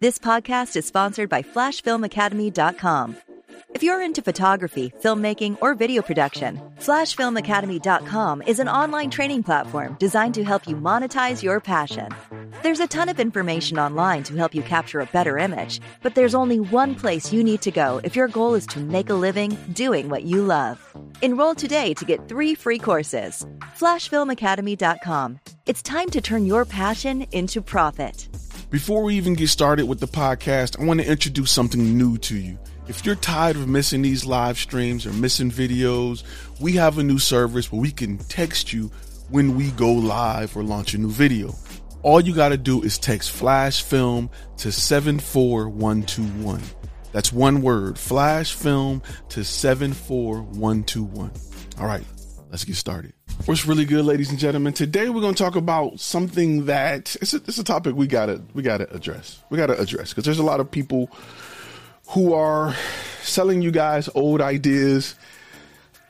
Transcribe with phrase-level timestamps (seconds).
[0.00, 3.16] This podcast is sponsored by FlashFilmAcademy.com.
[3.70, 10.34] If you're into photography, filmmaking, or video production, FlashFilmAcademy.com is an online training platform designed
[10.34, 12.08] to help you monetize your passion.
[12.62, 16.34] There's a ton of information online to help you capture a better image, but there's
[16.34, 19.56] only one place you need to go if your goal is to make a living
[19.72, 20.84] doing what you love.
[21.22, 23.46] Enroll today to get three free courses.
[23.78, 25.38] FlashFilmAcademy.com.
[25.66, 28.28] It's time to turn your passion into profit.
[28.70, 32.36] Before we even get started with the podcast, I want to introduce something new to
[32.36, 32.58] you.
[32.88, 36.22] If you're tired of missing these live streams or missing videos,
[36.58, 38.90] we have a new service where we can text you
[39.28, 41.54] when we go live or launch a new video.
[42.02, 46.62] All you got to do is text flash film to 74121.
[47.12, 51.30] That's one word, flash film to 74121.
[51.78, 52.04] All right,
[52.50, 53.12] let's get started.
[53.44, 54.72] What's really good, ladies and gentlemen?
[54.72, 58.40] Today we're going to talk about something that it's a, it's a topic we gotta
[58.54, 59.42] we gotta address.
[59.50, 61.10] We gotta address because there's a lot of people
[62.08, 62.74] who are
[63.22, 65.14] selling you guys old ideas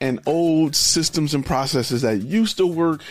[0.01, 3.03] and old systems and processes that used to work,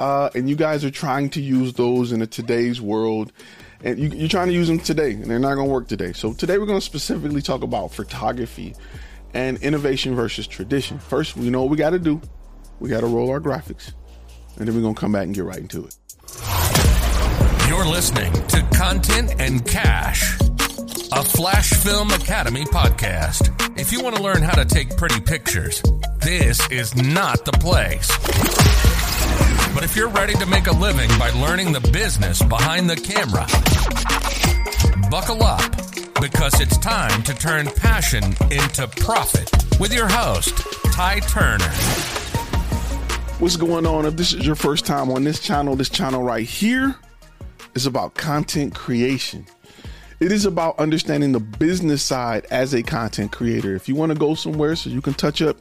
[0.00, 3.32] uh, and you guys are trying to use those in a today's world.
[3.82, 6.12] And you, are trying to use them today, and they're not going to work today.
[6.12, 8.74] So today we're going to specifically talk about photography
[9.34, 10.98] and innovation versus tradition.
[10.98, 12.20] First, we know what we got to do
[12.80, 13.92] we got to roll our graphics,
[14.58, 15.96] and then we're going to come back and get right into it.
[17.68, 20.38] You're listening to Content and Cash,
[21.16, 23.78] a Flash Film Academy podcast.
[23.78, 25.80] If you want to learn how to take pretty pictures,
[26.18, 28.08] this is not the place.
[29.72, 33.46] But if you're ready to make a living by learning the business behind the camera,
[35.08, 35.70] buckle up
[36.20, 39.48] because it's time to turn passion into profit
[39.78, 40.56] with your host,
[40.92, 41.70] Ty Turner.
[43.38, 44.04] What's going on?
[44.04, 46.96] If this is your first time on this channel, this channel right here
[47.76, 49.46] is about content creation.
[50.24, 53.76] It is about understanding the business side as a content creator.
[53.76, 55.58] If you want to go somewhere so you can touch up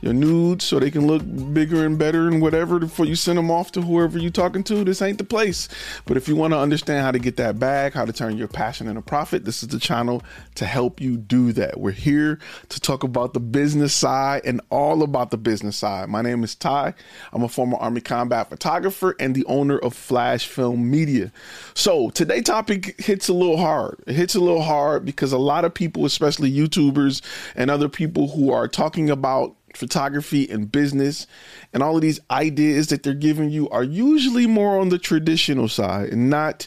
[0.00, 1.22] your nudes so they can look
[1.52, 4.84] bigger and better and whatever before you send them off to whoever you're talking to.
[4.84, 5.68] This ain't the place.
[6.06, 8.48] But if you want to understand how to get that bag, how to turn your
[8.48, 10.22] passion into profit, this is the channel
[10.56, 11.78] to help you do that.
[11.78, 16.08] We're here to talk about the business side and all about the business side.
[16.08, 16.94] My name is Ty.
[17.32, 21.32] I'm a former Army combat photographer and the owner of Flash Film Media.
[21.74, 24.02] So today topic hits a little hard.
[24.06, 27.22] It hits a little hard because a lot of people, especially YouTubers
[27.54, 31.26] and other people who are talking about photography and business
[31.72, 35.68] and all of these ideas that they're giving you are usually more on the traditional
[35.68, 36.66] side and not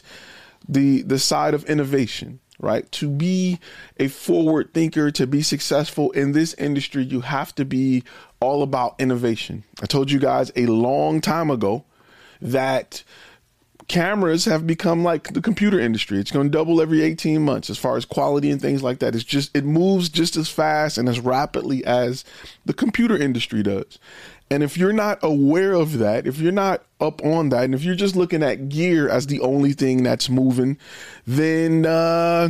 [0.68, 2.90] the the side of innovation right?
[2.92, 3.58] To be
[3.98, 8.04] a forward thinker to be successful in this industry you have to be
[8.40, 9.64] all about innovation.
[9.82, 11.84] I told you guys a long time ago
[12.40, 13.02] that
[13.88, 16.18] cameras have become like the computer industry.
[16.18, 19.14] It's going to double every 18 months as far as quality and things like that.
[19.14, 22.24] It's just, it moves just as fast and as rapidly as
[22.64, 23.98] the computer industry does.
[24.50, 27.82] And if you're not aware of that, if you're not up on that, and if
[27.82, 30.78] you're just looking at gear as the only thing that's moving,
[31.26, 32.48] then, uh,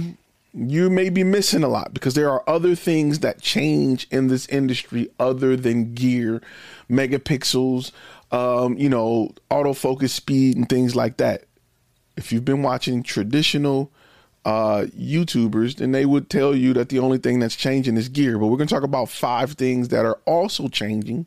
[0.56, 4.46] you may be missing a lot because there are other things that change in this
[4.46, 6.40] industry other than gear,
[6.88, 7.90] megapixels,
[8.34, 11.44] um, you know, autofocus speed and things like that.
[12.16, 13.92] If you've been watching traditional
[14.44, 18.36] uh, YouTubers, then they would tell you that the only thing that's changing is gear.
[18.36, 21.26] But we're going to talk about five things that are also changing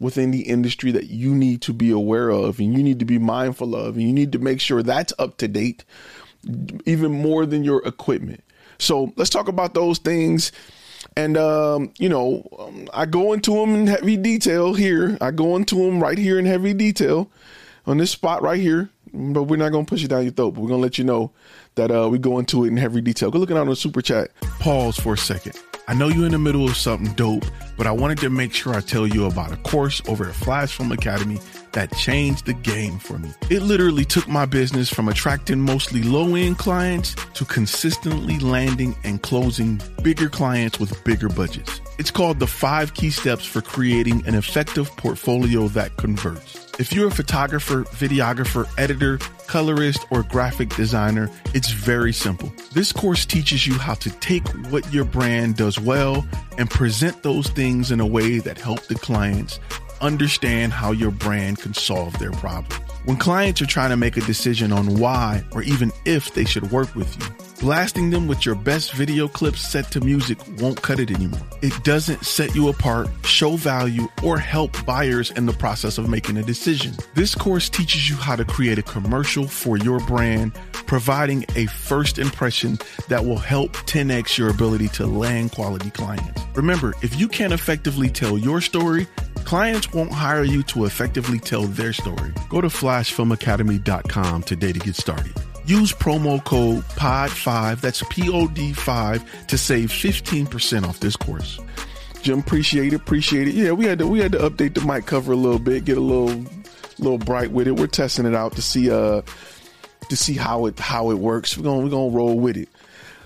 [0.00, 3.18] within the industry that you need to be aware of and you need to be
[3.18, 3.96] mindful of.
[3.96, 5.84] And you need to make sure that's up to date,
[6.86, 8.42] even more than your equipment.
[8.78, 10.50] So let's talk about those things
[11.16, 15.18] and um, you know, um, I go into them in heavy detail here.
[15.20, 17.30] I go into them right here in heavy detail
[17.86, 18.90] on this spot right here.
[19.12, 20.52] but we're not gonna push it down your throat.
[20.52, 21.32] But we're gonna let you know
[21.74, 23.30] that uh, we go into it in heavy detail.
[23.30, 24.30] Go looking out on the super chat.
[24.60, 25.54] Pause for a second.
[25.88, 27.46] I know you're in the middle of something dope,
[27.78, 30.76] but I wanted to make sure I tell you about a course over at Flash
[30.76, 31.38] Film Academy
[31.78, 33.30] that changed the game for me.
[33.50, 39.22] It literally took my business from attracting mostly low end clients to consistently landing and
[39.22, 41.80] closing bigger clients with bigger budgets.
[41.96, 46.66] It's called the five key steps for creating an effective portfolio that converts.
[46.80, 52.52] If you're a photographer, videographer, editor, colorist, or graphic designer, it's very simple.
[52.72, 56.26] This course teaches you how to take what your brand does well
[56.56, 59.60] and present those things in a way that help the clients
[60.00, 62.80] understand how your brand can solve their problem.
[63.04, 66.70] When clients are trying to make a decision on why or even if they should
[66.70, 71.00] work with you, blasting them with your best video clips set to music won't cut
[71.00, 71.40] it anymore.
[71.62, 76.36] It doesn't set you apart, show value, or help buyers in the process of making
[76.36, 76.94] a decision.
[77.14, 82.18] This course teaches you how to create a commercial for your brand, providing a first
[82.18, 82.78] impression
[83.08, 86.42] that will help 10x your ability to land quality clients.
[86.54, 89.06] Remember, if you can't effectively tell your story,
[89.44, 92.32] clients won't hire you to effectively tell their story.
[92.48, 95.32] Go to flashfilmacademy.com today to get started.
[95.68, 101.60] Use promo code POD5, that's P O D 5, to save 15% off this course.
[102.22, 103.54] Jim, appreciate it, appreciate it.
[103.54, 105.98] Yeah, we had to we had to update the mic cover a little bit, get
[105.98, 106.42] a little
[106.98, 107.72] little bright with it.
[107.76, 109.20] We're testing it out to see uh
[110.08, 111.58] to see how it how it works.
[111.58, 112.70] We're gonna we're gonna roll with it.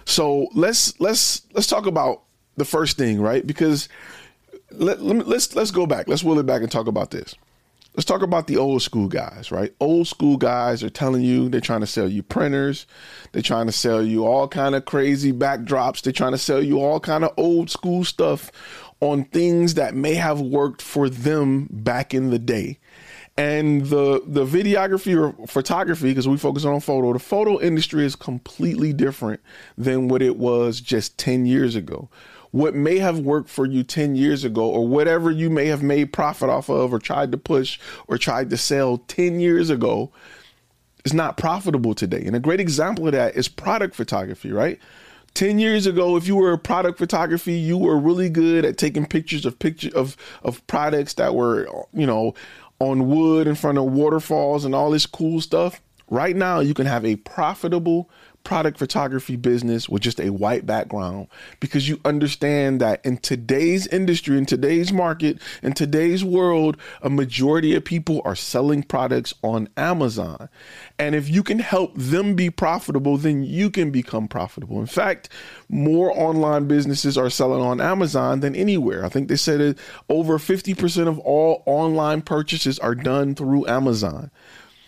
[0.04, 2.22] So let's let's let's talk about
[2.56, 3.46] the first thing, right?
[3.46, 3.88] Because
[4.72, 6.08] let, let me, let's let's go back.
[6.08, 7.36] Let's wheel it back and talk about this.
[7.94, 9.74] Let's talk about the old school guys, right?
[9.78, 12.86] Old school guys are telling you they're trying to sell you printers,
[13.32, 16.78] they're trying to sell you all kind of crazy backdrops, they're trying to sell you
[16.78, 18.50] all kind of old school stuff
[19.00, 22.78] on things that may have worked for them back in the day.
[23.36, 28.16] And the the videography or photography, because we focus on photo, the photo industry is
[28.16, 29.40] completely different
[29.76, 32.08] than what it was just 10 years ago
[32.52, 36.12] what may have worked for you 10 years ago or whatever you may have made
[36.12, 40.12] profit off of or tried to push or tried to sell 10 years ago
[41.04, 42.22] is not profitable today.
[42.24, 44.78] And a great example of that is product photography, right?
[45.34, 49.06] 10 years ago if you were a product photography you were really good at taking
[49.06, 52.34] pictures of picture of of products that were you know
[52.80, 56.84] on wood in front of waterfalls and all this cool stuff right now you can
[56.84, 58.10] have a profitable
[58.44, 61.28] product photography business with just a white background
[61.60, 67.74] because you understand that in today's industry, in today's market, in today's world, a majority
[67.74, 70.48] of people are selling products on Amazon.
[70.98, 74.80] And if you can help them be profitable, then you can become profitable.
[74.80, 75.28] In fact,
[75.68, 79.04] more online businesses are selling on Amazon than anywhere.
[79.04, 79.78] I think they said it,
[80.08, 84.30] over 50% of all online purchases are done through Amazon.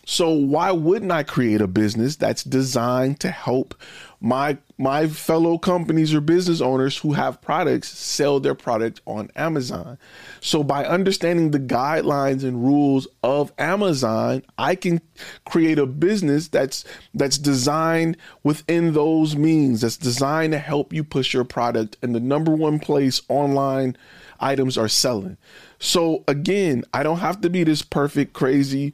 [0.04, 3.74] So why wouldn't I create a business that's designed to help
[4.20, 9.98] my my fellow companies or business owners who have products sell their product on Amazon?
[10.40, 15.00] So by understanding the guidelines and rules of Amazon, I can
[15.46, 16.84] create a business that's
[17.14, 22.20] that's designed within those means, that's designed to help you push your product in the
[22.20, 23.96] number one place online
[24.40, 25.38] items are selling.
[25.78, 28.92] So again, I don't have to be this perfect crazy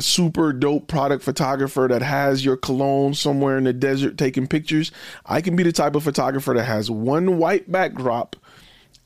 [0.00, 4.90] super dope product photographer that has your cologne somewhere in the desert taking pictures.
[5.26, 8.36] I can be the type of photographer that has one white backdrop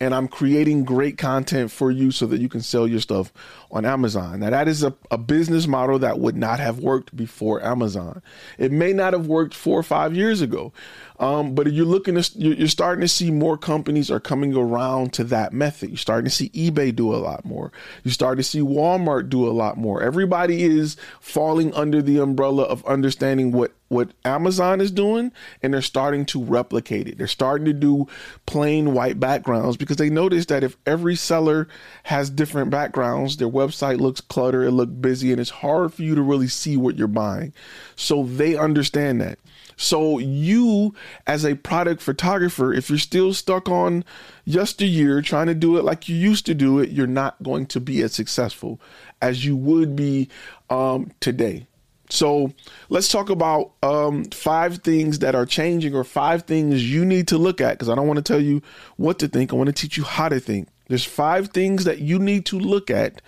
[0.00, 3.32] and I'm creating great content for you so that you can sell your stuff
[3.70, 4.40] on Amazon.
[4.40, 8.22] Now, that is a, a business model that would not have worked before Amazon.
[8.56, 10.72] It may not have worked four or five years ago,
[11.20, 15.24] um, but you're looking to, you're starting to see more companies are coming around to
[15.24, 15.90] that method.
[15.90, 17.72] You're starting to see eBay do a lot more.
[18.04, 20.02] You start to see Walmart do a lot more.
[20.02, 25.32] Everybody is falling under the umbrella of understanding what what Amazon is doing
[25.62, 27.18] and they're starting to replicate it.
[27.18, 28.06] They're starting to do
[28.46, 31.68] plain white backgrounds because they notice that if every seller
[32.04, 36.14] has different backgrounds, their website looks cluttered, it looks busy, and it's hard for you
[36.14, 37.52] to really see what you're buying.
[37.96, 39.38] So they understand that.
[39.76, 40.94] So you,
[41.26, 44.04] as a product photographer, if you're still stuck on
[44.44, 47.80] yesteryear trying to do it like you used to do it, you're not going to
[47.80, 48.80] be as successful
[49.22, 50.28] as you would be
[50.68, 51.66] um, today.
[52.10, 52.52] So
[52.88, 57.38] let's talk about um, five things that are changing or five things you need to
[57.38, 58.62] look at because I don't want to tell you
[58.96, 59.52] what to think.
[59.52, 60.68] I want to teach you how to think.
[60.88, 63.20] There's five things that you need to look at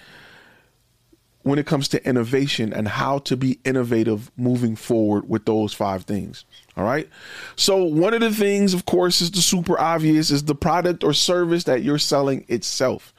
[1.42, 6.04] when it comes to innovation and how to be innovative moving forward with those five
[6.04, 6.44] things.
[6.76, 7.08] All right.
[7.56, 11.12] So, one of the things, of course, is the super obvious is the product or
[11.12, 13.14] service that you're selling itself.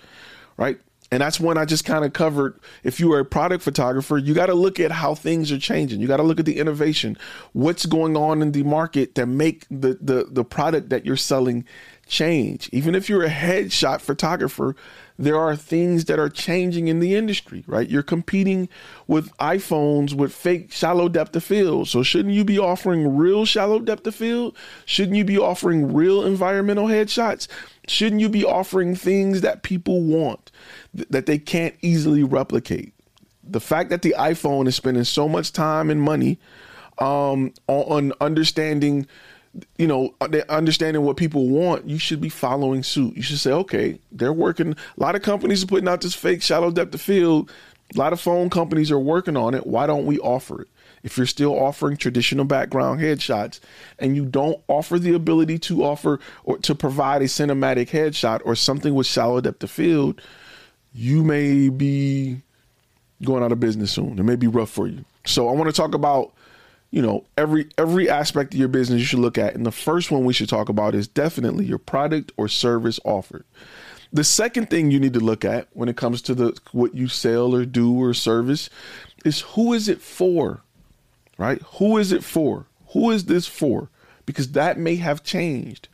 [0.57, 0.79] Right.
[1.13, 4.33] And that's when I just kind of covered if you are a product photographer, you
[4.33, 5.99] got to look at how things are changing.
[5.99, 7.17] You got to look at the innovation,
[7.51, 11.65] what's going on in the market that make the, the the product that you're selling
[12.07, 12.69] change.
[12.71, 14.75] Even if you're a headshot photographer,
[15.17, 17.89] there are things that are changing in the industry, right?
[17.89, 18.69] You're competing
[19.07, 21.87] with iPhones with fake shallow depth of field.
[21.87, 24.55] So shouldn't you be offering real shallow depth of field?
[24.85, 27.47] Shouldn't you be offering real environmental headshots?
[27.87, 30.51] Shouldn't you be offering things that people want
[30.95, 32.93] th- that they can't easily replicate?
[33.43, 36.39] The fact that the iPhone is spending so much time and money
[36.99, 39.07] um, on, on understanding
[39.77, 43.15] you know, uh, understanding what people want, you should be following suit.
[43.15, 44.71] You should say, okay, they're working.
[44.71, 47.51] A lot of companies are putting out this fake shallow depth of field.
[47.93, 49.67] A lot of phone companies are working on it.
[49.67, 50.67] Why don't we offer it?
[51.03, 53.59] If you're still offering traditional background headshots
[53.99, 58.55] and you don't offer the ability to offer or to provide a cinematic headshot or
[58.55, 60.21] something with shallow depth of field,
[60.93, 62.41] you may be
[63.23, 64.19] going out of business soon.
[64.19, 65.03] It may be rough for you.
[65.25, 66.33] So I want to talk about
[66.91, 69.55] you know every every aspect of your business you should look at.
[69.55, 73.45] And the first one we should talk about is definitely your product or service offered.
[74.13, 77.07] The second thing you need to look at when it comes to the what you
[77.07, 78.69] sell or do or service
[79.25, 80.61] is who is it for
[81.41, 81.61] right?
[81.77, 82.67] Who is it for?
[82.89, 83.89] Who is this for?
[84.27, 85.87] Because that may have changed.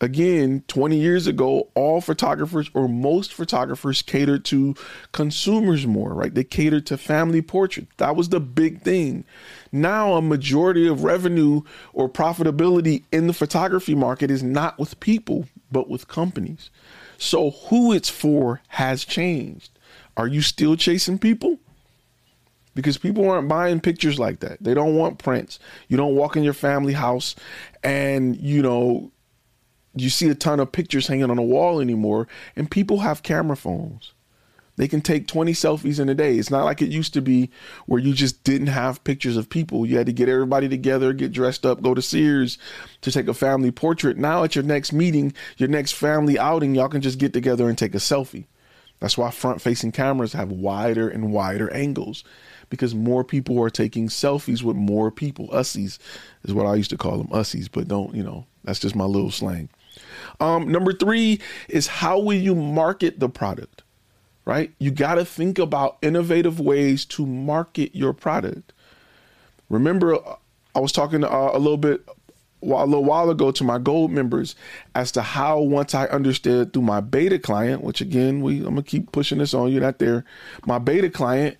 [0.00, 4.76] Again 20 years ago all photographers or most photographers catered to
[5.10, 6.32] consumers more right?
[6.32, 9.24] They catered to family portrait that was the big thing
[9.72, 15.46] now a majority of revenue or profitability in the photography market is not with people
[15.70, 16.70] but with companies
[17.16, 19.70] so who it's for has changed
[20.16, 21.58] are you still chasing people
[22.74, 24.62] because people aren't buying pictures like that.
[24.62, 25.58] They don't want prints.
[25.88, 27.34] You don't walk in your family house
[27.82, 29.10] and, you know,
[29.96, 33.56] you see a ton of pictures hanging on a wall anymore, and people have camera
[33.56, 34.12] phones.
[34.78, 36.38] They can take 20 selfies in a day.
[36.38, 37.50] It's not like it used to be
[37.86, 39.84] where you just didn't have pictures of people.
[39.84, 42.58] You had to get everybody together, get dressed up, go to Sears
[43.00, 44.16] to take a family portrait.
[44.16, 47.76] Now, at your next meeting, your next family outing, y'all can just get together and
[47.76, 48.46] take a selfie.
[49.00, 52.22] That's why front facing cameras have wider and wider angles
[52.70, 55.48] because more people are taking selfies with more people.
[55.48, 55.98] Ussies
[56.44, 59.04] is what I used to call them, ussies, but don't, you know, that's just my
[59.04, 59.70] little slang.
[60.38, 63.82] Um, number three is how will you market the product,
[64.48, 64.72] right?
[64.78, 68.72] You got to think about innovative ways to market your product.
[69.68, 70.18] Remember,
[70.74, 72.08] I was talking uh, a little bit
[72.62, 74.56] a little while ago to my gold members
[74.94, 78.82] as to how once I understood through my beta client, which again we I'm gonna
[78.82, 80.24] keep pushing this on you, not there.
[80.64, 81.58] My beta client,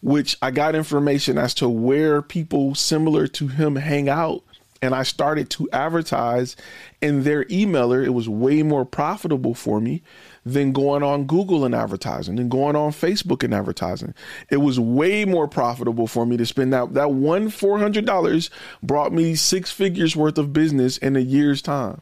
[0.00, 4.44] which I got information as to where people similar to him hang out
[4.80, 6.54] and I started to advertise
[7.02, 10.02] in their emailer, it was way more profitable for me
[10.44, 14.14] than going on Google and advertising, than going on Facebook and advertising.
[14.50, 18.50] It was way more profitable for me to spend that that one four hundred dollars
[18.82, 22.00] brought me six figures worth of business in a year's time.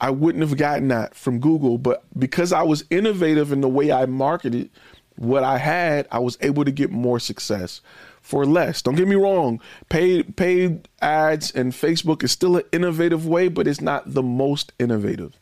[0.00, 3.92] I wouldn't have gotten that from Google, but because I was innovative in the way
[3.92, 4.70] I marketed
[5.16, 7.80] what I had, I was able to get more success
[8.20, 8.82] for less.
[8.82, 13.66] Don't get me wrong, paid paid ads and Facebook is still an innovative way, but
[13.66, 15.38] it's not the most innovative.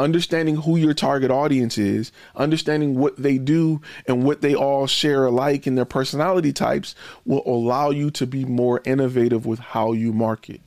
[0.00, 5.26] Understanding who your target audience is, understanding what they do and what they all share
[5.26, 6.94] alike in their personality types
[7.26, 10.62] will allow you to be more innovative with how you market.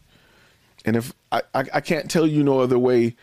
[0.85, 3.15] And if I, I, I can't tell you no other way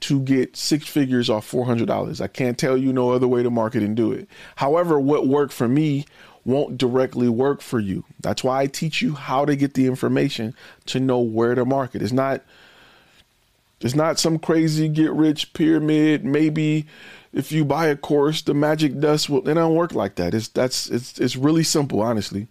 [0.00, 2.20] to get six figures off $400.
[2.20, 4.26] I can't tell you no other way to market and do it.
[4.56, 6.06] However, what worked for me
[6.44, 8.04] won't directly work for you.
[8.18, 12.02] That's why I teach you how to get the information to know where to market.
[12.02, 12.42] It's not
[13.82, 16.24] it's not some crazy get rich pyramid.
[16.24, 16.86] Maybe
[17.32, 20.34] if you buy a course, the magic dust will it don't work like that.
[20.34, 22.48] It's that's it's it's really simple, honestly.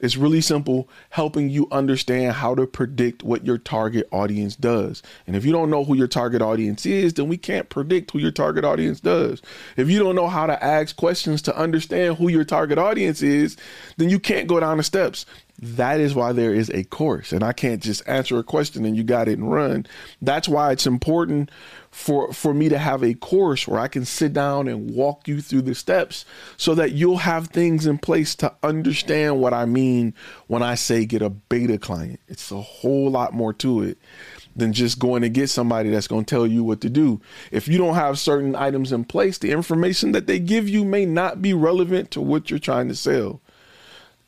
[0.00, 5.02] It's really simple, helping you understand how to predict what your target audience does.
[5.26, 8.18] And if you don't know who your target audience is, then we can't predict who
[8.18, 9.40] your target audience does.
[9.76, 13.56] If you don't know how to ask questions to understand who your target audience is,
[13.96, 15.26] then you can't go down the steps.
[15.64, 17.32] That is why there is a course.
[17.32, 19.86] And I can't just answer a question and you got it and run.
[20.20, 21.50] That's why it's important
[21.90, 25.40] for for me to have a course where I can sit down and walk you
[25.40, 26.26] through the steps
[26.58, 30.12] so that you'll have things in place to understand what I mean
[30.48, 32.20] when I say get a beta client.
[32.28, 33.96] It's a whole lot more to it
[34.54, 37.22] than just going to get somebody that's going to tell you what to do.
[37.50, 41.06] If you don't have certain items in place, the information that they give you may
[41.06, 43.40] not be relevant to what you're trying to sell.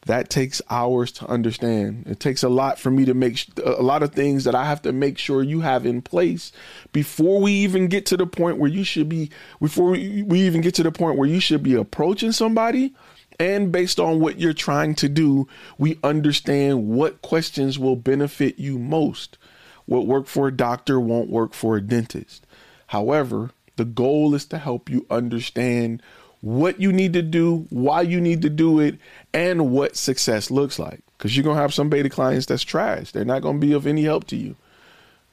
[0.07, 2.07] That takes hours to understand.
[2.07, 4.83] It takes a lot for me to make a lot of things that I have
[4.83, 6.53] to make sure you have in place
[6.93, 10.61] before we even get to the point where you should be before we, we even
[10.61, 12.95] get to the point where you should be approaching somebody
[13.39, 15.47] and based on what you're trying to do,
[15.77, 19.37] we understand what questions will benefit you most.
[19.85, 22.47] What worked for a doctor won't work for a dentist.
[22.89, 26.03] However, the goal is to help you understand
[26.47, 28.97] what you need to do, why you need to do it,
[29.35, 31.01] and what success looks like.
[31.19, 33.11] Because you're gonna have some beta clients that's trash.
[33.11, 34.55] They're not gonna be of any help to you.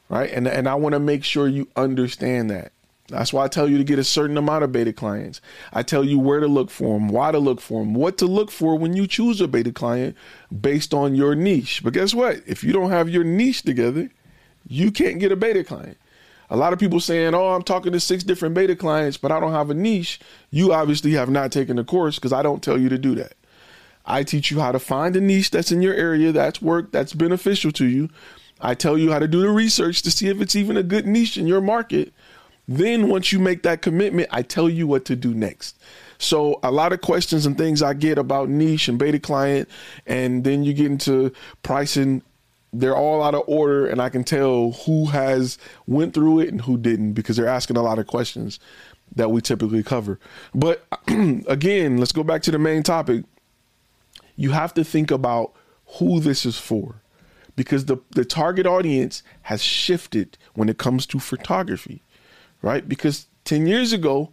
[0.10, 0.32] Right.
[0.32, 2.72] And and I want to make sure you understand that.
[3.10, 5.40] That's why I tell you to get a certain amount of beta clients.
[5.72, 8.26] I tell you where to look for them, why to look for them, what to
[8.26, 10.18] look for when you choose a beta client
[10.62, 11.84] based on your niche.
[11.84, 12.42] But guess what?
[12.48, 14.10] If you don't have your niche together,
[14.68, 15.98] you can't get a beta client.
[16.54, 19.40] A lot of people saying, "Oh, I'm talking to six different beta clients, but I
[19.40, 20.20] don't have a niche."
[20.52, 23.34] You obviously have not taken the course because I don't tell you to do that.
[24.06, 27.14] I teach you how to find a niche that's in your area, that's work, that's
[27.14, 28.10] beneficial to you.
[28.62, 31.08] I tell you how to do the research to see if it's even a good
[31.08, 32.14] niche in your market.
[32.68, 35.76] Then once you make that commitment, I tell you what to do next.
[36.20, 39.68] So a lot of questions and things I get about niche and beta client,
[40.06, 41.34] and then you get into
[41.64, 42.22] pricing
[42.74, 46.62] they're all out of order and i can tell who has went through it and
[46.62, 48.60] who didn't because they're asking a lot of questions
[49.16, 50.20] that we typically cover.
[50.56, 53.26] But again let's go back to the main topic.
[54.36, 55.54] You have to think about
[56.00, 56.96] who this is for
[57.56, 62.02] because the, the target audience has shifted when it comes to photography
[62.64, 62.88] right?
[62.90, 64.32] Because 10 years ago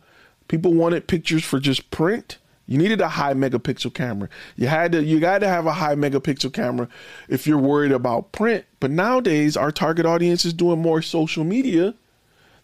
[0.48, 2.38] people wanted pictures for just print
[2.70, 4.28] you needed a high megapixel camera.
[4.54, 6.88] You had to you got to have a high megapixel camera
[7.28, 8.64] if you're worried about print.
[8.78, 11.94] But nowadays our target audience is doing more social media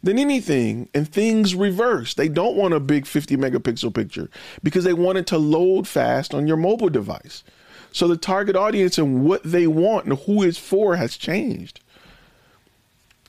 [0.04, 2.14] than anything and things reverse.
[2.14, 4.30] They don't want a big 50 megapixel picture
[4.62, 7.42] because they want it to load fast on your mobile device.
[7.90, 11.80] So the target audience and what they want and who it's for has changed.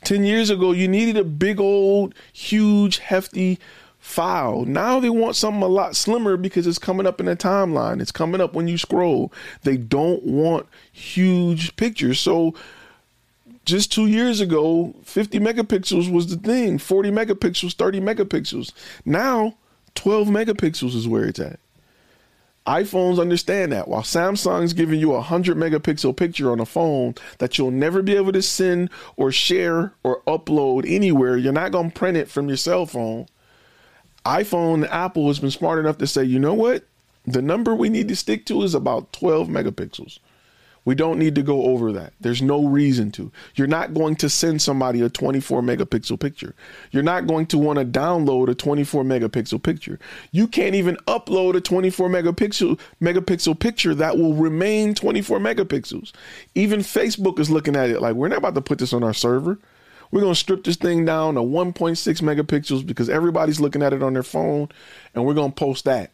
[0.03, 3.57] 10 years ago, you needed a big old, huge, hefty
[4.07, 4.63] file.
[4.63, 8.01] Now they want something a lot slimmer because it's coming up in the timeline.
[8.01, 9.33] It's coming up when you scroll.
[9.63, 12.19] They don't want huge pictures.
[12.19, 12.55] So
[13.65, 18.71] just two years ago, 50 megapixels was the thing, 40 megapixels, 30 megapixels.
[19.03, 19.55] Now,
[19.95, 21.60] 12 megapixels is where it's at.
[22.65, 23.89] iPhones understand that.
[23.89, 28.15] While Samsung's giving you a 100 megapixel picture on a phone that you'll never be
[28.15, 32.47] able to send or share or upload anywhere, you're not going to print it from
[32.47, 33.27] your cell phone
[34.27, 36.83] iPhone, Apple has been smart enough to say, you know what?
[37.25, 40.19] The number we need to stick to is about 12 megapixels.
[40.83, 42.13] We don't need to go over that.
[42.21, 43.29] There's no reason to.
[43.55, 46.55] You're not going to send somebody a 24 megapixel picture.
[46.91, 49.99] You're not going to want to download a 24 megapixel picture.
[50.31, 56.13] You can't even upload a 24 megapixel megapixel picture that will remain 24 megapixels.
[56.55, 59.13] Even Facebook is looking at it like we're not about to put this on our
[59.13, 59.59] server.
[60.12, 61.74] We're going to strip this thing down to 1.6
[62.22, 64.70] megapixels because everybody's looking at it on their phone
[65.13, 66.12] and we're going to post that.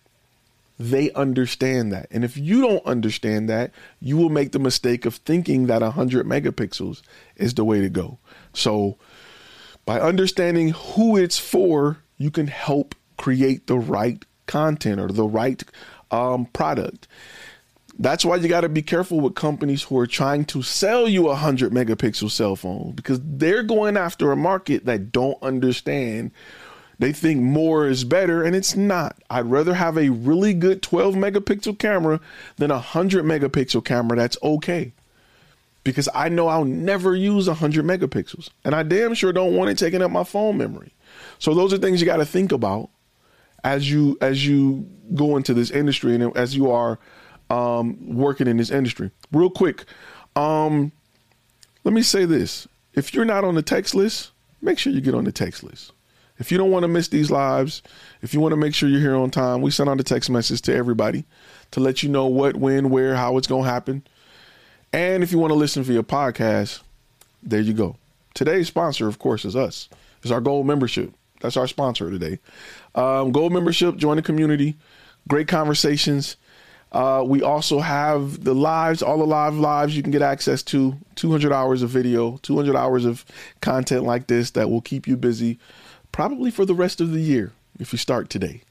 [0.79, 2.07] They understand that.
[2.09, 6.25] And if you don't understand that, you will make the mistake of thinking that 100
[6.25, 7.01] megapixels
[7.35, 8.17] is the way to go.
[8.53, 8.97] So,
[9.85, 15.63] by understanding who it's for, you can help create the right content or the right
[16.09, 17.07] um, product.
[17.99, 21.25] That's why you got to be careful with companies who are trying to sell you
[21.25, 26.31] a 100 megapixel cell phone because they're going after a market that don't understand.
[26.97, 29.17] They think more is better and it's not.
[29.29, 32.19] I'd rather have a really good 12 megapixel camera
[32.57, 34.91] than a 100 megapixel camera that's okay.
[35.83, 39.77] Because I know I'll never use 100 megapixels and I damn sure don't want it
[39.77, 40.93] taking up my phone memory.
[41.37, 42.89] So those are things you got to think about
[43.63, 46.99] as you as you go into this industry and as you are
[47.53, 49.11] um, working in this industry.
[49.31, 49.85] Real quick,
[50.35, 50.91] um,
[51.83, 55.15] let me say this: if you're not on the text list, make sure you get
[55.15, 55.91] on the text list.
[56.39, 57.83] If you don't want to miss these lives,
[58.21, 60.29] if you want to make sure you're here on time, we send out a text
[60.31, 61.25] message to everybody
[61.71, 64.03] to let you know what, when, where, how it's going to happen.
[64.91, 66.81] And if you want to listen via podcast,
[67.43, 67.97] there you go.
[68.33, 69.89] Today's sponsor, of course, is us.
[70.23, 71.13] It's our gold membership.
[71.39, 72.39] That's our sponsor today.
[72.95, 74.75] Um, gold membership, join the community.
[75.27, 76.35] Great conversations.
[76.93, 80.95] Uh, we also have the lives, all the live lives you can get access to
[81.15, 83.25] 200 hours of video, 200 hours of
[83.61, 85.57] content like this that will keep you busy
[86.11, 88.61] probably for the rest of the year if you start today.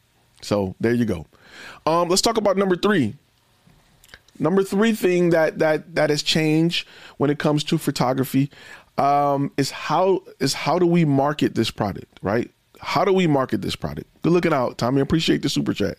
[0.41, 1.27] So there you go.
[1.85, 3.15] Um, let's talk about number three.
[4.39, 8.51] Number three thing that that that has changed when it comes to photography
[8.99, 12.51] um, is how is how do we market this product, right?
[12.81, 14.09] How do we market this product?
[14.23, 15.01] Good looking out, Tommy.
[15.01, 15.99] Appreciate the super chat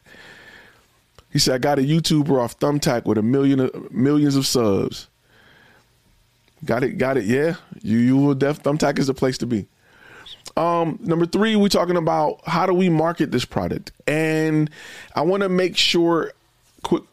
[1.33, 5.07] He said, I got a YouTuber off Thumbtack with a million millions of subs.
[6.63, 7.25] Got it, got it.
[7.25, 9.65] Yeah, you you will def Thumbtack is the place to be.
[10.55, 14.69] Um, number three, we're talking about how do we market this product, and
[15.15, 16.31] I want to make sure.
[16.83, 17.03] Quick,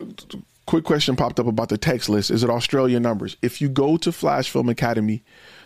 [0.66, 2.30] quick question popped up about the text list.
[2.30, 3.36] Is it Australian numbers?
[3.40, 5.22] If you go to Flash Film Academy,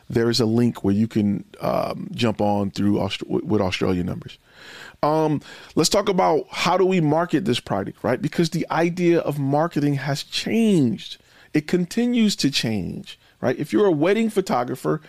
[0.08, 4.38] there is a link where you can um, jump on through Aust- with Australian numbers.
[5.04, 5.42] Um,
[5.74, 8.20] let's talk about how do we market this product, right?
[8.20, 11.18] Because the idea of marketing has changed.
[11.52, 13.58] It continues to change, right?
[13.58, 15.02] If you're a wedding photographer,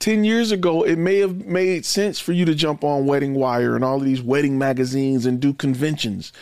[0.00, 3.76] 10 years ago, it may have made sense for you to jump on Wedding Wire
[3.76, 6.32] and all of these wedding magazines and do conventions.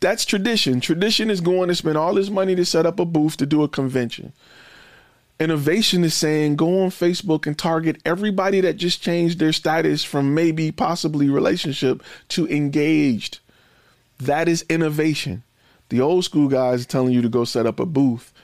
[0.00, 0.80] That's tradition.
[0.80, 3.62] Tradition is going to spend all this money to set up a booth to do
[3.62, 4.32] a convention.
[5.40, 10.34] Innovation is saying go on Facebook and target everybody that just changed their status from
[10.34, 13.38] maybe possibly relationship to engaged.
[14.18, 15.42] That is innovation.
[15.88, 18.34] The old school guys are telling you to go set up a booth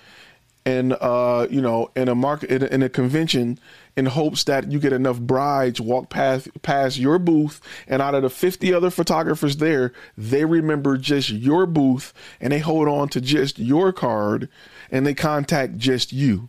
[0.65, 3.61] and uh, you know in a market in a, in a, convention
[3.95, 8.23] in hopes that you get enough brides walk past past your booth and out of
[8.23, 13.21] the 50 other photographers there they remember just your booth and they hold on to
[13.21, 14.49] just your card
[14.91, 16.49] and they contact just you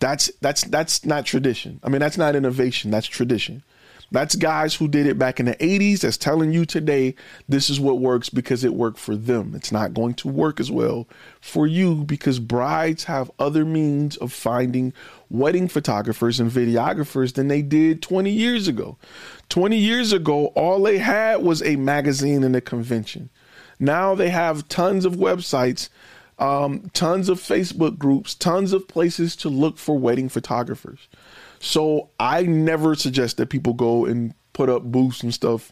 [0.00, 1.78] that's that's that's not tradition.
[1.84, 2.90] I mean, that's not innovation.
[2.90, 3.62] That's tradition.
[4.12, 7.14] That's guys who did it back in the 80s that's telling you today
[7.48, 9.54] this is what works because it worked for them.
[9.54, 11.06] It's not going to work as well
[11.40, 14.92] for you because brides have other means of finding
[15.28, 18.98] wedding photographers and videographers than they did 20 years ago.
[19.48, 23.30] 20 years ago, all they had was a magazine and a convention.
[23.78, 25.88] Now they have tons of websites
[26.40, 31.06] um, tons of Facebook groups, tons of places to look for wedding photographers.
[31.60, 35.70] So I never suggest that people go and put up booths and stuff,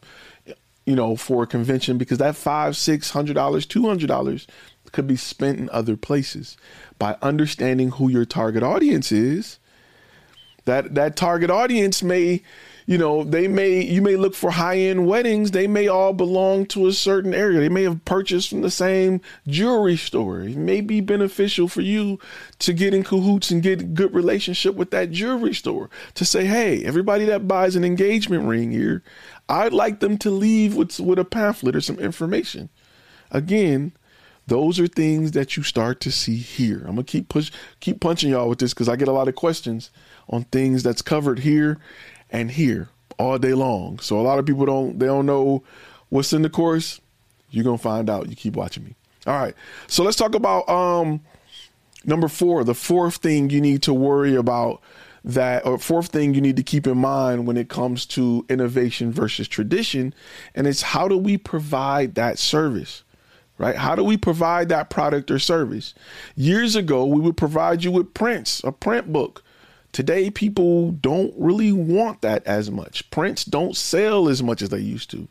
[0.84, 4.46] you know, for a convention because that five, six hundred dollars, two hundred dollars
[4.92, 6.56] could be spent in other places.
[6.98, 9.58] By understanding who your target audience is,
[10.66, 12.42] that that target audience may
[12.88, 15.50] you know, they may you may look for high end weddings.
[15.50, 17.60] They may all belong to a certain area.
[17.60, 20.40] They may have purchased from the same jewelry store.
[20.40, 22.18] It may be beneficial for you
[22.60, 25.90] to get in cahoots and get good relationship with that jewelry store.
[26.14, 29.02] To say, hey, everybody that buys an engagement ring here,
[29.50, 32.70] I'd like them to leave with with a pamphlet or some information.
[33.30, 33.92] Again,
[34.46, 36.78] those are things that you start to see here.
[36.78, 39.34] I'm gonna keep push keep punching y'all with this because I get a lot of
[39.34, 39.90] questions
[40.30, 41.78] on things that's covered here
[42.30, 42.88] and here
[43.18, 43.98] all day long.
[43.98, 45.62] So a lot of people don't they don't know
[46.08, 47.00] what's in the course.
[47.50, 48.28] You're gonna find out.
[48.28, 48.94] You keep watching me.
[49.26, 49.54] All right.
[49.86, 51.20] So let's talk about um
[52.04, 54.80] number four, the fourth thing you need to worry about
[55.24, 59.12] that or fourth thing you need to keep in mind when it comes to innovation
[59.12, 60.14] versus tradition
[60.54, 63.02] and it's how do we provide that service
[63.58, 65.92] right how do we provide that product or service
[66.36, 69.42] years ago we would provide you with prints a print book
[69.92, 73.10] Today, people don't really want that as much.
[73.10, 75.28] Prints don't sell as much as they used to.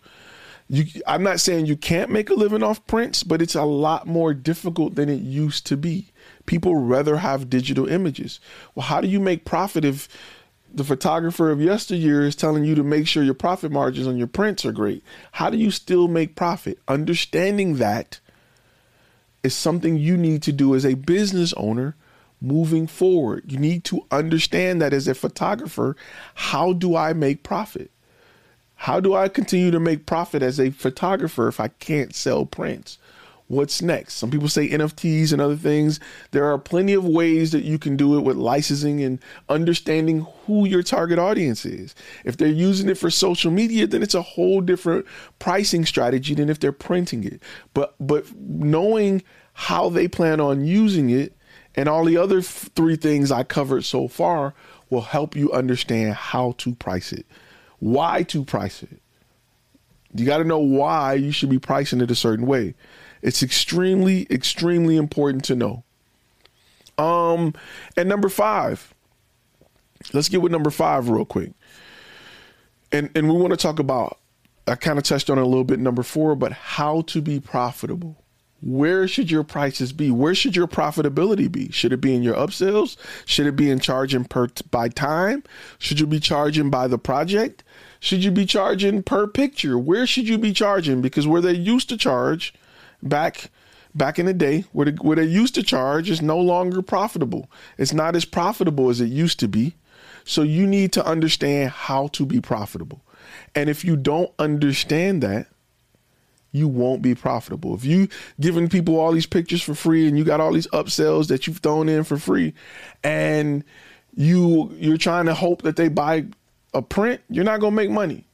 [0.69, 4.07] You, I'm not saying you can't make a living off prints, but it's a lot
[4.07, 6.07] more difficult than it used to be.
[6.45, 8.39] People rather have digital images.
[8.75, 10.09] Well, how do you make profit if
[10.73, 14.27] the photographer of yesteryear is telling you to make sure your profit margins on your
[14.27, 15.03] prints are great?
[15.33, 16.79] How do you still make profit?
[16.87, 18.19] Understanding that
[19.43, 21.95] is something you need to do as a business owner
[22.41, 23.51] moving forward.
[23.51, 25.95] You need to understand that as a photographer,
[26.35, 27.91] how do I make profit?
[28.75, 32.99] How do I continue to make profit as a photographer if I can't sell prints?
[33.47, 34.15] What's next?
[34.15, 36.01] Some people say NFTs and other things.
[36.31, 40.67] There are plenty of ways that you can do it with licensing and understanding who
[40.67, 41.95] your target audience is.
[42.25, 45.05] If they're using it for social media, then it's a whole different
[45.39, 47.41] pricing strategy than if they're printing it.
[47.73, 49.23] But but knowing
[49.53, 51.36] how they plan on using it
[51.77, 54.55] and all the other f- three things I covered so far
[54.89, 57.25] will help you understand how to price it,
[57.79, 58.99] why to price it.
[60.13, 62.73] You got to know why you should be pricing it a certain way.
[63.21, 65.83] It's extremely, extremely important to know.
[66.97, 67.53] Um,
[67.95, 68.95] and number five,
[70.13, 71.51] let's get with number five real quick.
[72.91, 74.17] And and we want to talk about.
[74.65, 75.79] I kind of touched on it a little bit.
[75.79, 78.17] Number four, but how to be profitable
[78.61, 80.09] where should your prices be?
[80.09, 81.71] Where should your profitability be?
[81.71, 82.97] Should it be in your upsells?
[83.25, 85.43] Should it be in charging per by time?
[85.77, 87.63] Should you be charging by the project?
[87.99, 89.77] Should you be charging per picture?
[89.77, 91.01] Where should you be charging?
[91.01, 92.53] Because where they used to charge
[93.03, 93.51] back
[93.93, 97.49] back in the day, where, the, where they used to charge is no longer profitable.
[97.77, 99.75] It's not as profitable as it used to be.
[100.23, 103.01] So you need to understand how to be profitable.
[103.55, 105.47] And if you don't understand that,
[106.57, 107.75] you won't be profitable.
[107.75, 108.07] If you
[108.39, 111.59] giving people all these pictures for free and you got all these upsells that you've
[111.59, 112.53] thrown in for free
[113.03, 113.63] and
[114.15, 116.25] you you're trying to hope that they buy
[116.73, 118.25] a print, you're not going to make money.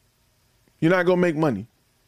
[0.80, 1.68] You're not going to make money.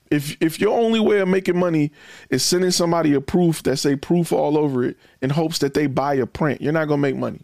[0.09, 1.91] If if your only way of making money
[2.29, 5.87] is sending somebody a proof that say proof all over it in hopes that they
[5.87, 7.41] buy a print, you're not going to make money.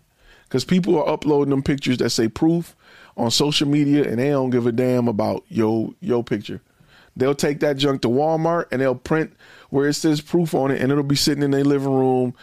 [0.49, 2.75] Cuz people are uploading them pictures that say proof
[3.17, 6.61] on social media and they don't give a damn about your your picture.
[7.15, 9.33] They'll take that junk to Walmart and they'll print
[9.69, 12.33] where it says proof on it and it'll be sitting in their living room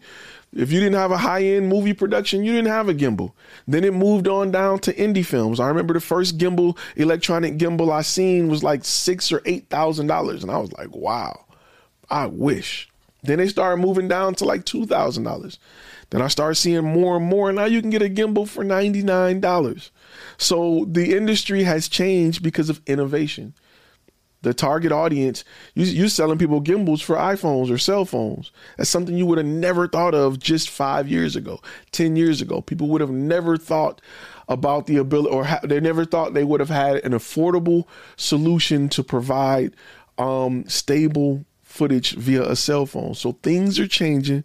[0.53, 3.33] If you didn't have a high end movie production, you didn't have a gimbal.
[3.67, 5.59] Then it moved on down to indie films.
[5.59, 10.07] I remember the first gimbal, electronic gimbal I seen was like six or eight thousand
[10.07, 11.45] dollars, and I was like, wow,
[12.09, 12.89] I wish.
[13.23, 15.59] Then they started moving down to like two thousand dollars.
[16.09, 17.49] Then I started seeing more and more.
[17.49, 19.91] And now you can get a gimbal for ninety nine dollars.
[20.37, 23.53] So the industry has changed because of innovation
[24.41, 28.51] the target audience, you, you're selling people gimbals for iPhones or cell phones.
[28.77, 31.59] That's something you would have never thought of just five years ago,
[31.91, 32.61] 10 years ago.
[32.61, 34.01] People would have never thought
[34.47, 38.89] about the ability, or ha- they never thought they would have had an affordable solution
[38.89, 39.75] to provide
[40.17, 43.13] um, stable footage via a cell phone.
[43.13, 44.43] So things are changing.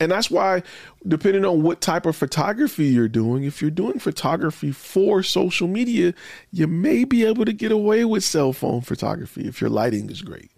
[0.00, 0.62] And that's why,
[1.06, 6.14] depending on what type of photography you're doing, if you're doing photography for social media,
[6.50, 10.22] you may be able to get away with cell phone photography if your lighting is
[10.22, 10.50] great.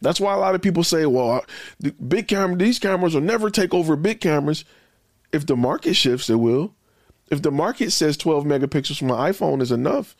[0.00, 1.44] That's why a lot of people say, well,
[1.80, 4.64] the big camera, these cameras will never take over big cameras.
[5.32, 6.74] If the market shifts, it will.
[7.30, 10.14] If the market says 12 megapixels from my iPhone is enough,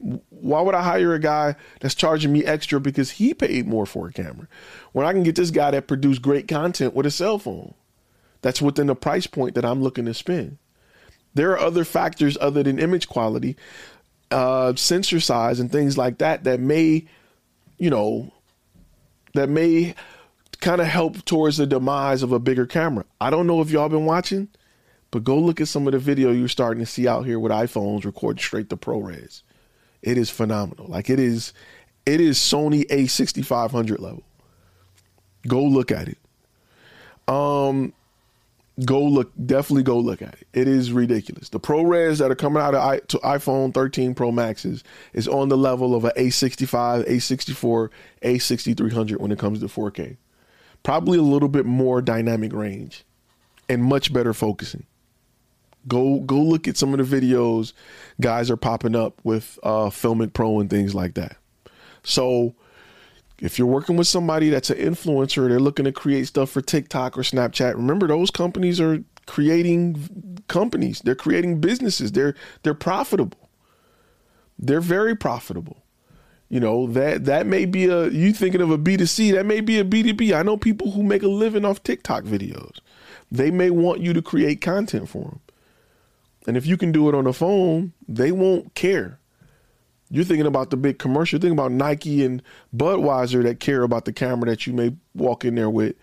[0.00, 4.08] why would I hire a guy that's charging me extra because he paid more for
[4.08, 4.48] a camera
[4.92, 7.74] when I can get this guy that produced great content with a cell phone?
[8.42, 10.58] that's within the price point that I'm looking to spend.
[11.34, 13.56] There are other factors other than image quality,
[14.30, 17.06] uh, sensor size, and things like that that may,
[17.78, 18.32] you know,
[19.34, 19.94] that may
[20.60, 23.04] kind of help towards the demise of a bigger camera.
[23.20, 24.48] I don't know if y'all been watching,
[25.10, 27.52] but go look at some of the video you're starting to see out here with
[27.52, 29.42] iPhones recording straight to ProRes.
[30.02, 30.86] It is phenomenal.
[30.86, 31.52] Like it is,
[32.06, 34.22] it is Sony A6500 level.
[35.46, 36.18] Go look at it.
[37.28, 37.92] Um,
[38.84, 42.62] go look definitely go look at it it is ridiculous the ProRes that are coming
[42.62, 47.06] out of I, to iphone 13 pro maxes is on the level of a a65
[47.06, 47.90] a64
[48.22, 50.16] a6300 when it comes to 4k
[50.82, 53.04] probably a little bit more dynamic range
[53.68, 54.86] and much better focusing
[55.88, 57.72] go go look at some of the videos
[58.20, 61.36] guys are popping up with uh filmic pro and things like that
[62.02, 62.54] so
[63.40, 67.16] if you're working with somebody that's an influencer, they're looking to create stuff for TikTok
[67.16, 67.74] or Snapchat.
[67.74, 71.00] Remember, those companies are creating companies.
[71.00, 72.12] They're creating businesses.
[72.12, 73.48] They're they're profitable.
[74.58, 75.82] They're very profitable.
[76.48, 79.30] You know that that may be a you thinking of a B 2 C.
[79.30, 80.34] That may be a B 2 B.
[80.34, 82.78] I know people who make a living off TikTok videos.
[83.30, 85.40] They may want you to create content for them,
[86.46, 89.18] and if you can do it on the phone, they won't care
[90.10, 91.38] You're thinking about the big commercial.
[91.38, 92.42] Thinking about Nike and
[92.76, 95.94] Budweiser that care about the camera that you may walk in there with.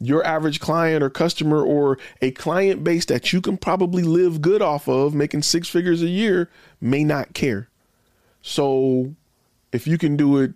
[0.00, 4.60] Your average client or customer or a client base that you can probably live good
[4.60, 7.68] off of, making six figures a year, may not care.
[8.42, 9.14] So
[9.72, 10.52] if you can do it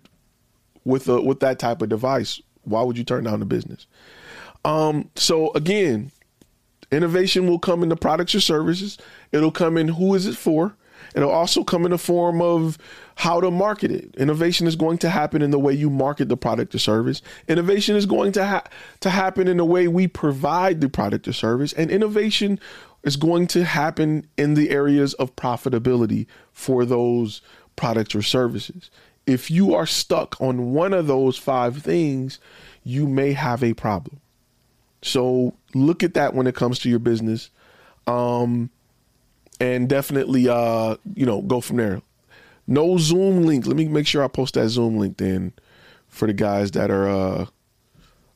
[0.85, 3.87] with a with that type of device, why would you turn down the business?
[4.63, 6.11] Um, so again,
[6.91, 8.99] innovation will come in the products or services.
[9.31, 10.75] It'll come in who is it for?
[11.15, 12.77] It'll also come in the form of
[13.15, 14.15] how to market it.
[14.17, 17.21] Innovation is going to happen in the way you market the product or service.
[17.47, 18.65] Innovation is going to ha-
[18.99, 22.59] to happen in the way we provide the product or service, and innovation
[23.03, 27.41] is going to happen in the areas of profitability for those
[27.75, 28.91] products or services.
[29.25, 32.39] If you are stuck on one of those five things,
[32.83, 34.19] you may have a problem.
[35.01, 37.51] So look at that when it comes to your business.
[38.05, 38.69] Um,
[39.59, 42.01] and definitely uh you know go from there.
[42.67, 43.65] No zoom link.
[43.65, 45.53] Let me make sure i post that zoom link then
[46.07, 47.45] for the guys that are uh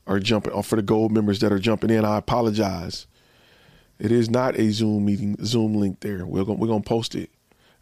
[0.05, 2.03] are jumping or for the gold members that are jumping in.
[2.05, 3.07] I apologize.
[3.99, 6.25] It is not a zoom meeting zoom link there.
[6.25, 7.29] We're gonna we're gonna post it.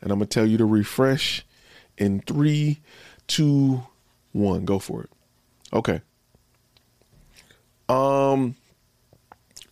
[0.02, 1.46] And i'm gonna tell you to refresh
[1.98, 2.82] in three
[3.28, 3.84] two
[4.32, 4.66] one.
[4.66, 5.10] Go for it.
[5.74, 6.02] Okay.
[7.90, 8.56] Um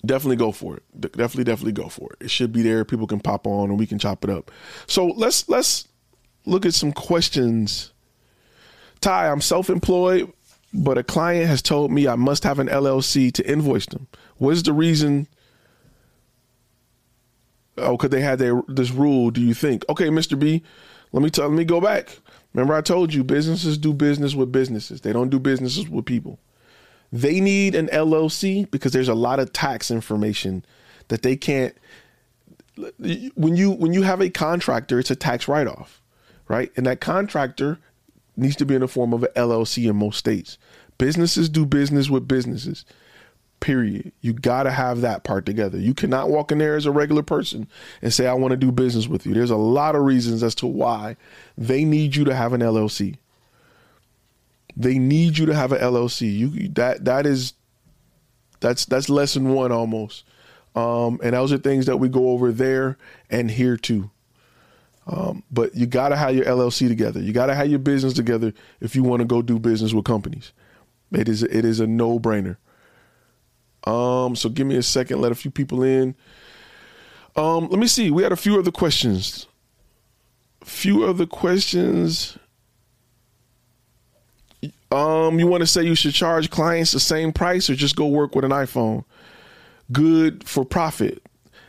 [0.06, 0.84] definitely go for it.
[1.00, 2.26] Definitely, definitely go for it.
[2.26, 2.86] It should be there.
[2.86, 4.52] People can pop on and we can chop it up.
[4.88, 5.88] So let's let's
[6.46, 7.92] look at some questions.
[9.02, 10.32] Ty, I'm self-employed,
[10.74, 14.08] but a client has told me I must have an LLC to invoice them.
[14.38, 15.28] What is the reason?
[17.78, 19.32] Oh, because they had their this rule.
[19.32, 19.86] Do you think?
[19.90, 20.38] Okay, Mr.
[20.38, 20.64] B,
[21.12, 21.48] let me tell.
[21.48, 22.20] Let me go back.
[22.54, 25.02] Remember, I told you businesses do business with businesses.
[25.02, 26.40] They don't do businesses with people.
[27.12, 30.64] They need an LLC because there's a lot of tax information
[31.08, 31.76] that they can't
[33.36, 36.02] when you when you have a contractor, it's a tax write-off,
[36.48, 36.72] right?
[36.76, 37.80] And that contractor
[38.38, 40.58] needs to be in the form of an LLC in most states.
[40.98, 42.86] Businesses do business with businesses.
[43.60, 44.14] Period.
[44.22, 45.78] You got to have that part together.
[45.78, 47.68] You cannot walk in there as a regular person
[48.02, 49.34] and say I want to do business with you.
[49.34, 51.18] There's a lot of reasons as to why
[51.58, 53.18] they need you to have an LLC.
[54.76, 56.38] They need you to have an LLC.
[56.38, 57.54] You that that is
[58.60, 60.24] that's that's lesson one almost.
[60.76, 62.98] Um, and those are things that we go over there
[63.30, 64.12] and here too.
[65.08, 67.20] Um, but you got to have your LLC together.
[67.20, 70.06] You got to have your business together if you want to go do business with
[70.06, 70.52] companies.
[71.12, 72.58] It is it is a no brainer.
[73.86, 75.22] Um, so give me a second.
[75.22, 76.16] Let a few people in.
[77.36, 78.12] Um, let me see.
[78.12, 79.48] We had a few other questions.
[80.64, 82.38] Few other questions.
[84.92, 88.08] Um, you want to say you should charge clients the same price or just go
[88.08, 89.04] work with an iPhone?
[89.92, 91.22] Good for profit.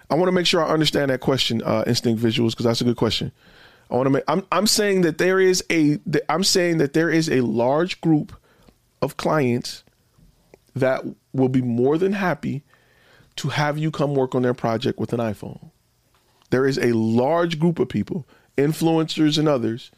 [0.08, 2.84] I want to make sure I understand that question, uh, Instinct Visuals, because that's a
[2.84, 3.30] good question.
[3.90, 4.24] I want to make.
[4.28, 5.98] I'm I'm saying that there is a.
[6.28, 8.32] I'm saying that there is a large group
[9.02, 9.84] of clients
[10.74, 12.62] that will be more than happy
[13.36, 15.70] to have you come work on their project with an iPhone.
[16.50, 19.90] There is a large group of people, influencers and others,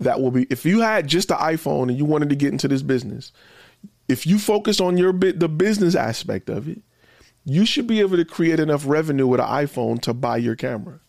[0.00, 2.68] that will be if you had just an iPhone and you wanted to get into
[2.68, 3.32] this business,
[4.08, 6.80] if you focus on your bit the business aspect of it,
[7.44, 11.00] you should be able to create enough revenue with an iPhone to buy your camera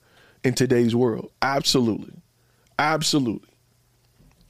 [0.43, 1.31] in today's world.
[1.41, 2.13] Absolutely.
[2.77, 3.49] Absolutely.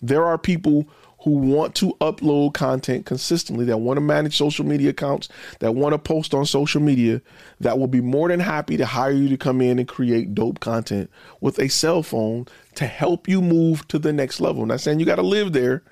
[0.01, 0.87] There are people
[1.23, 5.29] who want to upload content consistently, that want to manage social media accounts,
[5.59, 7.21] that want to post on social media,
[7.59, 10.59] that will be more than happy to hire you to come in and create dope
[10.59, 14.63] content with a cell phone to help you move to the next level.
[14.63, 15.83] I'm not saying you got to live there,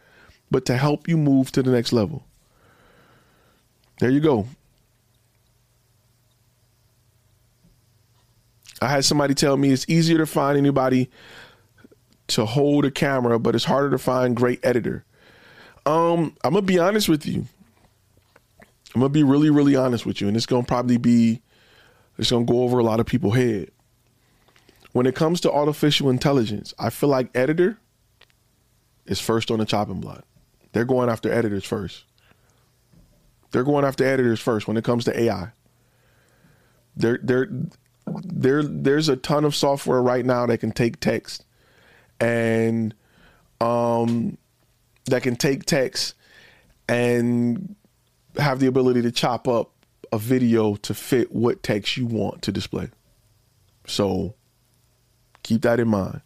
[0.49, 2.23] but to help you move to the next level.
[3.99, 4.47] There you go.
[8.81, 11.09] I had somebody tell me it's easier to find anybody
[12.29, 15.03] to hold a camera, but it's harder to find great editor.
[15.85, 17.45] Um, I'm gonna be honest with you.
[18.93, 21.41] I'm gonna be really, really honest with you, and it's gonna probably be
[22.17, 23.71] it's gonna go over a lot of people's head.
[24.91, 27.77] When it comes to artificial intelligence, I feel like editor
[29.05, 30.23] is first on the chopping block.
[30.71, 32.03] They're going after editors first.
[33.51, 35.51] They're going after editors first when it comes to AI.
[36.95, 37.47] There, there,
[38.05, 41.45] there, there's a ton of software right now that can take text
[42.19, 42.93] and
[43.61, 44.37] um,
[45.09, 46.15] that can take text
[46.87, 47.75] and
[48.37, 49.71] have the ability to chop up
[50.11, 52.89] a video to fit what text you want to display.
[53.85, 54.33] So
[55.43, 56.21] keep that in mind.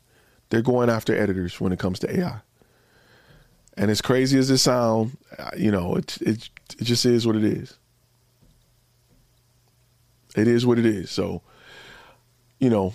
[0.50, 2.40] They're going after editors when it comes to AI.
[3.76, 7.36] And as crazy as it sounds, uh, you know, it, it, it just is what
[7.36, 7.76] it is.
[10.36, 11.10] It is what it is.
[11.10, 11.42] So,
[12.60, 12.94] you know,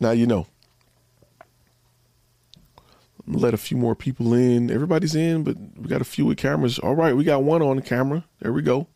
[0.00, 0.46] now you know.
[3.28, 4.70] Let a few more people in.
[4.70, 6.78] Everybody's in, but we got a few with cameras.
[6.78, 8.24] All right, we got one on camera.
[8.40, 8.86] There we go.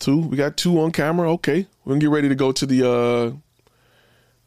[0.00, 0.18] Two.
[0.18, 1.30] We got two on camera.
[1.32, 1.66] Okay.
[1.84, 3.32] We're gonna get ready to go to the uh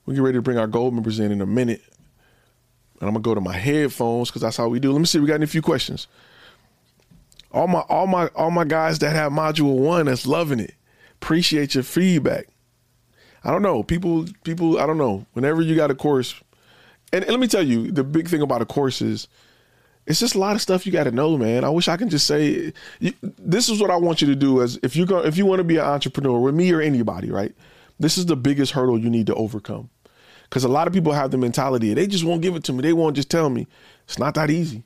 [0.05, 1.81] we get ready to bring our gold members in in a minute.
[2.99, 4.91] And I'm gonna go to my headphones because that's how we do.
[4.91, 5.19] Let me see.
[5.19, 6.07] We got any few questions.
[7.51, 10.75] All my all my all my guys that have module one that's loving it.
[11.21, 12.47] Appreciate your feedback.
[13.43, 13.83] I don't know.
[13.83, 15.25] People people I don't know.
[15.33, 16.35] Whenever you got a course,
[17.13, 19.27] and, and let me tell you, the big thing about a course is
[20.05, 21.63] it's just a lot of stuff you got to know, man.
[21.63, 24.61] I wish I can just say you, this is what I want you to do.
[24.61, 27.29] As if you go, if you want to be an entrepreneur with me or anybody,
[27.29, 27.53] right?
[27.99, 29.89] This is the biggest hurdle you need to overcome,
[30.43, 32.81] because a lot of people have the mentality they just won't give it to me.
[32.81, 33.67] They won't just tell me.
[34.05, 34.83] It's not that easy.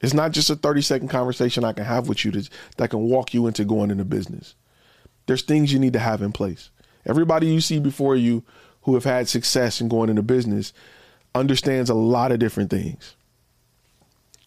[0.00, 3.00] It's not just a thirty second conversation I can have with you to, that can
[3.00, 4.54] walk you into going into business.
[5.26, 6.70] There's things you need to have in place.
[7.04, 8.44] Everybody you see before you
[8.82, 10.72] who have had success in going into business
[11.38, 13.14] understands a lot of different things.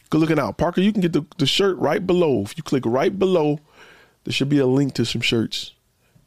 [0.09, 0.57] Good looking out.
[0.57, 2.41] Parker, you can get the, the shirt right below.
[2.41, 3.59] If you click right below,
[4.23, 5.73] there should be a link to some shirts,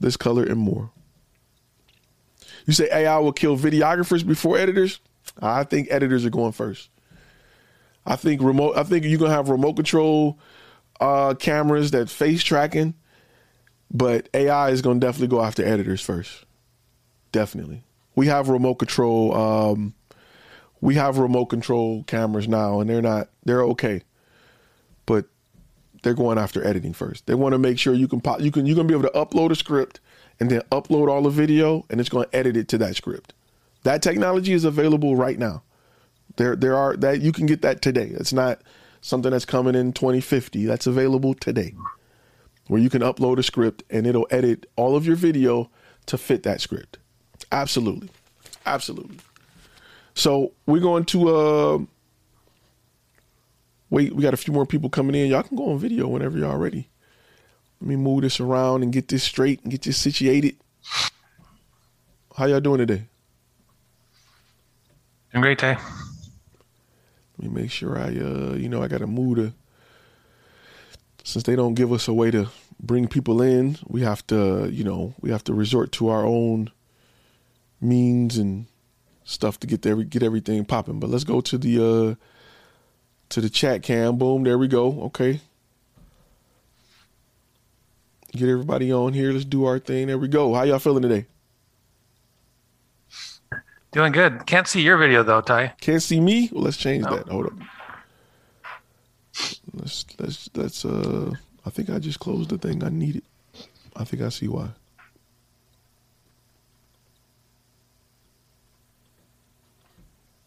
[0.01, 0.91] this color and more.
[2.67, 5.01] You say AI will kill videographers before editors?
[5.41, 6.89] I think editors are going first.
[8.07, 8.77] I think remote.
[8.77, 10.39] I think you're gonna have remote control
[11.01, 12.95] uh, cameras that face tracking,
[13.91, 16.45] but AI is gonna definitely go after editors first.
[17.33, 17.83] Definitely,
[18.15, 19.95] we have remote control um,
[20.85, 24.03] we have remote control cameras now and they're not they're okay.
[25.07, 25.25] But
[26.03, 27.27] they're going after editing first.
[27.27, 29.19] They want to make sure you can pop you can you're to be able to
[29.19, 30.01] upload a script
[30.39, 33.33] and then upload all the video and it's to edit it to that script.
[33.85, 35.63] That technology is available right now.
[36.37, 38.09] There there are that you can get that today.
[38.09, 38.61] It's not
[39.01, 41.75] something that's coming in 2050 that's available today
[42.67, 45.71] where you can upload a script and it'll edit all of your video
[46.07, 46.99] to fit that script.
[47.51, 48.11] Absolutely.
[48.67, 49.17] Absolutely
[50.15, 51.79] so we're going to uh
[53.91, 55.29] wait, we got a few more people coming in.
[55.29, 56.89] Y'all can go on video whenever y'all ready.
[57.81, 60.57] Let me move this around and get this straight and get this situated.
[62.37, 63.05] How y'all doing today?
[65.33, 65.77] Doing great, Tay.
[67.39, 69.53] Let me make sure I uh you know I gotta move to
[71.25, 72.49] since they don't give us a way to
[72.79, 76.71] bring people in, we have to, you know, we have to resort to our own
[77.81, 78.67] means and
[79.25, 81.01] stuff to get every get everything popping.
[81.01, 82.15] But let's go to the uh
[83.31, 84.17] to the chat cam.
[84.17, 85.03] Boom, there we go.
[85.05, 85.41] Okay.
[88.33, 89.33] Get everybody on here.
[89.33, 90.09] Let's do our thing.
[90.09, 90.55] There we go.
[90.55, 91.27] How y'all feeling today?
[93.93, 94.45] Doing good.
[94.47, 95.75] Can't see your video though, Ty.
[95.81, 96.49] Can't see me?
[96.53, 97.17] Well, let's change no.
[97.17, 97.29] that.
[97.29, 97.53] Hold up.
[99.73, 101.33] Let's let's let's uh
[101.65, 103.23] I think I just closed the thing I needed.
[103.97, 104.71] I think I see why.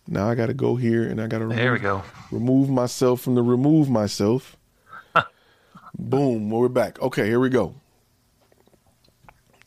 [0.07, 2.03] Now I got to go here and I got to there we go.
[2.31, 4.55] Remove myself from the remove myself.
[5.99, 7.01] Boom, we're back.
[7.01, 7.75] Okay, here we go.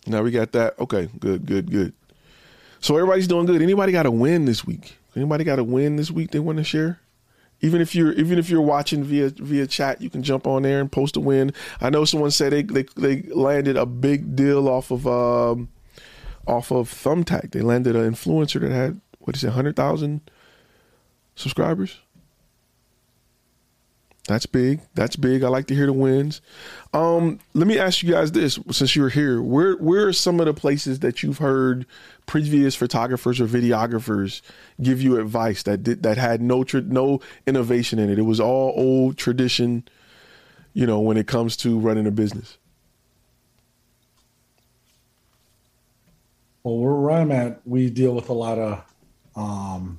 [0.07, 0.79] Now we got that.
[0.79, 1.93] Okay, good, good, good.
[2.81, 3.61] So everybody's doing good.
[3.61, 4.97] Anybody got a win this week?
[5.15, 7.01] Anybody got a win this week they want to share?
[7.61, 10.81] Even if you're even if you're watching via via chat, you can jump on there
[10.81, 11.53] and post a win.
[11.83, 15.69] I know someone said they they, they landed a big deal off of um,
[16.47, 17.51] off of Thumbtack.
[17.51, 20.23] They landed an influencer that had what is it, hundred thousand
[21.37, 21.99] subscribers?
[24.31, 24.81] That's big.
[24.95, 25.43] That's big.
[25.43, 26.41] I like to hear the wins.
[26.93, 30.47] Um, let me ask you guys this: since you're here, where where are some of
[30.47, 31.85] the places that you've heard
[32.27, 34.41] previous photographers or videographers
[34.81, 38.19] give you advice that did that had no no innovation in it?
[38.19, 39.85] It was all old tradition.
[40.75, 42.57] You know, when it comes to running a business.
[46.63, 48.85] Well, where I'm at, we deal with a lot of
[49.37, 49.99] um,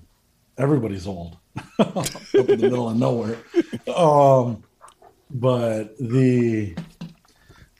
[0.58, 1.38] everybody's old
[1.80, 3.38] up in the middle of nowhere.
[3.96, 4.64] Um,
[5.30, 6.76] but the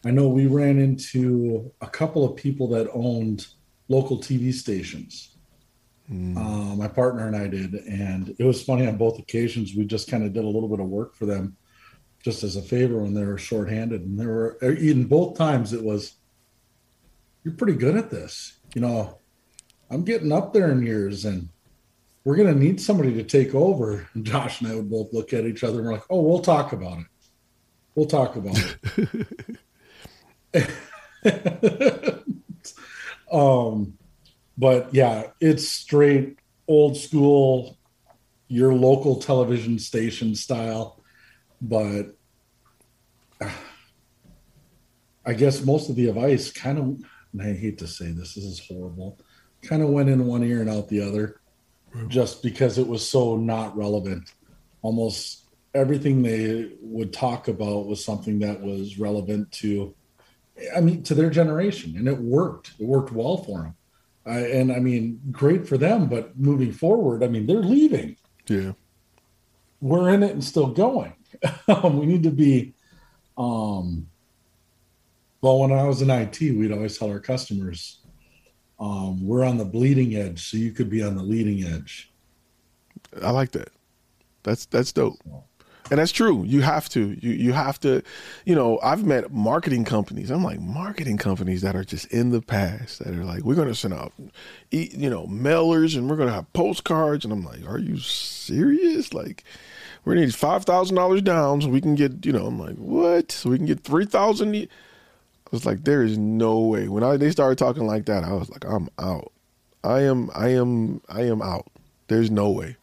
[0.06, 3.48] I know we ran into a couple of people that owned
[3.88, 5.36] local TV stations.
[6.12, 6.36] Mm.
[6.36, 9.76] Uh, my partner and I did, and it was funny on both occasions.
[9.76, 11.56] We just kind of did a little bit of work for them,
[12.24, 14.02] just as a favor when they were shorthanded.
[14.02, 16.16] And they were in both times it was,
[17.44, 19.20] "You're pretty good at this," you know.
[19.92, 21.50] I'm getting up there in years, and
[22.24, 24.08] we're going to need somebody to take over.
[24.14, 26.40] And Josh and I would both look at each other and we're like, oh, we'll
[26.40, 27.06] talk about it.
[27.96, 28.58] We'll talk about
[30.54, 30.70] it.
[33.32, 33.98] um,
[34.58, 36.38] but yeah, it's straight
[36.68, 37.78] old school,
[38.48, 41.04] your local television station style.
[41.62, 42.16] But
[45.26, 46.86] I guess most of the advice kind of,
[47.34, 49.20] and I hate to say this, this is horrible,
[49.62, 51.42] kind of went in one ear and out the other
[52.08, 54.34] just because it was so not relevant.
[54.82, 59.94] Almost everything they would talk about was something that was relevant to,
[60.76, 62.74] I mean, to their generation, and it worked.
[62.80, 63.76] It worked well for them.
[64.26, 66.08] I, and I mean, great for them.
[66.08, 68.18] But moving forward, I mean, they're leaving.
[68.48, 68.74] Yeah.
[69.80, 71.14] We're in it and still going.
[71.84, 72.74] we need to be.
[73.38, 74.08] Um,
[75.42, 78.01] well, when I was in IT, we'd always tell our customers,
[78.82, 82.12] um, "We're on the bleeding edge, so you could be on the leading edge."
[83.22, 83.70] I like that.
[84.44, 85.20] That's that's dope.
[85.92, 86.46] And that's true.
[86.46, 87.18] You have to.
[87.20, 88.02] You you have to.
[88.46, 90.32] You know, I've met marketing companies.
[90.32, 93.68] I'm like marketing companies that are just in the past that are like, we're going
[93.68, 94.14] to send out,
[94.72, 97.26] you know, mailers and we're going to have postcards.
[97.26, 99.14] And I'm like, are you serious?
[99.14, 99.44] Like,
[100.06, 102.26] we need five thousand dollars down so we can get.
[102.26, 103.32] You know, I'm like, what?
[103.34, 104.70] So we can get three thousand.
[105.52, 106.88] Was like, there is no way.
[106.88, 109.32] When I they started talking like that, I was like, I'm out.
[109.84, 110.30] I am.
[110.34, 111.02] I am.
[111.10, 111.68] I am out.
[112.08, 112.78] There's no way.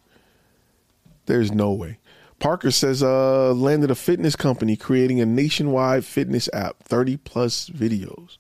[1.27, 1.99] There's no way.
[2.39, 8.39] Parker says, uh, landed a fitness company creating a nationwide fitness app, 30 plus videos.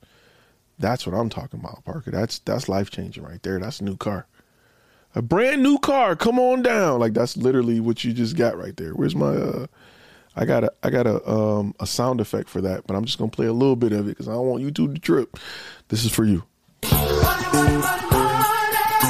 [0.78, 2.10] That's what I'm talking about, Parker.
[2.10, 3.58] That's that's life changing right there.
[3.58, 4.26] That's a new car.
[5.14, 6.14] A brand new car.
[6.14, 7.00] Come on down.
[7.00, 8.92] Like that's literally what you just got right there.
[8.92, 9.66] Where's my uh
[10.38, 13.18] I got a I got a um a sound effect for that, but I'm just
[13.18, 15.36] gonna play a little bit of it because I don't want YouTube to trip.
[15.88, 16.44] This is for you.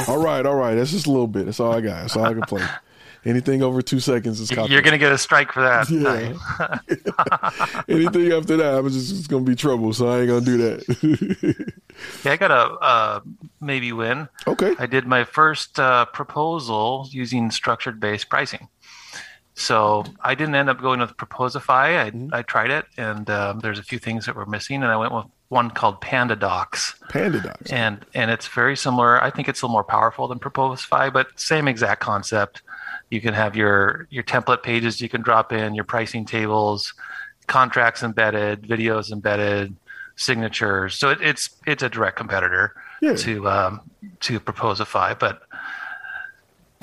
[0.07, 0.73] All right, all right.
[0.73, 1.45] That's just a little bit.
[1.45, 2.01] That's all I got.
[2.01, 2.65] That's all I can play.
[3.25, 4.71] Anything over two seconds is copyright.
[4.71, 5.89] You're going to get a strike for that.
[5.89, 6.37] Yeah.
[7.93, 9.91] Anything after that, I'm just it's going to be trouble.
[9.93, 11.73] So I ain't going to do that.
[12.23, 13.19] yeah, I got a uh,
[13.59, 14.29] maybe win.
[14.47, 14.73] Okay.
[14.79, 18.69] I did my first uh, proposal using structured based pricing.
[19.59, 22.01] So I didn't end up going with Proposify.
[22.01, 22.33] I, mm-hmm.
[22.33, 25.13] I tried it, and um, there's a few things that were missing, and I went
[25.13, 26.95] with one called Panda Docs.
[27.09, 27.69] Panda Docs.
[27.69, 29.21] And and it's very similar.
[29.21, 32.61] I think it's a little more powerful than Proposify, but same exact concept.
[33.09, 36.93] You can have your your template pages you can drop in, your pricing tables,
[37.47, 39.75] contracts embedded, videos embedded,
[40.15, 40.95] signatures.
[40.95, 43.15] So it, it's it's a direct competitor yeah.
[43.15, 43.81] to um,
[44.21, 45.41] to Proposify, but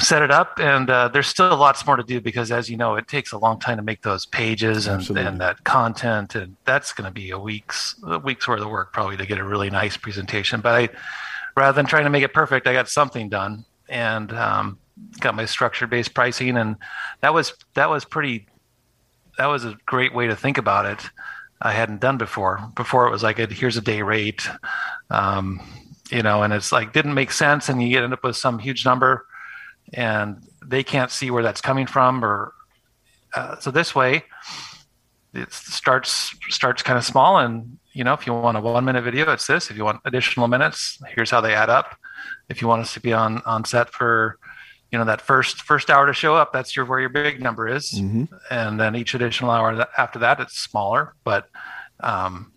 [0.01, 2.97] set it up and uh, there's still lots more to do because as you know
[2.97, 6.93] it takes a long time to make those pages and, and that content and that's
[6.93, 9.71] going to be a week's a week's worth of work probably to get a really
[9.71, 10.61] nice presentation.
[10.61, 10.89] But i
[11.57, 14.79] rather than trying to make it perfect i got something done and um,
[15.21, 16.77] got my structure based pricing and
[17.23, 18.47] that was that was pretty
[19.39, 21.11] that was a great way to think about it.
[21.61, 22.71] I hadn't done before.
[22.75, 24.47] Before it was like a, here's a day rate
[25.09, 25.61] um,
[26.11, 28.85] you know and it's like didn't make sense and you end up with some huge
[28.85, 29.27] number
[29.93, 32.53] and they can't see where that's coming from or
[33.35, 34.25] uh, so this way
[35.35, 39.05] it starts starts kind of small and you know if you want a one minute
[39.05, 39.71] video it's this.
[39.71, 41.97] If you want additional minutes here's how they add up.
[42.49, 44.39] If you want us to be on on set for
[44.91, 47.69] you know that first first hour to show up that's your where your big number
[47.69, 47.93] is.
[47.93, 48.25] Mm-hmm.
[48.51, 51.49] and then each additional hour after that it's smaller but
[52.01, 52.53] um,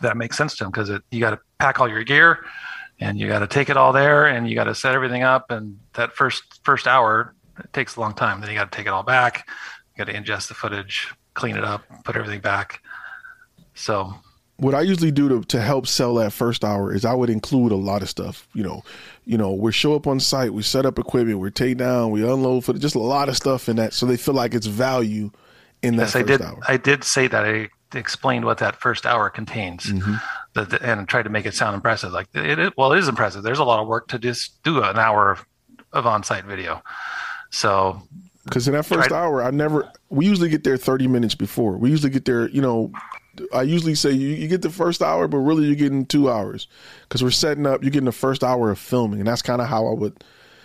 [0.00, 2.44] that makes sense to them because you got to pack all your gear
[3.00, 5.50] and you got to take it all there and you got to set everything up
[5.50, 8.86] and that first first hour it takes a long time then you got to take
[8.86, 9.48] it all back
[9.94, 12.80] you got to ingest the footage clean it up put everything back
[13.74, 14.14] so
[14.60, 17.72] what I usually do to, to help sell that first hour is I would include
[17.72, 18.46] a lot of stuff.
[18.52, 18.84] You know,
[19.24, 22.22] you know, we show up on site, we set up equipment, we take down, we
[22.22, 25.30] unload for just a lot of stuff in that, so they feel like it's value
[25.82, 26.58] in that yes, I did, hour.
[26.68, 27.44] I did say that.
[27.44, 30.16] I explained what that first hour contains, mm-hmm.
[30.52, 32.12] the, the, and tried to make it sound impressive.
[32.12, 33.42] Like it, it, well, it is impressive.
[33.42, 35.46] There's a lot of work to just do an hour of,
[35.92, 36.82] of on-site video.
[37.50, 38.02] So
[38.44, 39.90] because in that first hour, I never.
[40.08, 41.76] We usually get there thirty minutes before.
[41.76, 42.90] We usually get there, you know,
[43.54, 46.68] I usually say you, you get the first hour, but really you're getting two hours
[47.02, 47.82] because we're setting up.
[47.82, 50.24] You're getting the first hour of filming, and that's kind of how I would,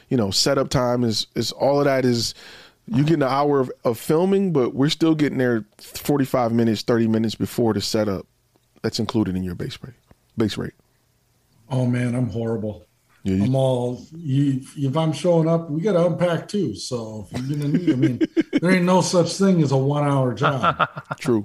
[0.09, 2.33] you know, setup time is is all of that is
[2.87, 7.07] you get an hour of, of filming, but we're still getting there 45 minutes, 30
[7.07, 8.27] minutes before the setup.
[8.83, 9.95] That's included in your base rate.
[10.37, 10.73] Base rate.
[11.69, 12.84] Oh man, I'm horrible.
[13.25, 16.75] Yeah, you, I'm all you, if I'm showing up, we got to unpack too.
[16.75, 18.21] So if you're gonna need, I mean,
[18.61, 20.87] there ain't no such thing as a one hour job.
[21.19, 21.43] True.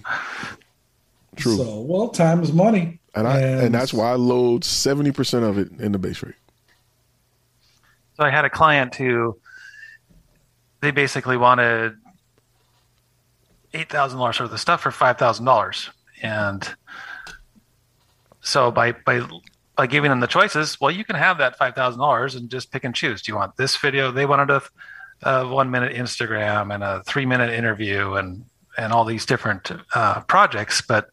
[1.37, 1.57] True.
[1.57, 5.47] So, well, time is money, and I and, and that's why I load seventy percent
[5.47, 6.35] of it in the base rate.
[8.19, 9.39] So I had a client who
[10.83, 11.97] they basically wanted
[13.73, 15.89] eight thousand dollars worth of stuff for five thousand dollars,
[16.21, 16.75] and
[18.43, 19.27] so by by
[19.81, 22.71] by giving them the choices, well, you can have that five thousand dollars and just
[22.71, 23.23] pick and choose.
[23.23, 24.13] Do you want this video?
[24.13, 24.63] They wanted a,
[25.23, 28.45] a one minute Instagram and a three minute interview and
[28.77, 31.09] and all these different uh, projects, but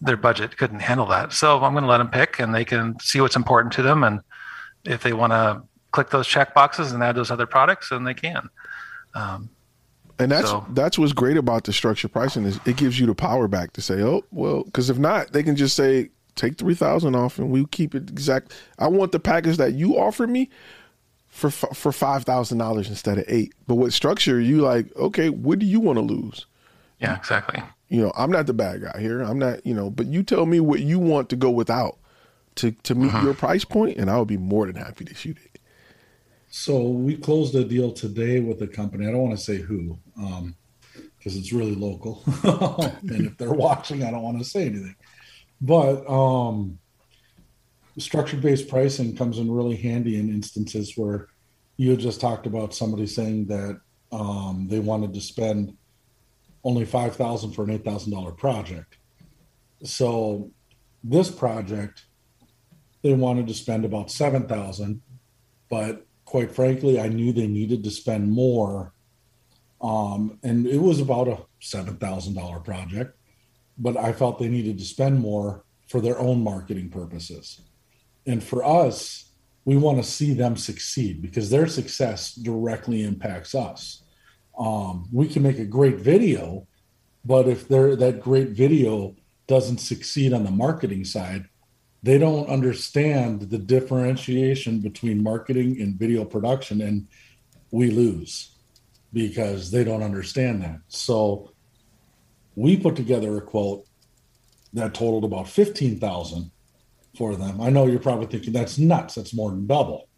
[0.00, 1.34] their budget couldn't handle that.
[1.34, 4.02] So I'm going to let them pick, and they can see what's important to them,
[4.02, 4.20] and
[4.86, 8.14] if they want to click those check boxes and add those other products, then they
[8.14, 8.48] can.
[9.14, 9.50] Um,
[10.18, 13.14] and that's so- that's what's great about the structured pricing is it gives you the
[13.14, 16.08] power back to say, oh well, because if not, they can just say
[16.40, 18.52] take three thousand off and we keep it exact.
[18.78, 20.50] I want the package that you offered me
[21.28, 23.54] for for five thousand dollars instead of eight.
[23.66, 26.46] But with structure, you like okay, what do you want to lose?
[27.00, 27.62] yeah, exactly.
[27.88, 29.22] You know, I'm not the bad guy here.
[29.22, 31.98] I'm not, you know, but you tell me what you want to go without
[32.56, 33.24] to to meet uh-huh.
[33.24, 35.60] your price point, and I would be more than happy to shoot it.
[36.50, 39.06] So we closed a deal today with a company.
[39.06, 40.56] I don't want to say who, um,
[41.18, 42.22] because it's really local.
[43.02, 44.96] and if they're watching, I don't want to say anything.
[45.60, 46.78] But um,
[47.98, 51.28] structured based pricing comes in really handy in instances where
[51.76, 53.80] you just talked about somebody saying that
[54.12, 55.76] um, they wanted to spend
[56.64, 58.98] only five thousand for an eight thousand dollar project.
[59.82, 60.50] So
[61.02, 62.04] this project,
[63.02, 65.00] they wanted to spend about seven thousand,
[65.70, 68.92] but quite frankly, I knew they needed to spend more.
[69.80, 73.16] Um, and it was about a seven thousand dollar project,
[73.80, 77.60] but I felt they needed to spend more for their own marketing purposes.
[78.26, 79.32] And for us,
[79.64, 84.04] we want to see them succeed because their success directly impacts us.
[84.58, 86.66] Um, we can make a great video,
[87.24, 89.16] but if that great video
[89.46, 91.46] doesn't succeed on the marketing side,
[92.02, 97.08] they don't understand the differentiation between marketing and video production, and
[97.70, 98.56] we lose
[99.12, 100.78] because they don't understand that.
[100.88, 101.49] So
[102.56, 103.86] we put together a quote
[104.72, 106.50] that totaled about fifteen thousand
[107.16, 107.60] for them.
[107.60, 109.14] I know you're probably thinking that's nuts.
[109.14, 110.08] That's more than double.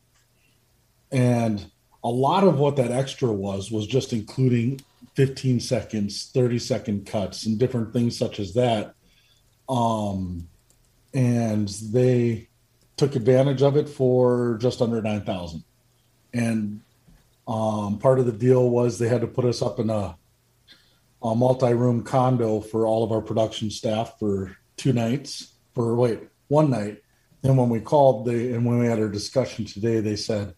[1.10, 1.70] And
[2.04, 4.80] a lot of what that extra was was just including
[5.14, 8.94] 15 seconds, 30 second cuts, and different things such as that.
[9.68, 10.48] Um,
[11.14, 12.48] and they
[12.96, 15.62] took advantage of it for just under 9,000.
[16.32, 16.80] And
[17.46, 20.16] um, part of the deal was they had to put us up in a,
[21.22, 26.70] a multi-room condo for all of our production staff for two nights for wait one
[26.70, 27.02] night.
[27.42, 30.54] And when we called they and when we had our discussion today they said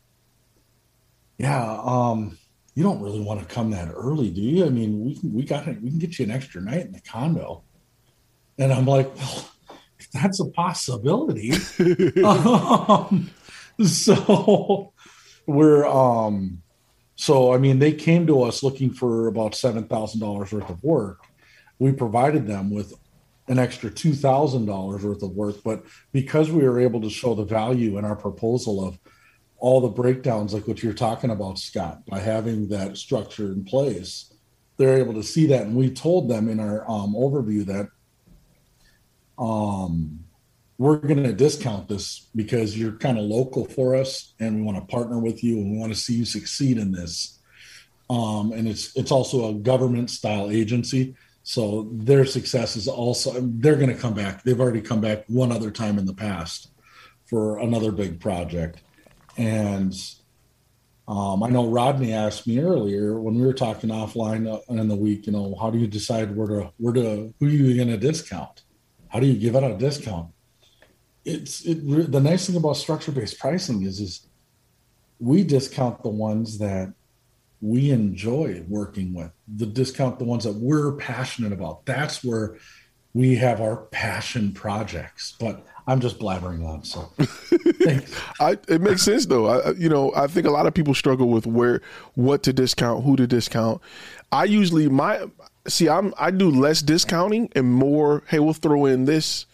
[1.38, 2.38] yeah um
[2.74, 4.66] you don't really want to come that early do you?
[4.66, 6.92] I mean we can we got it we can get you an extra night in
[6.92, 7.64] the condo.
[8.58, 9.50] And i'm like well
[10.12, 11.52] that's a possibility.
[12.24, 13.30] Um,
[13.84, 14.92] so
[15.46, 16.62] we're um
[17.16, 20.82] so i mean they came to us looking for about seven thousand dollars worth of
[20.82, 21.20] work.
[21.78, 22.94] We provided them with
[23.48, 27.34] an extra two thousand dollars worth of work but because we were able to show
[27.34, 28.98] the value in our proposal of
[29.58, 34.34] all the breakdowns like what you're talking about scott by having that structure in place
[34.76, 35.62] they're able to see that.
[35.62, 37.88] And we told them in our um, overview that
[39.38, 40.24] um,
[40.78, 44.76] we're going to discount this because you're kind of local for us and we want
[44.76, 47.38] to partner with you and we want to see you succeed in this.
[48.10, 51.14] Um, and it's it's also a government style agency.
[51.42, 54.42] So their success is also they're going to come back.
[54.42, 56.70] They've already come back one other time in the past
[57.26, 58.82] for another big project.
[59.36, 59.94] And
[61.06, 64.96] um, i know rodney asked me earlier when we were talking offline uh, in the
[64.96, 67.88] week you know how do you decide where to where to who are you going
[67.88, 68.62] to discount?
[69.08, 70.33] How do you give out a discount
[71.24, 74.26] it's it the nice thing about structure based pricing is is
[75.20, 76.92] we discount the ones that
[77.60, 82.56] we enjoy working with the discount the ones that we're passionate about that's where
[83.14, 87.10] we have our passion projects but i'm just blabbering on so
[88.40, 89.46] I, it makes sense though.
[89.46, 91.80] I, you know, I think a lot of people struggle with where,
[92.14, 93.80] what to discount, who to discount.
[94.32, 95.26] I usually my
[95.66, 98.22] see, I'm I do less discounting and more.
[98.28, 99.46] Hey, we'll throw in this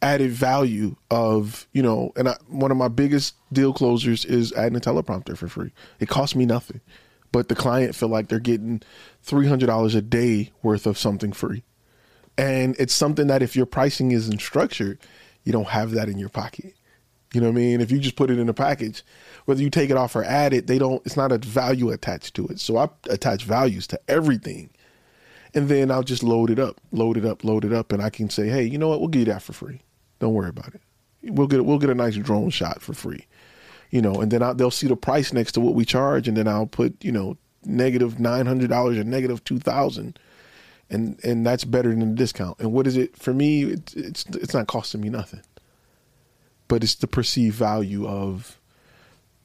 [0.00, 4.76] added value of you know, and I, one of my biggest deal closers is adding
[4.76, 5.72] a teleprompter for free.
[6.00, 6.80] It costs me nothing,
[7.32, 8.82] but the client feel like they're getting
[9.22, 11.64] three hundred dollars a day worth of something free,
[12.36, 14.98] and it's something that if your pricing isn't structured,
[15.44, 16.74] you don't have that in your pocket.
[17.34, 17.80] You know what I mean?
[17.82, 19.04] If you just put it in a package,
[19.44, 21.04] whether you take it off or add it, they don't.
[21.04, 22.58] It's not a value attached to it.
[22.60, 24.70] So I attach values to everything,
[25.54, 28.10] and then I'll just load it up, load it up, load it up, and I
[28.10, 29.00] can say, hey, you know what?
[29.00, 29.82] We'll give you that for free.
[30.18, 30.80] Don't worry about it.
[31.22, 33.26] We'll get we'll get a nice drone shot for free,
[33.90, 36.36] you know, and then I'll, they'll see the price next to what we charge, and
[36.36, 40.18] then I'll put you know negative nine hundred dollars or negative two thousand,
[40.88, 42.58] and and that's better than a discount.
[42.60, 43.64] And what is it for me?
[43.64, 45.42] It's it's it's not costing me nothing
[46.68, 48.60] but it's the perceived value of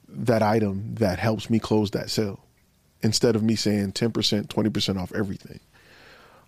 [0.08, 2.44] that item that helps me close that sale
[3.02, 5.60] instead of me saying 10%, 20% off everything.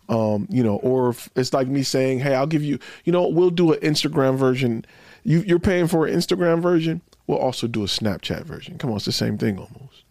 [0.08, 3.50] Um, you know, or it's like me saying, "Hey, I'll give you, you know, we'll
[3.50, 4.86] do an Instagram version.
[5.24, 7.02] You, you're paying for an Instagram version.
[7.26, 8.78] we'll also do a Snapchat version.
[8.78, 10.04] Come on, it's the same thing almost.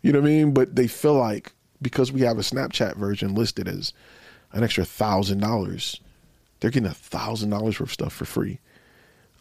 [0.00, 0.52] You know what I mean?
[0.52, 3.92] But they feel like because we have a Snapchat version listed as
[4.52, 6.00] an extra thousand dollars,
[6.60, 8.58] they're getting a thousand dollars worth of stuff for free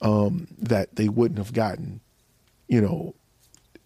[0.01, 2.01] um, that they wouldn't have gotten,
[2.68, 3.16] you know,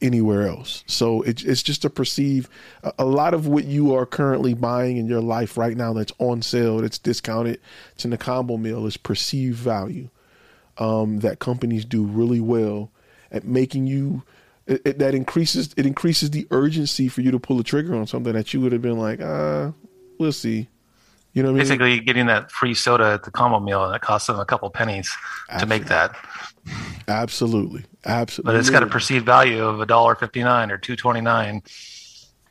[0.05, 0.83] anywhere else.
[0.87, 2.49] So it, it's just to perceive
[2.83, 6.13] a, a, lot of what you are currently buying in your life right now that's
[6.19, 7.59] on sale, that's discounted,
[7.93, 10.09] it's in the combo meal is perceived value
[10.77, 12.91] um, that companies do really well
[13.31, 14.23] at making you.
[14.67, 18.07] It, it, that increases it increases the urgency for you to pull the trigger on
[18.07, 19.73] something that you would have been like, ah,
[20.17, 20.69] we'll see.
[21.33, 22.05] You know, basically I mean?
[22.05, 25.13] getting that free soda at the combo meal, and it costs them a couple pennies
[25.49, 25.59] Absolutely.
[25.59, 26.15] to make that.
[27.07, 28.53] Absolutely, absolutely.
[28.53, 31.63] But it's got a perceived value of a dollar fifty nine or two twenty nine,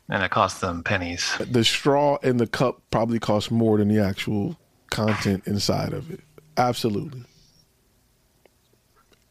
[0.09, 1.33] and it costs them pennies.
[1.39, 4.59] The straw in the cup probably costs more than the actual
[4.91, 6.21] content inside of it.
[6.57, 7.23] Absolutely.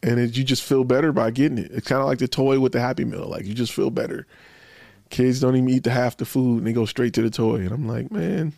[0.02, 1.70] And it, you just feel better by getting it.
[1.72, 3.26] It's kind of like the toy with the Happy Meal.
[3.26, 4.26] Like you just feel better.
[5.08, 7.56] Kids don't even eat the half the food and they go straight to the toy.
[7.56, 8.52] And I'm like, man,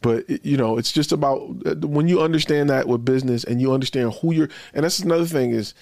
[0.00, 3.72] but you know, it's just about uh, when you understand that with business and you
[3.72, 4.48] understand who you're.
[4.74, 5.74] And that's another thing is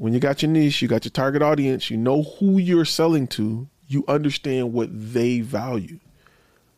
[0.00, 3.26] when you got your niche, you got your target audience, you know who you're selling
[3.26, 3.68] to.
[3.86, 6.00] You understand what they value.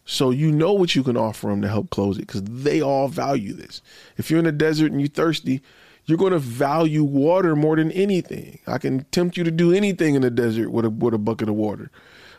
[0.05, 3.07] So you know what you can offer them to help close it because they all
[3.07, 3.81] value this.
[4.16, 5.62] If you're in the desert and you're thirsty,
[6.05, 8.59] you're going to value water more than anything.
[8.66, 11.49] I can tempt you to do anything in the desert with a with a bucket
[11.49, 11.93] of water.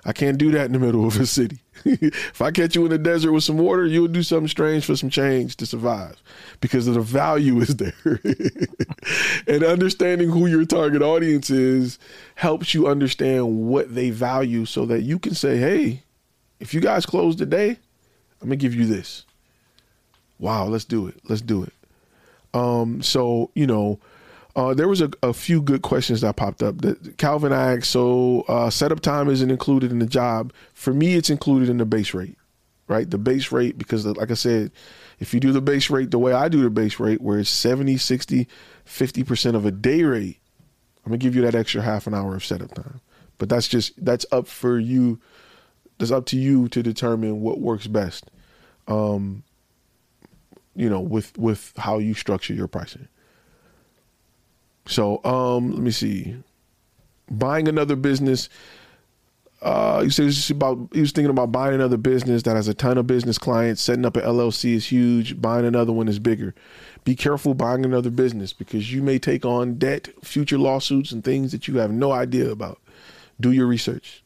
[0.03, 1.62] I can't do that in the middle of a city.
[1.85, 4.95] If I catch you in the desert with some water, you'll do something strange for
[4.95, 6.21] some change to survive
[6.61, 7.93] because the value is there.
[9.47, 11.99] and understanding who your target audience is
[12.35, 16.03] helps you understand what they value so that you can say, hey,
[16.59, 17.77] if you guys close today,
[18.41, 19.25] I'm going to give you this.
[20.39, 21.15] Wow, let's do it.
[21.27, 21.73] Let's do it.
[22.53, 23.99] Um, so, you know,
[24.55, 26.81] uh, there was a, a, few good questions that popped up.
[26.81, 30.53] That Calvin asked, so uh, setup time isn't included in the job.
[30.73, 32.37] For me, it's included in the base rate,
[32.87, 33.09] right?
[33.09, 34.71] The base rate, because like I said,
[35.19, 37.49] if you do the base rate the way I do the base rate, where it's
[37.49, 38.47] 70, 60,
[38.85, 40.39] 50% of a day rate,
[41.03, 43.01] I'm going to give you that extra half an hour of setup time.
[43.39, 45.19] But that's just, that's up for you.
[45.97, 48.29] That's up to you to determine what works best.
[48.87, 49.43] Um,
[50.75, 53.07] you know, with, with how you structure your pricing.
[54.85, 56.35] So um, let me see.
[57.29, 58.49] Buying another business.
[59.61, 62.97] Uh, he says about he was thinking about buying another business that has a ton
[62.97, 63.81] of business clients.
[63.81, 65.41] Setting up an LLC is huge.
[65.41, 66.53] Buying another one is bigger.
[67.05, 71.51] Be careful buying another business because you may take on debt, future lawsuits, and things
[71.53, 72.79] that you have no idea about.
[73.39, 74.21] Do your research.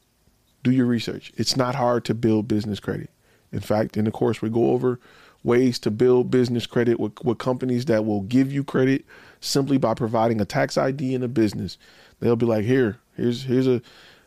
[0.64, 1.32] Do your research.
[1.36, 3.10] It's not hard to build business credit.
[3.52, 4.98] In fact, in the course, we go over
[5.44, 9.04] ways to build business credit with, with companies that will give you credit
[9.40, 11.78] simply by providing a tax ID in a business.
[12.20, 13.82] They'll be like, here, here's here's a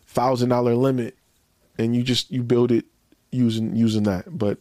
[0.06, 1.16] thousand dollar limit,
[1.78, 2.86] and you just you build it
[3.32, 4.38] using using that.
[4.38, 4.60] But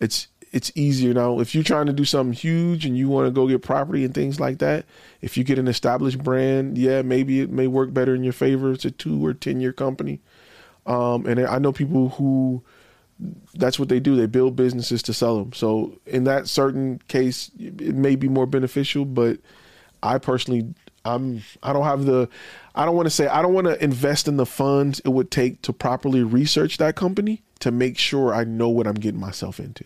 [0.00, 1.40] it's it's easier now.
[1.40, 4.14] If you're trying to do something huge and you want to go get property and
[4.14, 4.84] things like that,
[5.22, 8.72] if you get an established brand, yeah, maybe it may work better in your favor.
[8.72, 10.20] It's a two or ten year company,
[10.86, 12.62] um, and I know people who
[13.54, 14.16] that's what they do.
[14.16, 15.52] They build businesses to sell them.
[15.52, 19.38] So in that certain case, it may be more beneficial, but
[20.02, 20.74] I personally
[21.04, 22.28] I'm I don't have the
[22.74, 25.30] I don't want to say I don't want to invest in the funds it would
[25.30, 29.60] take to properly research that company to make sure I know what I'm getting myself
[29.60, 29.84] into.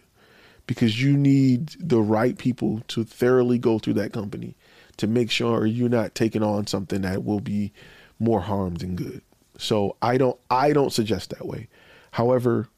[0.66, 4.56] Because you need the right people to thoroughly go through that company
[4.96, 7.72] to make sure you're not taking on something that will be
[8.18, 9.22] more harm than good.
[9.58, 11.68] So I don't I don't suggest that way.
[12.12, 12.68] However,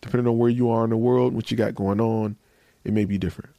[0.00, 2.36] depending on where you are in the world, what you got going on,
[2.84, 3.54] it may be different.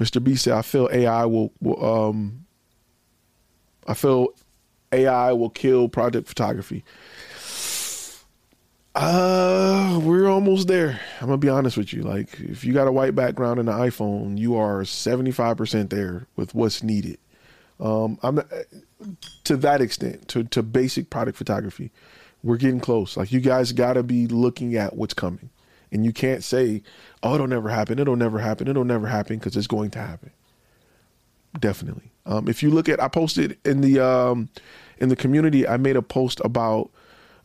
[0.00, 0.22] Mr.
[0.22, 2.46] B said, I feel AI will, will um,
[3.86, 4.28] I feel
[4.92, 6.84] AI will kill project photography.
[8.94, 11.00] Uh, we're almost there.
[11.20, 12.02] I'm gonna be honest with you.
[12.02, 16.54] Like, if you got a white background in the iPhone, you are 75% there with
[16.54, 17.18] what's needed.
[17.78, 18.40] Um, I'm
[19.44, 21.90] to that extent, to to basic product photography,
[22.42, 23.18] we're getting close.
[23.18, 25.50] Like, you guys got to be looking at what's coming.
[25.92, 26.82] And you can't say,
[27.22, 27.98] oh, it'll never happen.
[27.98, 28.68] It'll never happen.
[28.68, 30.30] It'll never happen because it's going to happen.
[31.58, 32.10] Definitely.
[32.26, 34.48] Um, if you look at, I posted in the um,
[34.98, 36.90] in the community, I made a post about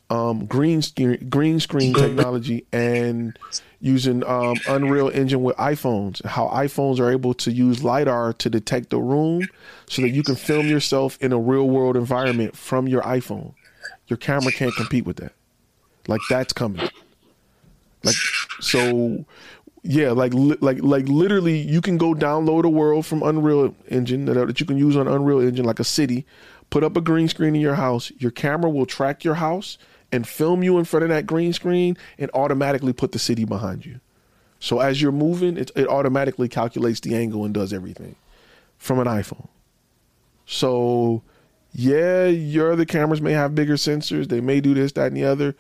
[0.10, 3.38] um, green screen green screen technology and
[3.80, 6.24] using um, Unreal Engine with iPhones.
[6.26, 9.48] How iPhones are able to use lidar to detect the room,
[9.88, 13.54] so that you can film yourself in a real world environment from your iPhone.
[14.08, 15.34] Your camera can't compete with that.
[16.08, 16.90] Like that's coming.
[18.04, 18.16] Like
[18.60, 19.26] so
[19.84, 24.34] yeah, like like like literally you can go download a world from Unreal Engine that,
[24.34, 26.26] that you can use on Unreal Engine like a city,
[26.70, 28.12] put up a green screen in your house.
[28.18, 29.78] Your camera will track your house
[30.12, 33.86] and film you in front of that green screen and automatically put the city behind
[33.86, 34.00] you.
[34.60, 38.16] So as you're moving, it, it automatically calculates the angle and does everything
[38.78, 39.48] from an iPhone.
[40.46, 41.24] So,
[41.74, 44.28] yeah, your other cameras may have bigger sensors.
[44.28, 45.56] They may do this, that, and the other.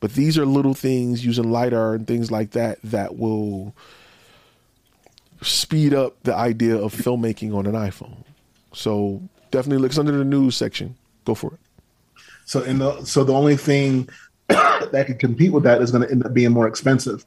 [0.00, 3.74] But these are little things using LiDAR and things like that that will
[5.42, 8.24] speed up the idea of filmmaking on an iPhone.
[8.72, 10.96] So definitely looks under the news section.
[11.24, 11.60] Go for it.
[12.46, 14.08] So in the so the only thing
[14.48, 17.24] that can compete with that is going to end up being more expensive.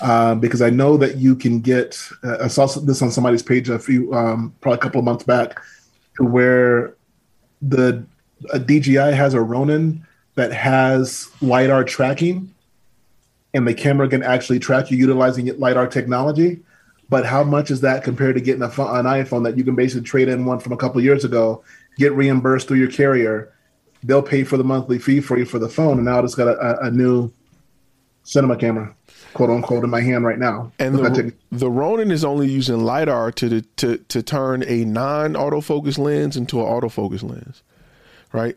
[0.00, 1.98] Uh, because I know that you can get.
[2.22, 5.24] Uh, I saw this on somebody's page a few, um, probably a couple of months
[5.24, 5.58] back,
[6.18, 6.94] to where
[7.62, 8.04] the
[8.52, 10.05] a DJI has a Ronin
[10.36, 12.54] that has lidar tracking,
[13.52, 16.60] and the camera can actually track you utilizing lidar technology.
[17.08, 20.06] But how much is that compared to getting a, an iPhone that you can basically
[20.06, 21.62] trade in one from a couple years ago,
[21.96, 23.52] get reimbursed through your carrier?
[24.02, 26.48] They'll pay for the monthly fee for you for the phone, and now it's got
[26.48, 27.32] a, a new
[28.24, 28.94] cinema camera,
[29.32, 30.70] quote unquote, in my hand right now.
[30.78, 35.96] And the, the Ronin is only using lidar to to to turn a non autofocus
[35.96, 37.62] lens into an autofocus lens,
[38.32, 38.56] right?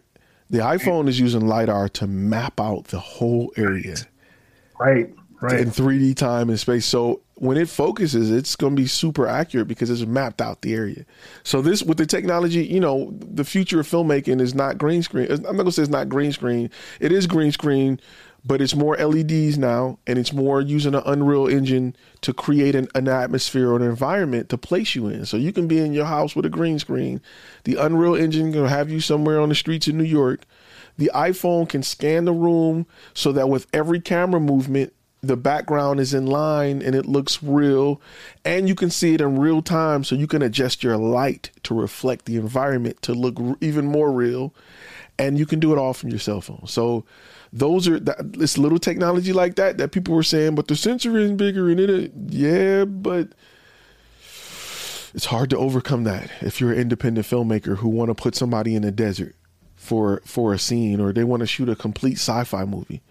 [0.49, 3.95] The iPhone is using lidar to map out the whole area,
[4.79, 5.13] right?
[5.41, 5.61] Right.
[5.61, 6.85] In 3D time and space.
[6.85, 10.73] So when it focuses, it's going to be super accurate because it's mapped out the
[10.73, 11.05] area.
[11.43, 15.31] So this with the technology, you know, the future of filmmaking is not green screen.
[15.31, 16.69] I'm not going to say it's not green screen.
[16.99, 18.01] It is green screen,
[18.49, 22.87] but it's more LEDs now, and it's more using an Unreal Engine to create an,
[22.95, 25.23] an atmosphere or an environment to place you in.
[25.27, 27.21] So you can be in your house with a green screen.
[27.65, 30.45] The Unreal Engine can have you somewhere on the streets of New York.
[30.97, 36.15] The iPhone can scan the room so that with every camera movement, the background is
[36.15, 38.01] in line and it looks real
[38.45, 41.75] and you can see it in real time so you can adjust your light to
[41.75, 44.53] reflect the environment to look even more real
[45.19, 46.65] and you can do it all from your cell phone.
[46.65, 47.05] So
[47.53, 51.17] those are that this little technology like that that people were saying but the sensor
[51.17, 53.29] is bigger and it yeah but
[55.15, 58.75] it's hard to overcome that if you're an independent filmmaker who want to put somebody
[58.75, 59.35] in a desert
[59.79, 63.01] for for a scene or they want to shoot a complete sci-fi movie.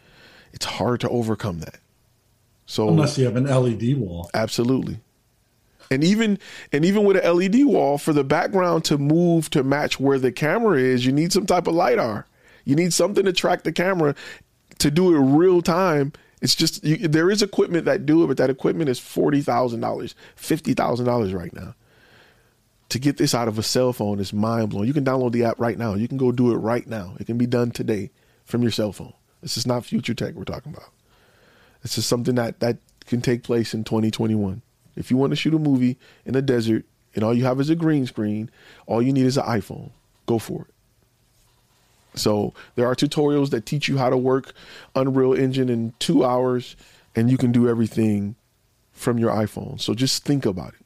[0.52, 1.78] It's hard to overcome that.
[2.66, 5.00] So unless you have an LED wall, absolutely.
[5.90, 6.38] And even
[6.72, 10.32] and even with an LED wall, for the background to move to match where the
[10.32, 12.26] camera is, you need some type of lidar.
[12.64, 14.14] You need something to track the camera
[14.78, 16.12] to do it real time.
[16.40, 19.80] It's just you, there is equipment that do it, but that equipment is forty thousand
[19.80, 21.74] dollars, fifty thousand dollars right now.
[22.90, 24.86] To get this out of a cell phone is mind blowing.
[24.86, 25.94] You can download the app right now.
[25.94, 27.14] You can go do it right now.
[27.18, 28.10] It can be done today
[28.44, 29.12] from your cell phone.
[29.42, 30.90] This is not future tech we're talking about.
[31.82, 34.62] This is something that that can take place in 2021.
[34.98, 35.96] If you want to shoot a movie
[36.26, 36.84] in a desert
[37.14, 38.50] and all you have is a green screen,
[38.86, 39.90] all you need is an iPhone.
[40.26, 40.74] Go for it.
[42.18, 44.52] So there are tutorials that teach you how to work
[44.94, 46.76] Unreal Engine in two hours,
[47.14, 48.34] and you can do everything
[48.92, 49.80] from your iPhone.
[49.80, 50.80] So just think about it.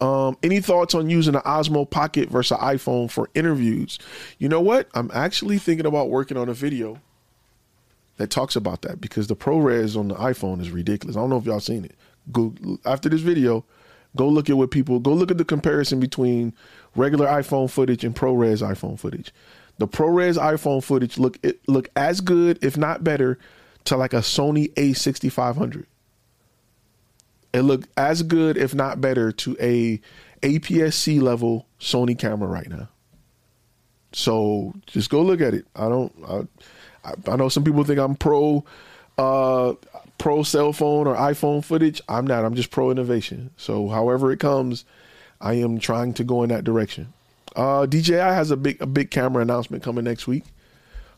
[0.00, 3.98] Um, any thoughts on using an Osmo Pocket versus an iPhone for interviews?
[4.38, 4.88] You know what?
[4.94, 7.00] I'm actually thinking about working on a video
[8.16, 11.16] that talks about that because the ProRes on the iPhone is ridiculous.
[11.16, 11.96] I don't know if y'all seen it.
[12.32, 12.54] Go
[12.84, 13.64] after this video,
[14.16, 16.52] go look at what people go look at the comparison between
[16.94, 19.32] regular iPhone footage and ProRes iPhone footage.
[19.78, 23.38] The ProRes iPhone footage look it look as good, if not better,
[23.84, 25.86] to like a Sony A6500.
[27.52, 30.00] It looked as good, if not better, to a
[30.42, 32.88] APS-C level Sony camera right now.
[34.12, 35.66] So just go look at it.
[35.74, 36.12] I don't.
[37.04, 38.64] I, I know some people think I'm pro
[39.16, 39.74] uh,
[40.18, 42.02] pro cell phone or iPhone footage.
[42.08, 42.44] I'm not.
[42.44, 43.50] I'm just pro innovation.
[43.56, 44.84] So however it comes,
[45.40, 47.12] I am trying to go in that direction.
[47.56, 50.44] Uh, DJI has a big a big camera announcement coming next week.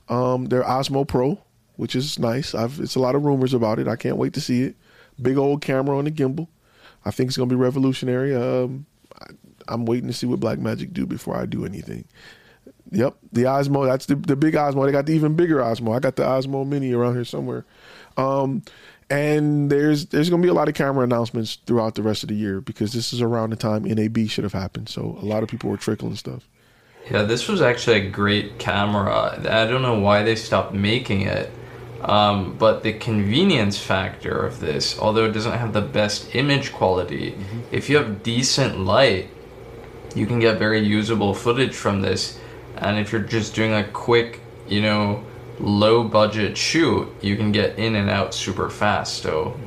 [0.08, 1.38] Um, their Osmo Pro,
[1.76, 2.54] which is nice.
[2.54, 3.88] I've it's a lot of rumors about it.
[3.88, 4.76] I can't wait to see it.
[5.20, 6.48] Big old camera on the gimbal.
[7.04, 8.34] I think it's gonna be revolutionary.
[8.34, 8.86] Um,
[9.68, 12.04] I, am waiting to see what Blackmagic do before I do anything.
[12.92, 13.86] Yep, the Osmo.
[13.86, 14.84] That's the, the big Osmo.
[14.84, 15.94] They got the even bigger Osmo.
[15.94, 17.64] I got the Osmo Mini around here somewhere.
[18.16, 18.62] Um,
[19.10, 22.34] and there's there's gonna be a lot of camera announcements throughout the rest of the
[22.34, 24.88] year because this is around the time NAB should have happened.
[24.88, 26.48] So a lot of people were trickling stuff.
[27.10, 29.38] Yeah, this was actually a great camera.
[29.38, 31.50] I don't know why they stopped making it.
[32.02, 37.32] Um, but the convenience factor of this, although it doesn't have the best image quality,
[37.32, 37.60] mm-hmm.
[37.72, 39.28] if you have decent light,
[40.14, 42.38] you can get very usable footage from this
[42.80, 45.22] and if you're just doing a quick, you know,
[45.60, 49.22] low budget shoot, you can get in and out super fast.
[49.22, 49.58] So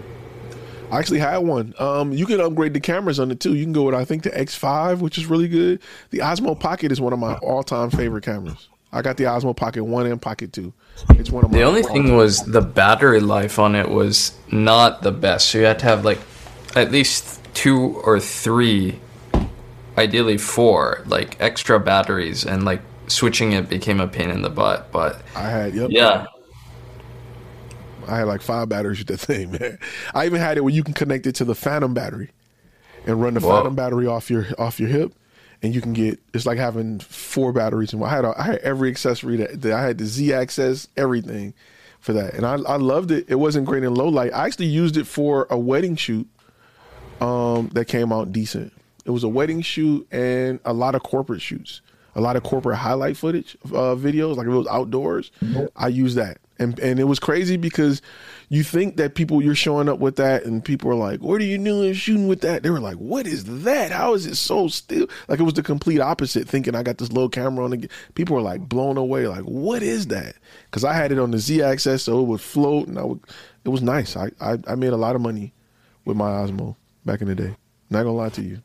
[0.91, 1.73] I actually had one.
[1.79, 3.55] Um, you can upgrade the cameras on it too.
[3.55, 5.81] You can go with I think the X5, which is really good.
[6.11, 8.69] The Osmo Pocket is one of my all-time favorite cameras.
[8.91, 10.71] I got the Osmo Pocket One and Pocket Two.
[11.09, 11.57] It's one of my.
[11.57, 15.49] The only thing was the battery life on it was not the best.
[15.49, 16.19] So you had to have like
[16.75, 18.99] at least two or three,
[19.97, 22.81] ideally four, like extra batteries, and like
[23.13, 24.91] switching it became a pain in the butt.
[24.91, 25.89] But I had yep.
[25.91, 26.25] yeah,
[28.07, 29.79] I had like five batteries with that thing, man.
[30.13, 32.31] I even had it where you can connect it to the Phantom battery
[33.05, 33.55] and run the Whoa.
[33.55, 35.13] Phantom battery off your off your hip,
[35.61, 37.93] and you can get it's like having four batteries.
[37.93, 40.87] And I had a, I had every accessory that, that I had the Z access
[40.97, 41.53] everything
[41.99, 43.25] for that, and I I loved it.
[43.27, 44.33] It wasn't great in low light.
[44.33, 46.27] I actually used it for a wedding shoot
[47.21, 48.73] um, that came out decent.
[49.05, 51.81] It was a wedding shoot and a lot of corporate shoots,
[52.15, 54.35] a lot of corporate highlight footage uh, videos.
[54.37, 55.31] Like if it was outdoors,
[55.75, 58.01] I use that, and and it was crazy because
[58.49, 61.45] you think that people you're showing up with that, and people are like, "What are
[61.45, 63.91] you doing shooting with that?" They were like, "What is that?
[63.91, 66.47] How is it so still?" Like it was the complete opposite.
[66.47, 69.27] Thinking I got this little camera on the, people were like blown away.
[69.27, 70.35] Like, what is that?
[70.65, 73.19] Because I had it on the Z axis, so it would float, and I would.
[73.65, 74.15] It was nice.
[74.15, 75.53] I, I I made a lot of money
[76.05, 77.55] with my Osmo back in the day.
[77.89, 78.59] Not gonna lie to you.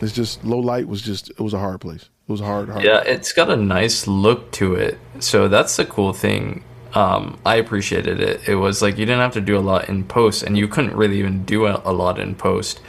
[0.00, 2.02] It's just low light was just it was a hard place.
[2.02, 2.84] It was hard, hard.
[2.84, 4.98] yeah, it's got a nice look to it.
[5.20, 6.62] So that's the cool thing.
[6.94, 8.48] Um, I appreciated it.
[8.48, 10.94] It was like you didn't have to do a lot in post, and you couldn't
[10.96, 12.80] really even do a, lot in post,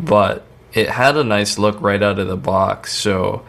[0.00, 2.92] but it had a nice look right out of the box.
[2.92, 3.44] So,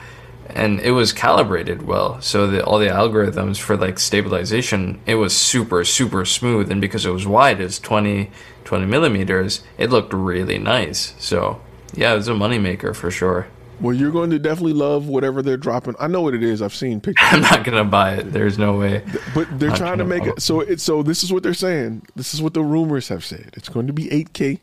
[0.50, 2.22] and it was calibrated well.
[2.22, 7.06] So the, all the algorithms for like stabilization, it was super super smooth, and because
[7.06, 8.32] it was wide, it's 20,
[8.66, 11.16] 20 millimeters, it looked really nice.
[11.18, 11.62] So
[11.94, 13.48] yeah, it's a moneymaker for sure.
[13.80, 15.96] Well, you're going to definitely love whatever they're dropping.
[16.00, 16.64] I know what it is.
[16.64, 17.28] I've seen pictures.
[17.32, 18.32] I'm not gonna buy it.
[18.32, 19.04] There's no way.
[19.36, 22.04] But they're Not trying to make it so it's so this is what they're saying.
[22.16, 23.52] This is what the rumors have said.
[23.54, 24.60] It's going to be 8K.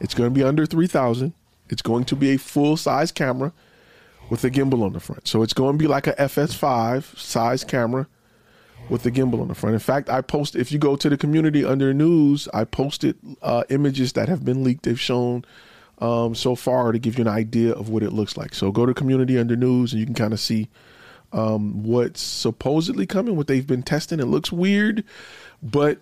[0.00, 1.32] It's going to be under 3000.
[1.70, 3.52] It's going to be a full size camera
[4.28, 5.28] with a gimbal on the front.
[5.28, 8.06] So it's going to be like a FS5 size camera
[8.88, 9.74] with the gimbal on the front.
[9.74, 13.64] In fact, I post if you go to the community under news, I posted uh,
[13.70, 14.82] images that have been leaked.
[14.82, 15.44] They've shown
[16.02, 18.54] um, so far to give you an idea of what it looks like.
[18.54, 20.68] So go to community under news and you can kind of see
[21.32, 24.18] um, what's supposedly coming, what they've been testing.
[24.18, 25.04] It looks weird,
[25.62, 26.00] but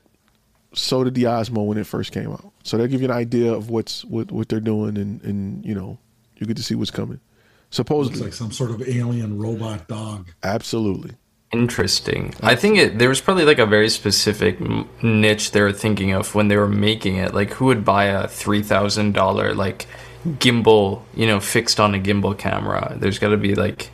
[0.72, 2.50] so did the Osmo when it first came out.
[2.62, 5.74] So they'll give you an idea of what's what what they're doing, and and you
[5.74, 5.98] know
[6.38, 7.20] you get to see what's coming.
[7.20, 10.30] Looks Supposedly, like some sort of alien robot dog.
[10.42, 11.12] absolutely.
[11.52, 12.32] Interesting.
[12.42, 14.58] I think it, there was probably like a very specific
[15.02, 17.34] niche they were thinking of when they were making it.
[17.34, 19.86] Like, who would buy a three thousand dollar like
[20.24, 22.96] gimbal, you know, fixed on a gimbal camera?
[23.00, 23.90] There's got to be like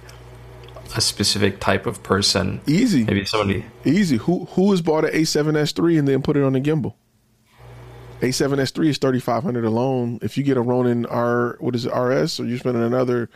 [0.95, 2.61] a specific type of person.
[2.67, 3.65] Easy, Maybe somebody.
[3.87, 4.19] easy.
[4.19, 6.93] Who who has bought an A7S3 and then put it on a gimbal?
[8.21, 10.19] A7S3 is thirty five hundred alone.
[10.21, 13.31] If you get a Ronin R, what is it RS, so you're spending another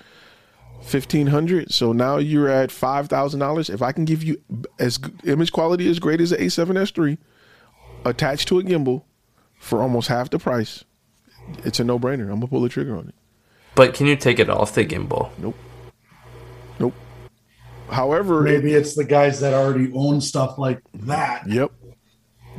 [0.83, 1.73] fifteen hundred.
[1.73, 3.71] So now you're at five thousand dollars.
[3.71, 4.41] If I can give you
[4.79, 7.19] as image quality as great as the A7S3,
[8.05, 9.03] attached to a gimbal
[9.59, 10.85] for almost half the price,
[11.65, 12.25] it's a no brainer.
[12.25, 13.15] I'm gonna pull the trigger on it.
[13.75, 15.31] But can you take it off the gimbal?
[15.39, 15.57] Nope.
[16.79, 16.95] Nope.
[17.89, 21.49] However, it- Maybe it's the guys that already own stuff like that.
[21.49, 21.73] Yep.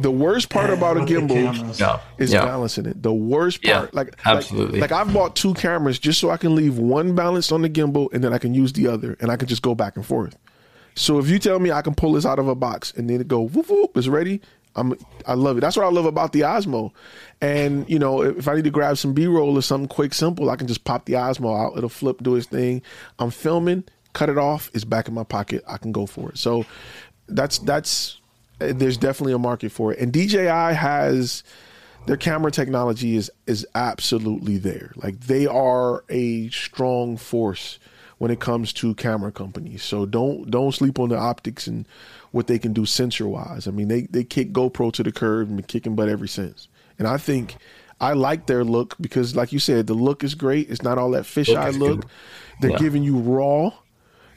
[0.02, 1.80] The worst part and about a gimbal.
[1.80, 2.00] Yeah.
[2.18, 2.46] is yeah.
[2.46, 3.02] balancing it.
[3.02, 4.80] The worst Yeah, part, like absolutely.
[4.80, 7.70] like, like I've bought two cameras just so I can leave one balanced on the
[7.70, 10.06] gimbal and then I can use the other and I can just go back and
[10.06, 10.38] forth.
[10.96, 13.22] So if you tell me I can pull this out of a box and then
[13.22, 14.42] it go whoop whoop, it's ready.
[14.76, 14.94] I'm
[15.26, 15.62] I love it.
[15.62, 16.92] That's what I love about the Osmo.
[17.42, 20.50] And you know, if I need to grab some B roll or something quick, simple,
[20.50, 21.78] I can just pop the Osmo out.
[21.78, 22.82] It'll flip, do its thing.
[23.20, 23.84] I'm filming,
[24.14, 24.72] cut it off.
[24.74, 25.64] It's back in my pocket.
[25.68, 26.38] I can go for it.
[26.38, 26.66] So
[27.28, 28.21] that's that's
[28.74, 30.00] there's definitely a market for it.
[30.00, 30.46] And DJI
[30.76, 31.44] has
[32.08, 34.92] their camera technology is is absolutely there.
[34.96, 37.80] Like they are a strong force
[38.18, 39.84] when it comes to camera companies.
[39.84, 41.88] So don't don't sleep on the optics and
[42.32, 43.68] what they can do sensor wise.
[43.68, 46.68] I mean, they they kick GoPro to the curb and been kicking butt ever since.
[46.98, 47.56] And I think
[48.00, 50.70] I like their look because, like you said, the look is great.
[50.70, 52.06] It's not all that fisheye is look.
[52.60, 52.78] They're Yeah.
[52.78, 53.74] giving you raw.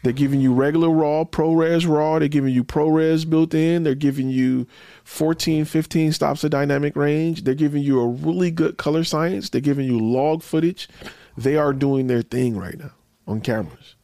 [0.05, 2.18] They're giving you regular raw, ProRes raw.
[2.18, 3.84] They're giving you ProRes built in.
[3.84, 4.66] They're giving you
[5.05, 7.44] 14, 15 stops of dynamic range.
[7.44, 9.48] They're giving you a really good color science.
[9.48, 10.90] They're giving you log footage.
[11.38, 12.90] They are doing their thing right now
[13.26, 13.94] on cameras.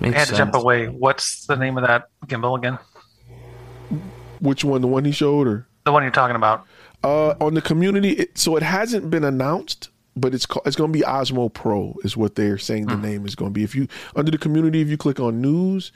[0.00, 0.86] Makes I had to jump away.
[0.86, 2.80] What's the name of that gimbal again?
[4.40, 4.80] Which one?
[4.80, 5.68] The one he showed or?
[5.84, 6.66] The one you're talking about.
[7.04, 9.90] Uh, on the community, it, so it hasn't been announced,
[10.20, 13.26] but it's called, it's going to be Osmo Pro is what they're saying the name
[13.26, 13.64] is going to be.
[13.64, 15.92] If you under the community, if you click on news,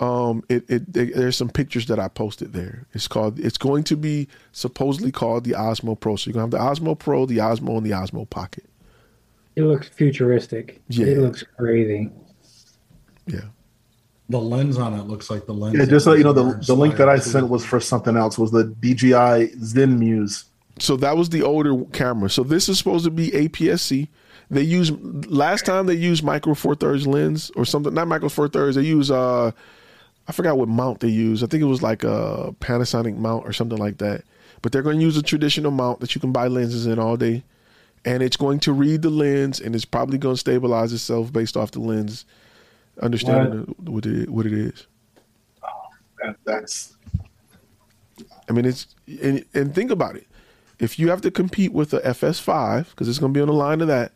[0.00, 2.86] um, it, it, it there's some pictures that I posted there.
[2.92, 6.16] It's called it's going to be supposedly called the Osmo Pro.
[6.16, 8.64] So you're gonna have the Osmo Pro, the Osmo, and the Osmo Pocket.
[9.54, 10.80] It looks futuristic.
[10.88, 11.06] Yeah.
[11.06, 12.10] It looks crazy.
[13.26, 13.40] Yeah.
[14.28, 15.76] The lens on it looks like the lens.
[15.76, 18.38] Yeah, just so you know, the, the link that I sent was for something else.
[18.38, 20.44] Was the DJI Zenmuse?
[20.78, 22.30] So that was the older camera.
[22.30, 24.08] So this is supposed to be APS-C.
[24.50, 27.94] They use last time they used micro four thirds lens or something.
[27.94, 28.76] Not micro four thirds.
[28.76, 29.52] They use uh,
[30.28, 31.42] I forgot what mount they use.
[31.42, 34.24] I think it was like a Panasonic mount or something like that.
[34.60, 37.16] But they're going to use a traditional mount that you can buy lenses in all
[37.16, 37.42] day,
[38.04, 41.56] and it's going to read the lens and it's probably going to stabilize itself based
[41.56, 42.24] off the lens,
[43.00, 44.86] understanding what it what it is.
[46.22, 46.96] That, that's
[48.48, 50.26] I mean, it's and, and think about it.
[50.82, 53.54] If you have to compete with the FS5 because it's going to be on the
[53.54, 54.12] line of that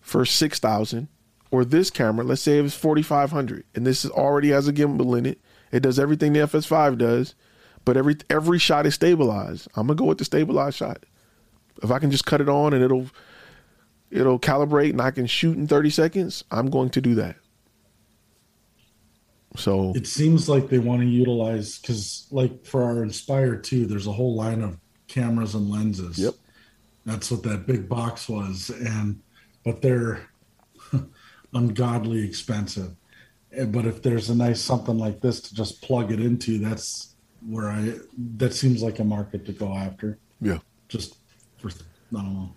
[0.00, 1.06] for six thousand,
[1.52, 4.66] or this camera, let's say it was forty five hundred, and this is already has
[4.66, 5.40] a gimbal in it.
[5.70, 7.36] It does everything the FS5 does,
[7.84, 9.68] but every every shot is stabilized.
[9.76, 11.06] I'm gonna go with the stabilized shot.
[11.80, 13.06] If I can just cut it on and it'll
[14.10, 17.36] it'll calibrate and I can shoot in thirty seconds, I'm going to do that.
[19.56, 24.06] So It seems like they want to utilize because, like, for our Inspire 2, there's
[24.06, 24.78] a whole line of
[25.10, 26.18] cameras and lenses.
[26.18, 26.34] Yep.
[27.04, 29.20] That's what that big box was, and
[29.64, 30.28] but they're
[31.54, 32.94] ungodly expensive.
[33.66, 37.14] But if there's a nice something like this to just plug it into, that's
[37.46, 37.94] where I.
[38.36, 40.18] That seems like a market to go after.
[40.40, 40.58] yeah.
[40.88, 41.16] Just
[41.58, 41.72] for I
[42.12, 42.54] don't know.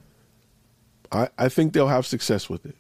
[1.12, 2.76] I, I think they'll have success with it.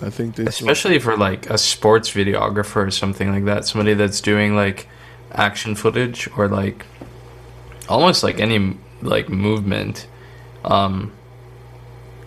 [0.00, 4.22] I think they especially for like a sports videographer or something like that somebody that's
[4.22, 4.88] doing like
[5.32, 6.86] action footage or like
[7.88, 10.06] almost like any like movement
[10.64, 11.12] um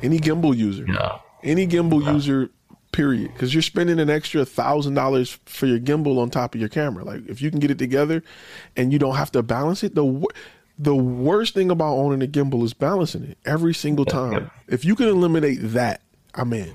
[0.03, 0.85] any gimbal user.
[0.87, 1.19] yeah.
[1.43, 2.49] Any gimbal user
[2.91, 3.31] period.
[3.33, 7.03] Because you're spending an extra thousand dollars for your gimbal on top of your camera.
[7.03, 8.23] Like if you can get it together
[8.75, 10.31] and you don't have to balance it the wor-
[10.77, 14.33] the worst thing about owning a gimbal is balancing it every single time.
[14.33, 14.51] yep.
[14.67, 16.01] if you can eliminate that
[16.35, 16.73] i'm in.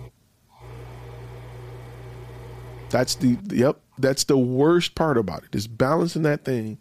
[2.90, 6.78] That's the yep that's the worst part about it is balancing that thing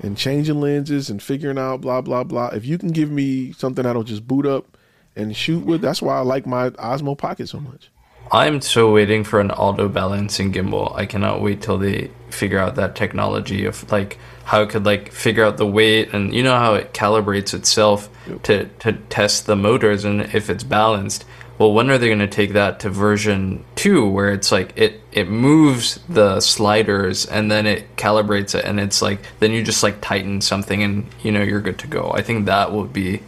[0.00, 2.48] and changing lenses and figuring out blah blah blah.
[2.48, 4.76] If you can give me something that'll just boot up
[5.14, 7.90] and shoot with that's why i like my osmo pocket so much.
[8.30, 10.94] I'm so waiting for an auto balancing gimbal.
[10.96, 15.12] I cannot wait till they figure out that technology of like how it could like
[15.12, 18.08] figure out the weight and you know how it calibrates itself
[18.44, 21.24] to to test the motors and if it's balanced
[21.58, 25.00] well when are they going to take that to version 2 where it's like it
[25.12, 29.82] it moves the sliders and then it calibrates it and it's like then you just
[29.82, 33.20] like tighten something and you know you're good to go i think that would be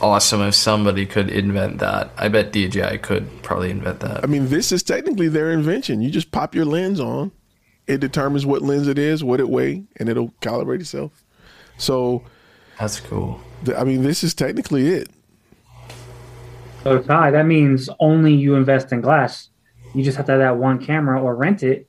[0.00, 4.48] awesome if somebody could invent that i bet dji could probably invent that I mean,
[4.48, 6.00] this is technically their invention.
[6.00, 7.32] You just pop your lens on,
[7.86, 11.24] it determines what lens it is, what it weigh, and it'll calibrate itself.
[11.78, 12.24] So,
[12.78, 13.40] that's cool
[13.76, 15.10] I mean, this is technically it.
[16.82, 19.48] So Ty, that means only you invest in glass.
[19.94, 21.88] You just have to have that one camera or rent it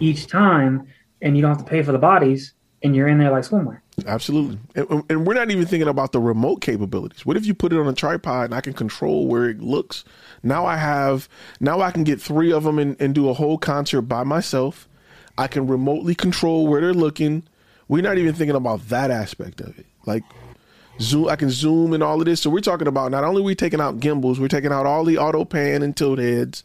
[0.00, 0.86] each time,
[1.20, 3.80] and you don't have to pay for the bodies, and you're in there like swimwear.
[4.06, 4.58] Absolutely.
[4.74, 7.24] And, and we're not even thinking about the remote capabilities.
[7.24, 10.04] What if you put it on a tripod and I can control where it looks?
[10.42, 11.28] Now I have,
[11.60, 14.88] now I can get three of them and, and do a whole concert by myself.
[15.38, 17.44] I can remotely control where they're looking.
[17.88, 19.86] We're not even thinking about that aspect of it.
[20.06, 20.24] Like,
[21.00, 22.40] zoom, I can zoom and all of this.
[22.42, 25.18] So we're talking about not only we taking out gimbals, we're taking out all the
[25.18, 26.62] auto pan and tilt heads,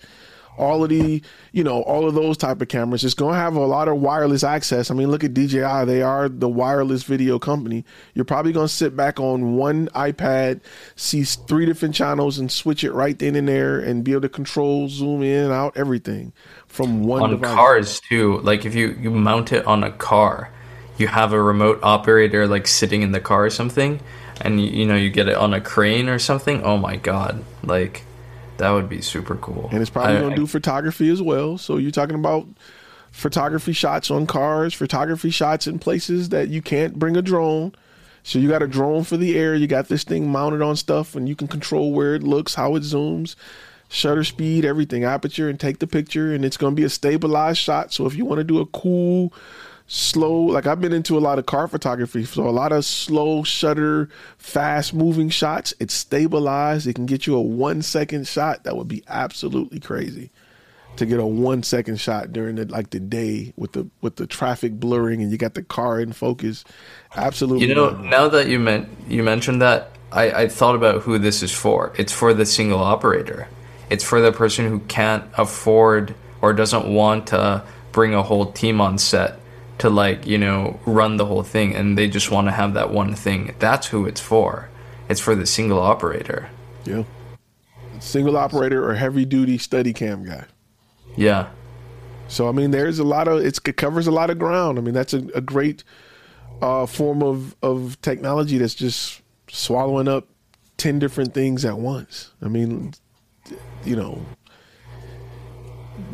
[0.57, 1.21] all of the,
[1.53, 3.03] you know, all of those type of cameras.
[3.03, 4.91] It's going to have a lot of wireless access.
[4.91, 5.85] I mean, look at DJI.
[5.85, 7.85] They are the wireless video company.
[8.13, 10.59] You're probably going to sit back on one iPad,
[10.95, 14.29] see three different channels and switch it right then and there and be able to
[14.29, 16.33] control, zoom in, out, everything
[16.69, 17.53] from one on device.
[17.53, 20.51] cars too like if you you mount it on a car
[20.97, 23.99] you have a remote operator like sitting in the car or something
[24.41, 27.43] and you, you know you get it on a crane or something oh my god
[27.63, 28.03] like
[28.57, 31.57] that would be super cool And it's probably I- going to do photography as well.
[31.57, 32.45] So you're talking about
[33.11, 37.73] photography shots on cars, photography shots in places that you can't bring a drone.
[38.23, 39.55] So you got a drone for the air.
[39.55, 42.75] You got this thing mounted on stuff, and you can control where it looks, how
[42.75, 43.35] it zooms,
[43.87, 46.33] shutter speed, everything, aperture, and take the picture.
[46.33, 47.93] And it's going to be a stabilized shot.
[47.93, 49.33] So if you want to do a cool,
[49.89, 53.43] slow, like I've been into a lot of car photography, so a lot of slow
[53.43, 54.07] shutter,
[54.37, 55.73] fast moving shots.
[55.79, 56.87] It's stabilized.
[56.87, 58.63] It can get you a one second shot.
[58.63, 60.29] That would be absolutely crazy
[60.95, 64.27] to get a one second shot during the like the day with the with the
[64.27, 66.63] traffic blurring and you got the car in focus.
[67.15, 67.67] Absolutely.
[67.67, 71.41] you know now that you meant you mentioned that I, I thought about who this
[71.41, 73.47] is for it's for the single operator
[73.89, 78.81] it's for the person who can't afford or doesn't want to bring a whole team
[78.81, 79.39] on set
[79.79, 82.91] to like you know run the whole thing and they just want to have that
[82.91, 84.69] one thing that's who it's for
[85.09, 86.49] it's for the single operator
[86.85, 87.03] yeah.
[87.99, 90.45] Single operator or heavy duty Steadicam guy.
[91.15, 91.49] yeah
[92.27, 94.77] So I mean, there's a lot of it's, it covers a lot of ground.
[94.77, 95.83] I mean, that's a, a great
[96.61, 100.27] uh, form of of technology that's just swallowing up
[100.77, 102.31] ten different things at once.
[102.41, 102.93] I mean,
[103.83, 104.25] you know,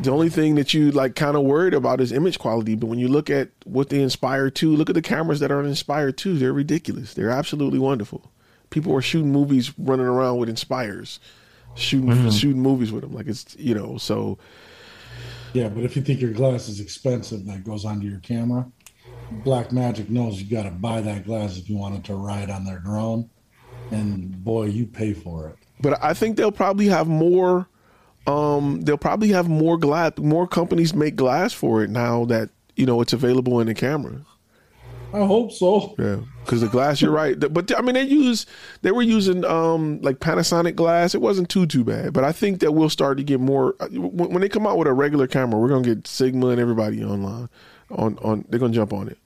[0.02, 2.74] the only thing that you like kind of worried about is image quality.
[2.74, 5.58] But when you look at what the Inspire 2, look at the cameras that are
[5.58, 6.38] on Inspire 2.
[6.38, 7.14] They're ridiculous.
[7.14, 8.30] They're absolutely wonderful.
[8.70, 11.20] People are shooting movies, running around with Inspires,
[11.74, 12.38] shooting Mhm.
[12.38, 13.14] shooting movies with them.
[13.14, 14.38] Like it's you know so.
[15.52, 18.66] Yeah, but if you think your glass is expensive that goes onto your camera,
[19.44, 22.50] Black Magic knows you got to buy that glass if you want it to ride
[22.50, 23.30] on their drone.
[23.90, 25.56] And boy, you pay for it.
[25.80, 27.68] But I think they'll probably have more.
[28.26, 30.12] Um, they'll probably have more glass.
[30.18, 34.24] More companies make glass for it now that you know it's available in the camera.
[35.12, 35.94] I hope so.
[35.98, 37.38] Yeah, because the glass, you're right.
[37.38, 38.44] But I mean, they use
[38.82, 41.14] they were using um like Panasonic glass.
[41.14, 42.12] It wasn't too too bad.
[42.12, 44.76] But I think that we'll start to get more uh, when when they come out
[44.76, 45.58] with a regular camera.
[45.60, 47.48] We're gonna get Sigma and everybody online
[47.90, 48.44] on on.
[48.48, 49.18] They're gonna jump on it.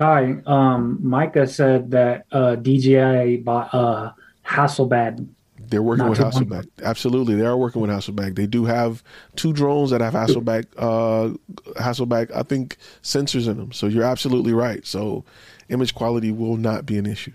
[0.00, 4.12] Hi, um, Micah said that uh, DJI bought uh,
[4.44, 5.28] Hasselblad.
[5.68, 6.68] They're working Not with too long Hasselblad.
[6.82, 8.36] Absolutely, they are working with Hasselblad.
[8.36, 9.02] They do have
[9.36, 10.66] two drones that have Hasselblad.
[10.76, 11.36] Uh,
[11.80, 13.72] Hasselblad, I think, sensors in them.
[13.72, 14.86] So you're absolutely right.
[14.86, 15.24] So
[15.68, 17.32] image quality will not be an issue.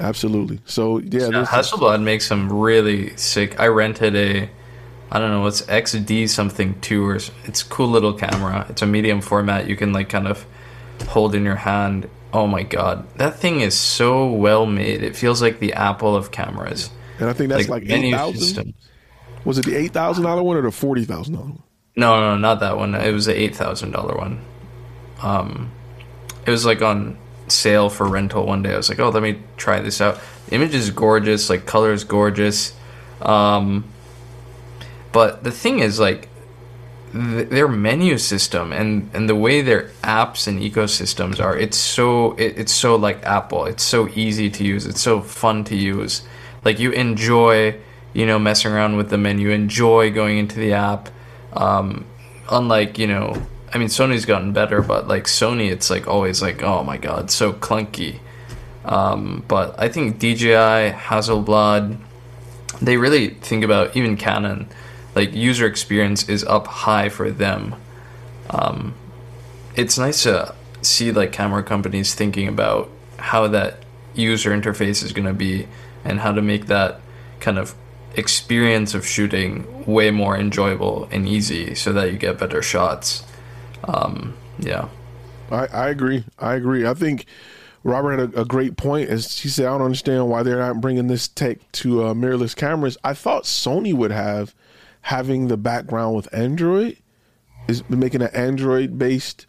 [0.00, 0.60] Absolutely.
[0.64, 3.58] So yeah, Yeah, this- Hasselblad makes some really sick.
[3.60, 4.48] I rented a,
[5.10, 8.66] I don't know, what's XD something two or it's a cool little camera.
[8.70, 9.68] It's a medium format.
[9.68, 10.46] You can like kind of
[11.08, 12.08] hold in your hand.
[12.32, 15.02] Oh my god, that thing is so well made.
[15.02, 16.90] It feels like the Apple of cameras.
[17.18, 18.74] and I think that's like, eight menu thousand.
[19.44, 21.62] Was it the eight thousand dollar one or the forty thousand dollar one?
[21.94, 22.94] No, no, not that one.
[22.94, 24.42] It was the eight thousand dollar one.
[25.22, 25.70] Um,
[26.46, 27.18] it was like on
[27.48, 28.72] sale for rental one day.
[28.72, 30.18] I was like, oh, let me try this out.
[30.46, 32.72] The image is gorgeous, like color is gorgeous.
[33.20, 33.84] Um,
[35.12, 36.28] but the thing is, like,
[37.12, 42.32] th- their menu system and and the way their apps and ecosystems are, it's so
[42.32, 43.66] it, it's so like Apple.
[43.66, 44.86] It's so easy to use.
[44.86, 46.22] It's so fun to use.
[46.64, 47.76] Like you enjoy,
[48.12, 49.50] you know, messing around with the menu.
[49.50, 51.08] Enjoy going into the app.
[51.52, 52.06] Um,
[52.50, 56.62] unlike you know, I mean, Sony's gotten better, but like Sony, it's like always like,
[56.62, 58.20] oh my god, so clunky.
[58.84, 61.98] Um, but I think DJI, Hasselblad,
[62.80, 64.68] they really think about even Canon,
[65.14, 67.74] like user experience is up high for them.
[68.50, 68.94] Um,
[69.76, 73.84] it's nice to see like camera companies thinking about how that
[74.14, 75.66] user interface is going to be
[76.04, 77.00] and how to make that
[77.40, 77.74] kind of
[78.14, 83.24] experience of shooting way more enjoyable and easy so that you get better shots.
[83.84, 84.88] Um, yeah.
[85.50, 86.24] I, I agree.
[86.38, 86.86] I agree.
[86.86, 87.26] I think
[87.84, 89.08] Robert had a, a great point.
[89.08, 92.54] As he said, I don't understand why they're not bringing this tech to uh, mirrorless
[92.54, 92.96] cameras.
[93.02, 94.54] I thought Sony would have
[95.02, 96.96] having the background with Android
[97.68, 99.46] is making an Android based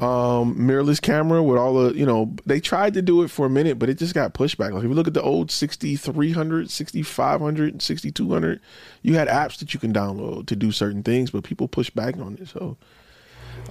[0.00, 3.50] um, mirrorless camera with all the you know they tried to do it for a
[3.50, 4.72] minute, but it just got pushed back.
[4.72, 8.60] Like if you look at the old 6300, 6500, 6200,
[9.02, 12.16] you had apps that you can download to do certain things, but people pushed back
[12.18, 12.48] on it.
[12.48, 12.76] So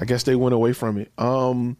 [0.02, 1.11] I guess they went away from it.
[1.18, 1.77] Um,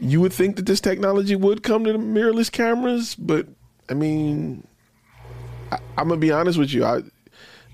[0.00, 3.46] you would think that this technology would come to the mirrorless cameras, but
[3.88, 4.66] I mean,
[5.70, 6.84] I, I'm gonna be honest with you.
[6.84, 7.02] I,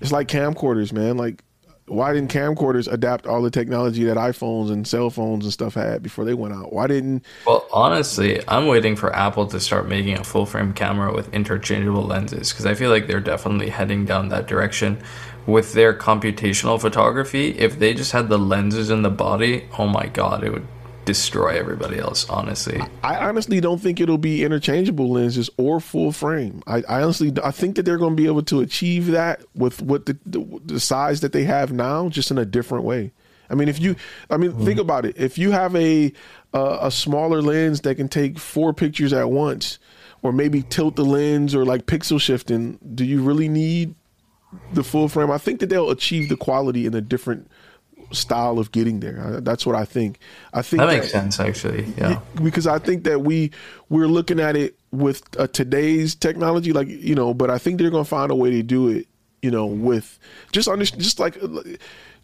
[0.01, 1.17] it's like camcorders, man.
[1.17, 1.43] Like,
[1.85, 6.01] why didn't camcorders adapt all the technology that iPhones and cell phones and stuff had
[6.01, 6.71] before they went out?
[6.71, 7.25] Why didn't?
[7.45, 12.03] Well, honestly, I'm waiting for Apple to start making a full frame camera with interchangeable
[12.03, 15.01] lenses because I feel like they're definitely heading down that direction.
[15.47, 20.05] With their computational photography, if they just had the lenses in the body, oh my
[20.05, 20.67] god, it would
[21.11, 22.81] destroy everybody else, honestly.
[23.03, 26.63] I honestly don't think it'll be interchangeable lenses or full frame.
[26.65, 29.81] I, I honestly, I think that they're going to be able to achieve that with
[29.81, 33.11] what the, the the size that they have now, just in a different way.
[33.49, 33.97] I mean, if you,
[34.29, 35.17] I mean, think about it.
[35.17, 36.13] If you have a
[36.53, 39.79] uh, a smaller lens that can take four pictures at once,
[40.21, 43.95] or maybe tilt the lens or like pixel shifting, do you really need
[44.71, 45.29] the full frame?
[45.29, 47.51] I think that they'll achieve the quality in a different
[48.11, 49.39] style of getting there.
[49.41, 50.19] That's what I think.
[50.53, 51.93] I think That makes sense, actually.
[51.97, 52.19] Yeah.
[52.41, 53.51] because I think that we
[53.89, 57.89] we're looking at it with uh, today's technology, like you know, but I think they're
[57.89, 59.07] gonna find a way to do it,
[59.41, 60.19] you know, with
[60.51, 61.37] just under just like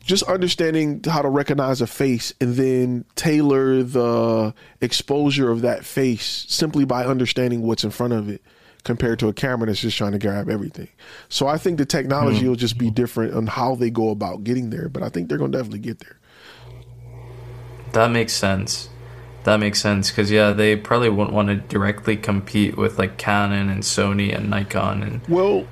[0.03, 6.45] just understanding how to recognize a face and then tailor the exposure of that face
[6.47, 8.41] simply by understanding what's in front of it
[8.88, 10.88] compared to a camera that's just trying to grab everything.
[11.30, 12.47] So I think the technology Hmm.
[12.47, 15.38] will just be different on how they go about getting there, but I think they're
[15.38, 16.15] gonna definitely get there.
[17.91, 18.89] That makes sense.
[19.43, 23.69] That makes sense because yeah, they probably wouldn't want to directly compete with like Canon
[23.69, 25.65] and Sony and Nikon and Well,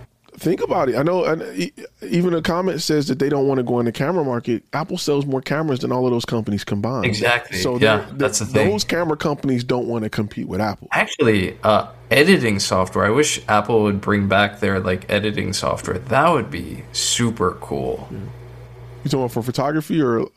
[0.46, 0.96] think about it.
[0.96, 3.92] I know, and even a comment says that they don't want to go in the
[3.92, 4.64] camera market.
[4.72, 7.06] Apple sells more cameras than all of those companies combined.
[7.06, 7.58] Exactly.
[7.58, 8.70] So Yeah, they're- they're- that's the thing.
[8.70, 10.88] Those camera companies don't want to compete with Apple.
[10.92, 13.06] Actually, uh, editing software.
[13.06, 15.98] I wish Apple would bring back their like editing software.
[15.98, 18.08] That would be super cool.
[18.12, 20.28] You talking about for photography or?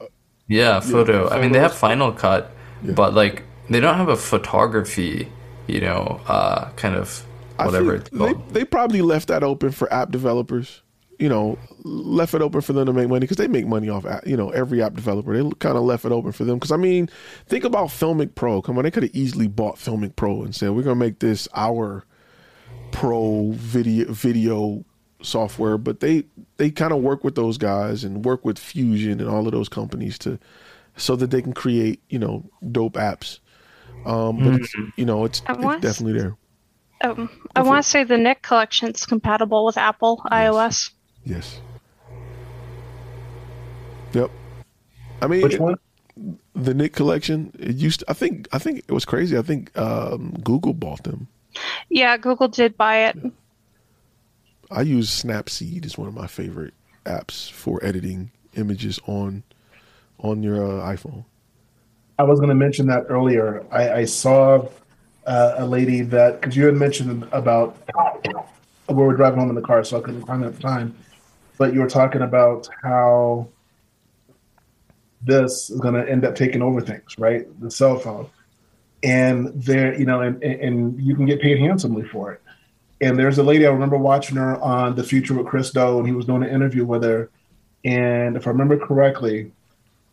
[0.48, 1.28] Yeah, photo.
[1.28, 1.74] I mean, they have.
[1.74, 2.51] Final Cut,
[2.82, 5.28] but like they don't have a photography.
[5.66, 7.22] You know, uh, kind of
[7.66, 8.48] whatever think.
[8.48, 10.82] They, they probably left that open for app developers.
[11.18, 14.06] You know, left it open for them to make money because they make money off,
[14.06, 15.36] app, you know, every app developer.
[15.36, 17.09] They kind of left it open for them because I mean,
[17.47, 18.62] think about Filmic Pro.
[18.62, 21.48] Come on, they could have easily bought Filmic Pro and said, "We're gonna make this
[21.56, 22.05] our
[22.93, 24.85] pro video video
[25.20, 26.22] software." But they
[26.56, 29.68] they kind of work with those guys and work with Fusion and all of those
[29.68, 30.39] companies to
[30.97, 33.40] so that they can create you know dope apps.
[34.06, 36.36] Um, but it's, you know, it's, it's definitely there.
[37.00, 38.44] Um, I want to say the Nik
[38.82, 40.90] is compatible with Apple iOS.
[41.24, 41.60] Yes.
[44.12, 44.30] Yep.
[45.20, 45.76] I mean, Which one?
[46.54, 47.52] the Nik collection.
[47.58, 48.00] It used.
[48.00, 48.48] To, I think.
[48.52, 49.36] I think it was crazy.
[49.38, 51.28] I think um, Google bought them.
[51.88, 53.16] Yeah, Google did buy it.
[54.70, 55.84] I use Snapseed.
[55.86, 59.44] is one of my favorite apps for editing images on
[60.18, 61.24] on your uh, iPhone.
[62.18, 63.64] I was going to mention that earlier.
[63.70, 64.66] I, I saw
[65.28, 67.76] uh, a lady that because you had mentioned about
[68.86, 70.96] where we were driving home in the car, so I couldn't find that time.
[71.59, 73.48] But you were talking about how
[75.20, 77.46] this is going to end up taking over things, right?
[77.60, 78.30] The cell phone,
[79.02, 82.42] and there, you know, and and you can get paid handsomely for it.
[83.00, 86.06] And there's a lady I remember watching her on The Future with Chris Do, and
[86.06, 87.30] he was doing an interview with her.
[87.84, 89.52] And if I remember correctly,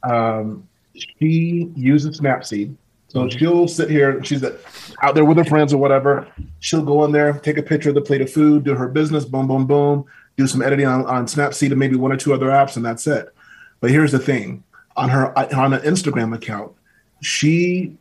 [0.03, 2.75] um, she uses Snapseed.
[3.15, 6.27] So she'll sit here, she's out there with her friends or whatever.
[6.59, 9.23] She'll go in there, take a picture of the plate of food, do her business,
[9.23, 10.03] boom, boom, boom,
[10.35, 13.07] do some editing on, on Snapseed and maybe one or two other apps, and that's
[13.07, 13.33] it.
[13.79, 14.65] But here's the thing
[14.97, 16.73] on her on an Instagram account,
[17.21, 17.95] she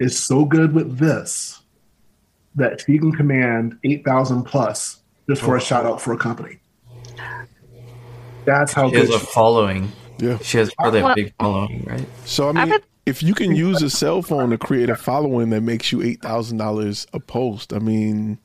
[0.00, 1.62] is so good with this
[2.56, 5.62] that she can command 8,000 plus just for a oh.
[5.62, 6.58] shout out for a company.
[8.44, 9.92] That's how She has good a following.
[10.18, 10.38] Yeah.
[10.38, 12.06] She has probably a big following, right?
[12.24, 15.50] So I mean, would- if you can use a cell phone to create a following
[15.50, 18.38] that makes you eight thousand dollars a post, I mean,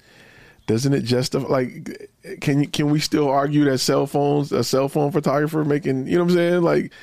[0.67, 1.47] doesn't it justify?
[1.47, 2.09] Like,
[2.39, 6.17] can you can we still argue that cell phones, a cell phone photographer making, you
[6.17, 6.61] know what I'm saying?
[6.61, 6.93] Like,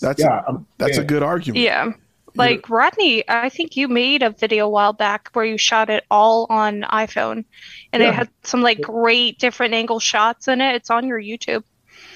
[0.00, 1.64] that's Yeah, I'm that's a good argument.
[1.64, 1.92] Yeah.
[2.34, 6.04] Like Rodney, I think you made a video a while back where you shot it
[6.10, 7.46] all on iPhone
[7.94, 8.10] and Yeah.
[8.10, 10.74] it had some like great different angle shots in it.
[10.74, 11.64] It's on your YouTube.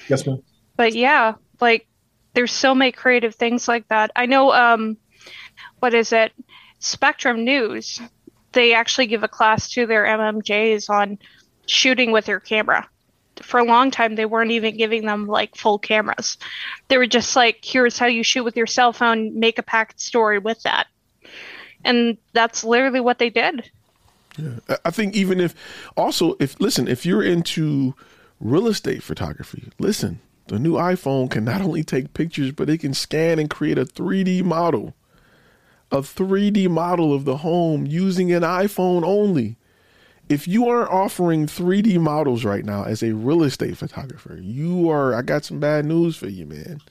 [0.09, 0.43] Yes, ma'am.
[0.77, 1.87] But yeah, like
[2.33, 4.11] there's so many creative things like that.
[4.15, 4.97] I know um
[5.79, 6.31] what is it?
[6.79, 8.01] Spectrum News.
[8.53, 11.19] They actually give a class to their MMJs on
[11.65, 12.87] shooting with your camera.
[13.41, 16.37] For a long time they weren't even giving them like full cameras.
[16.87, 19.99] They were just like here's how you shoot with your cell phone, make a packed
[19.99, 20.87] story with that.
[21.83, 23.69] And that's literally what they did.
[24.37, 24.77] Yeah.
[24.85, 25.55] I think even if
[25.97, 27.95] also if listen, if you're into
[28.39, 30.19] real estate photography, listen,
[30.51, 33.85] the new iPhone can not only take pictures, but it can scan and create a
[33.85, 34.93] 3D model.
[35.93, 39.55] A 3D model of the home using an iPhone only.
[40.27, 45.15] If you aren't offering 3D models right now as a real estate photographer, you are
[45.15, 46.81] I got some bad news for you, man.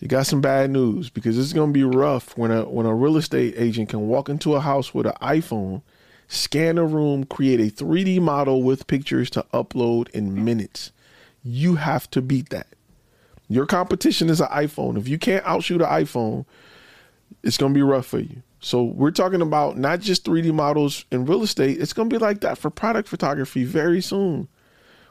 [0.00, 2.94] You got some bad news because it's going to be rough when a when a
[2.94, 5.82] real estate agent can walk into a house with an iPhone
[6.26, 10.90] scan a room, create a 3D model with pictures to upload in minutes.
[11.44, 12.66] You have to beat that.
[13.48, 14.98] Your competition is an iPhone.
[14.98, 16.46] If you can't outshoot an iPhone,
[17.42, 18.42] it's going to be rough for you.
[18.60, 21.78] So we're talking about not just 3D models in real estate.
[21.80, 24.48] It's going to be like that for product photography very soon,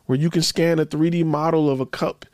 [0.08, 2.26] where you can scan a 3D model of a cup,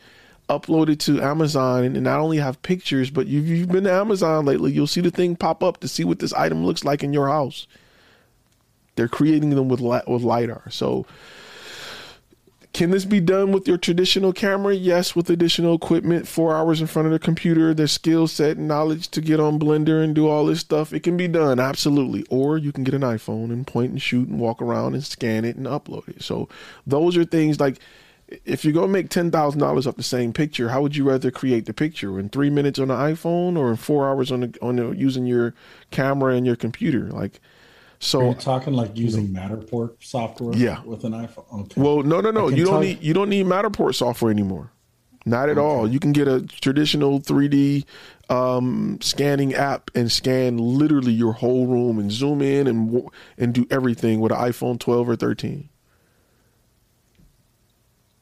[0.48, 4.46] upload it to Amazon, and not only have pictures, but if you've been to Amazon
[4.46, 7.12] lately, you'll see the thing pop up to see what this item looks like in
[7.12, 7.68] your house.
[8.96, 10.70] They're creating them with with lidar.
[10.70, 11.06] So,
[12.72, 14.76] can this be done with your traditional camera?
[14.76, 16.28] Yes, with additional equipment.
[16.28, 20.04] Four hours in front of the computer, their skill set knowledge to get on Blender
[20.04, 20.94] and do all this stuff.
[20.94, 22.26] It can be done absolutely.
[22.30, 25.46] Or you can get an iPhone and point and shoot and walk around and scan
[25.46, 26.22] it and upload it.
[26.24, 26.48] So,
[26.86, 27.80] those are things like.
[28.46, 31.32] If you're gonna make ten thousand dollars off the same picture, how would you rather
[31.32, 34.56] create the picture in three minutes on the iPhone or in four hours on the
[34.62, 35.56] on the, using your
[35.90, 37.06] camera and your computer?
[37.06, 37.42] Like,
[38.00, 40.56] so you talking like using Matterport software?
[40.56, 40.82] Yeah.
[40.84, 41.62] with an iPhone.
[41.62, 41.82] Okay.
[41.82, 42.48] Well, no, no, no.
[42.48, 44.72] You don't need you don't need Matterport software anymore.
[45.26, 45.88] Not at all.
[45.88, 47.84] You can get a traditional 3D
[48.30, 53.68] um, scanning app and scan literally your whole room and zoom in and and do
[53.70, 55.70] everything with an iPhone 12 or 13.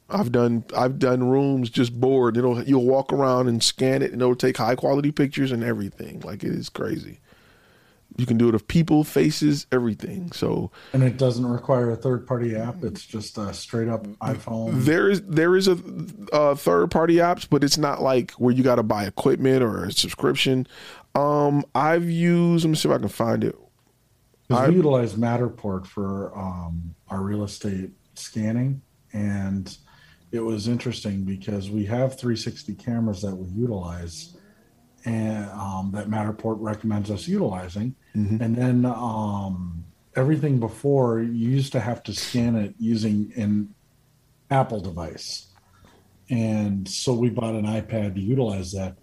[0.10, 2.38] I've done I've done rooms just bored.
[2.38, 6.22] It'll you'll walk around and scan it and it'll take high quality pictures and everything.
[6.22, 7.20] Like it is crazy.
[8.18, 10.32] You can do it of people, faces, everything.
[10.32, 12.84] So and it doesn't require a third party app.
[12.84, 14.84] It's just a straight up iPhone.
[14.84, 15.78] There is there is a,
[16.34, 19.86] a third party apps, but it's not like where you got to buy equipment or
[19.86, 20.68] a subscription.
[21.16, 22.66] Um, I've used.
[22.66, 23.56] Let me see if I can find it.
[24.50, 28.82] I utilize Matterport for um, our real estate scanning,
[29.12, 29.78] and
[30.32, 34.38] it was interesting because we have 360 cameras that we utilize,
[35.06, 38.42] and um, that Matterport recommends us utilizing, Mm-hmm.
[38.42, 39.86] and then um,
[40.16, 43.76] everything before you used to have to scan it using an
[44.50, 45.48] Apple device,
[46.30, 48.98] and so we bought an iPad to utilize that.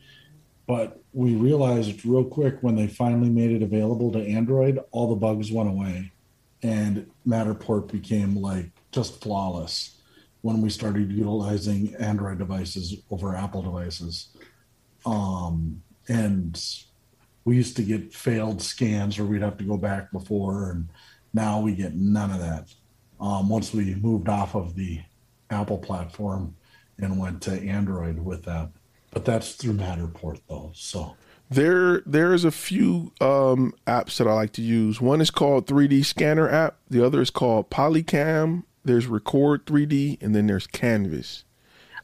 [0.66, 5.15] But we realized real quick when they finally made it available to Android, all the
[5.15, 6.11] bugs went away,
[6.62, 10.01] and Matterport became like just flawless
[10.41, 14.36] when we started utilizing Android devices over Apple devices.
[15.07, 16.61] Um, and
[17.45, 20.89] we used to get failed scans or we'd have to go back before, and
[21.33, 22.69] now we get none of that.
[23.21, 25.01] Um, once we moved off of the
[25.51, 26.55] Apple platform
[26.99, 28.71] and went to Android with that,
[29.11, 30.73] but that's through Matterport though.
[30.75, 31.16] So
[31.51, 35.01] There, there's a few um, apps that I like to use.
[35.01, 36.77] One is called 3D Scanner app.
[36.91, 38.65] The other is called Polycam.
[38.85, 41.45] There's Record 3D, and then there's Canvas.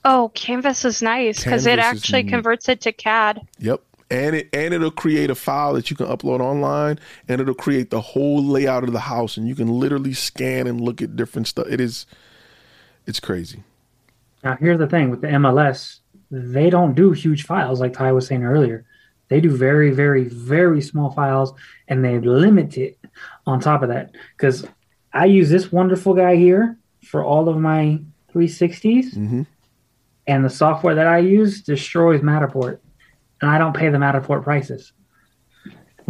[0.05, 3.47] Oh, Canvas is nice because it actually converts it to CAD.
[3.59, 7.55] Yep, and it and it'll create a file that you can upload online, and it'll
[7.55, 11.17] create the whole layout of the house, and you can literally scan and look at
[11.17, 11.67] different stuff.
[11.69, 12.07] It is,
[13.07, 13.63] it's crazy.
[14.43, 15.99] Now, here's the thing with the MLS,
[16.31, 18.85] they don't do huge files like Ty was saying earlier.
[19.29, 21.53] They do very, very, very small files
[21.89, 22.99] and they limit it
[23.47, 24.13] on top of that.
[24.37, 24.67] Because
[25.13, 28.01] I use this wonderful guy here for all of my
[28.35, 29.43] 360s, Mm-hmm.
[30.27, 32.79] and the software that I use destroys Matterport.
[33.41, 34.93] And I don't pay the Matterport prices.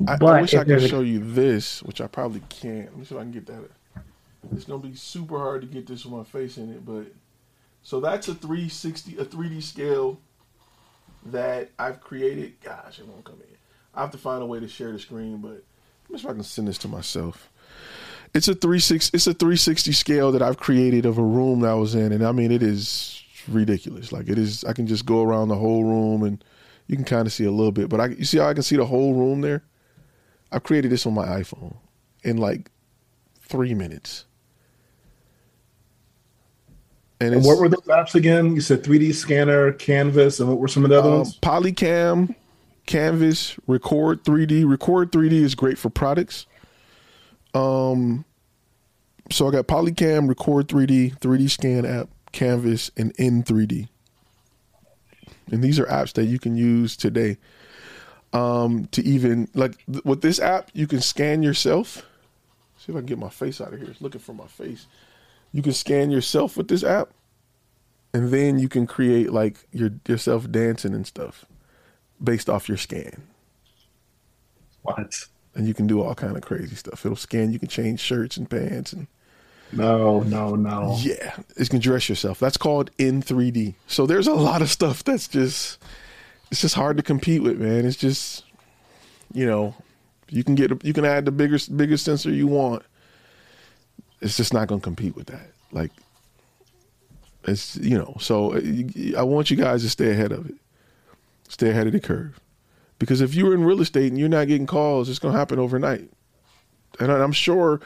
[0.09, 2.86] I, I But wish I could there's a- show you this, which I probably can't.
[2.90, 3.70] Let me see if I can get that.
[4.52, 7.07] It's gonna be super hard to get this with my face in it, but
[7.82, 10.19] so that's a 360, a 3D scale
[11.27, 12.55] that I've created.
[12.62, 13.57] Gosh, it won't come in.
[13.94, 15.62] I have to find a way to share the screen, but
[16.09, 17.51] let me see if I can send this to myself.
[18.32, 21.74] It's a 360, it's a 360 scale that I've created of a room that I
[21.74, 24.11] was in, and I mean it is ridiculous.
[24.12, 26.43] Like it is, I can just go around the whole room and
[26.91, 28.65] you can kind of see a little bit, but I you see how I can
[28.65, 29.62] see the whole room there.
[30.51, 31.77] I created this on my iPhone
[32.25, 32.69] in like
[33.43, 34.25] three minutes.
[37.21, 38.57] And, And what were those apps again?
[38.57, 41.39] You said 3D scanner, Canvas, and what were some of the other um, ones?
[41.39, 42.35] Polycam,
[42.87, 44.69] Canvas, Record 3D.
[44.69, 46.47] Record 3D is great for products.
[47.55, 48.25] Um,
[49.31, 53.87] so I got Polycam, Record 3D, 3D Scan app, Canvas, and In3D.
[55.51, 57.39] And these are apps that you can use today.
[58.32, 62.06] Um, to even like th- with this app, you can scan yourself.
[62.78, 63.90] See if I can get my face out of here.
[63.90, 64.86] It's looking for my face.
[65.52, 67.10] You can scan yourself with this app,
[68.14, 71.44] and then you can create like your yourself dancing and stuff
[72.22, 73.22] based off your scan.
[74.82, 75.12] What?
[75.55, 77.05] And you can do all kind of crazy stuff.
[77.05, 77.52] It'll scan.
[77.52, 79.09] You can change shirts and pants and
[79.72, 80.97] No, no, no.
[81.01, 82.40] yeah, it can dress yourself.
[82.40, 83.74] That's called in 3D.
[83.86, 85.78] So there's a lot of stuff that's just
[86.51, 87.86] it's just hard to compete with, man.
[87.86, 88.44] It's just
[89.32, 89.74] you know,
[90.28, 92.82] you can get you can add the biggest biggest sensor you want.
[94.20, 95.51] It's just not going to compete with that.
[95.72, 95.92] Like
[97.44, 98.60] it's you know, so uh,
[99.16, 100.56] I want you guys to stay ahead of it.
[101.48, 102.38] Stay ahead of the curve.
[102.98, 105.59] Because if you're in real estate and you're not getting calls, it's going to happen
[105.59, 106.10] overnight.
[106.98, 107.80] And I'm sure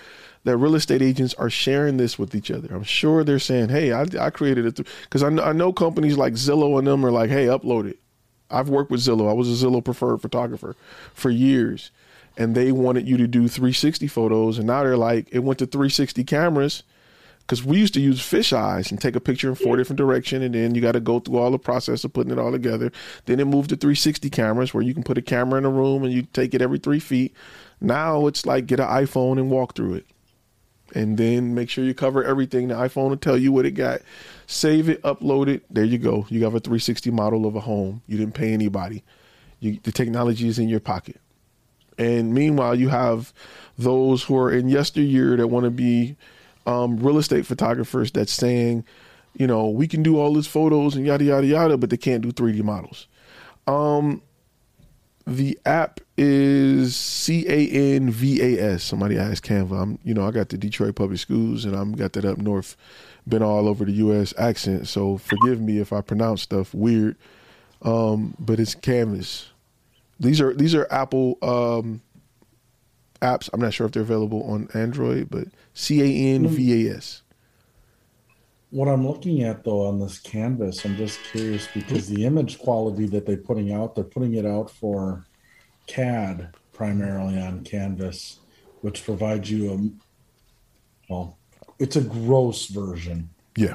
[0.45, 2.75] that real estate agents are sharing this with each other.
[2.75, 6.35] I'm sure they're saying, "Hey, I, I created it," because I, I know companies like
[6.35, 7.99] Zillow and them are like, "Hey, upload it."
[8.51, 9.29] I've worked with Zillow.
[9.29, 10.77] I was a Zillow preferred photographer
[11.12, 11.91] for years,
[12.37, 15.66] and they wanted you to do 360 photos, and now they're like, it went to
[15.66, 16.83] 360 cameras
[17.41, 20.45] because we used to use fish eyes and take a picture in four different directions,
[20.45, 22.91] and then you got to go through all the process of putting it all together.
[23.27, 26.05] Then it moved to 360 cameras where you can put a camera in a room
[26.05, 27.35] and you take it every three feet.
[27.81, 30.07] Now it's like get an iPhone and walk through it,
[30.94, 32.69] and then make sure you cover everything.
[32.69, 34.01] The iPhone will tell you what it got.
[34.47, 35.65] Save it, upload it.
[35.70, 36.27] There you go.
[36.28, 38.02] You have a 360 model of a home.
[38.06, 39.02] You didn't pay anybody.
[39.61, 41.20] You, the technology is in your pocket.
[41.98, 43.32] And meanwhile, you have
[43.78, 46.16] those who are in yesteryear that want to be
[46.66, 48.85] um, real estate photographers that's saying,
[49.36, 52.23] you know, we can do all these photos and yada yada yada, but they can't
[52.23, 53.06] do 3D models.
[53.66, 54.23] Um,
[55.27, 58.83] The app is C A N V A S.
[58.83, 59.83] Somebody asked Canva.
[59.83, 62.77] I'm, you know, I got the Detroit Public Schools, and I'm got that up north.
[63.27, 64.35] Been all over the U.S.
[64.37, 67.17] accent, so forgive me if I pronounce stuff weird.
[67.81, 69.51] Um, but it's Canvas.
[70.21, 72.03] These are these are Apple um,
[73.23, 73.49] apps.
[73.53, 77.23] I'm not sure if they're available on Android, but C A N V A S.
[78.75, 83.07] What I'm looking at though on this canvas, I'm just curious because the image quality
[83.07, 85.25] that they're putting out, they're putting it out for
[85.87, 88.41] CAD primarily on Canvas,
[88.81, 91.39] which provides you a well,
[91.79, 93.29] it's a gross version.
[93.57, 93.75] Yeah.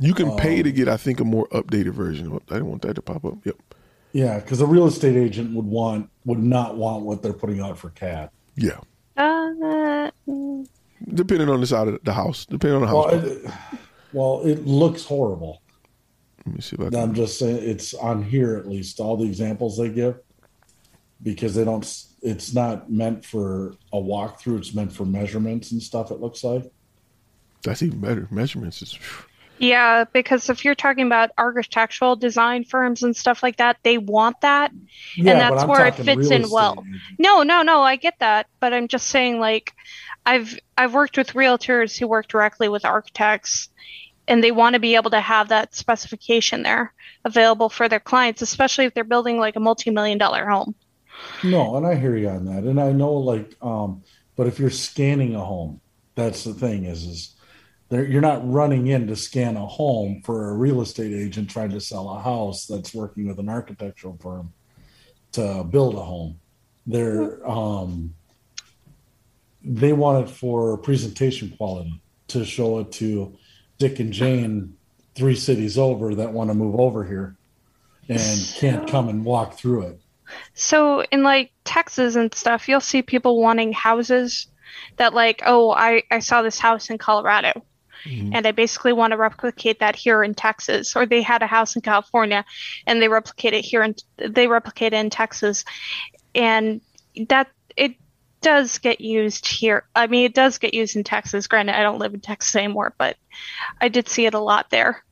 [0.00, 2.32] You can pay Um, to get, I think, a more updated version.
[2.50, 3.46] I didn't want that to pop up.
[3.46, 3.56] Yep.
[4.10, 7.78] Yeah, because a real estate agent would want would not want what they're putting out
[7.78, 8.30] for CAD.
[8.56, 8.80] Yeah.
[9.16, 10.66] Uh, mm,
[11.14, 12.44] Depending on the side of the house.
[12.44, 13.12] Depending on the house.
[13.12, 13.50] Well, it,
[14.16, 15.60] well, it looks horrible.
[16.46, 16.98] Let me see if I can.
[16.98, 20.18] I'm just saying it's on here at least all the examples they give
[21.22, 21.84] because they don't.
[22.22, 24.56] It's not meant for a walkthrough.
[24.56, 26.10] It's meant for measurements and stuff.
[26.10, 26.64] It looks like.
[27.62, 28.26] That's even better.
[28.30, 28.98] Measurements is.
[29.58, 34.40] yeah, because if you're talking about architectural design firms and stuff like that, they want
[34.40, 34.72] that,
[35.14, 36.82] Yeah, and that's where it fits in well.
[37.18, 39.74] No, no, no, I get that, but I'm just saying like
[40.24, 43.68] I've I've worked with realtors who work directly with architects
[44.28, 46.92] and they want to be able to have that specification there
[47.24, 50.74] available for their clients, especially if they're building like a multi-million dollar home.
[51.42, 54.02] No, and I hear you on that, and I know like, um,
[54.36, 55.80] but if you're scanning a home,
[56.14, 57.36] that's the thing is is
[57.90, 61.80] you're not running in to scan a home for a real estate agent trying to
[61.80, 64.52] sell a house that's working with an architectural firm
[65.32, 66.40] to build a home.
[66.86, 68.14] They're um,
[69.62, 73.36] they want it for presentation quality to show it to
[73.78, 74.76] Dick and Jane
[75.14, 77.36] three cities over that want to move over here
[78.08, 80.00] and can't come and walk through it.
[80.54, 84.48] So in like Texas and stuff, you'll see people wanting houses
[84.96, 87.64] that like, oh, I, I saw this house in Colorado
[88.04, 88.34] mm-hmm.
[88.34, 90.96] and I basically want to replicate that here in Texas.
[90.96, 92.44] Or they had a house in California
[92.86, 95.64] and they replicate it here and they replicate it in Texas.
[96.34, 96.80] And
[97.28, 97.96] that it
[98.46, 99.84] does get used here.
[99.96, 101.48] I mean, it does get used in Texas.
[101.48, 103.16] Granted, I don't live in Texas anymore, but
[103.80, 105.02] I did see it a lot there.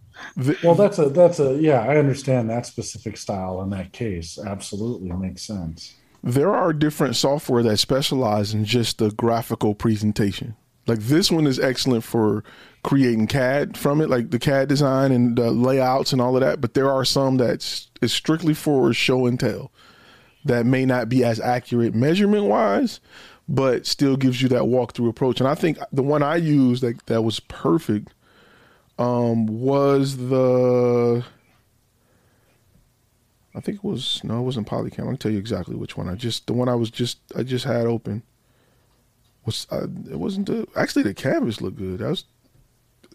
[0.62, 1.80] Well, that's a that's a yeah.
[1.80, 4.38] I understand that specific style in that case.
[4.38, 5.94] Absolutely makes sense.
[6.22, 10.54] There are different software that specialize in just the graphical presentation.
[10.86, 12.44] Like this one is excellent for
[12.84, 16.60] creating CAD from it, like the CAD design and the layouts and all of that.
[16.60, 19.72] But there are some that's is strictly for show and tell
[20.44, 23.00] that may not be as accurate measurement wise,
[23.48, 25.40] but still gives you that walkthrough approach.
[25.40, 28.14] And I think the one I used that that was perfect
[28.98, 31.24] um, was the
[33.54, 35.08] I think it was no, it wasn't Polycam.
[35.08, 36.08] I'll tell you exactly which one.
[36.08, 38.22] I just the one I was just I just had open
[39.44, 42.00] was uh, it wasn't the actually the canvas looked good.
[42.00, 42.24] That was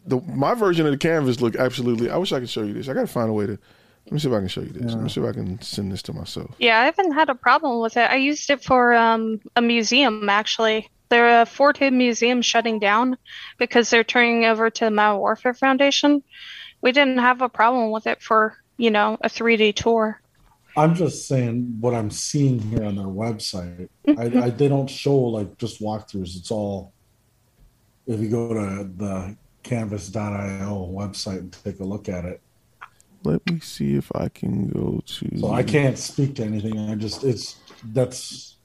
[0.05, 2.09] the my version of the canvas looked absolutely.
[2.09, 2.87] I wish I could show you this.
[2.87, 3.59] I got to find a way to.
[4.09, 4.91] Let me see if I can show you this.
[4.91, 6.49] Let me see if I can send this to myself.
[6.57, 8.09] Yeah, I haven't had a problem with it.
[8.09, 10.89] I used it for um, a museum actually.
[11.09, 13.17] They're a Fort Hood museum shutting down
[13.59, 16.23] because they're turning over to the Modern Warfare Foundation.
[16.81, 20.19] We didn't have a problem with it for you know a 3D tour.
[20.75, 23.89] I'm just saying what I'm seeing here on their website.
[24.07, 26.35] I, I they don't show like just walkthroughs.
[26.35, 26.93] It's all
[28.07, 32.41] if you go to the canvas.io website and take a look at it.
[33.23, 35.39] Let me see if I can go to.
[35.39, 36.79] So I can't speak to anything.
[36.79, 38.55] I just it's that's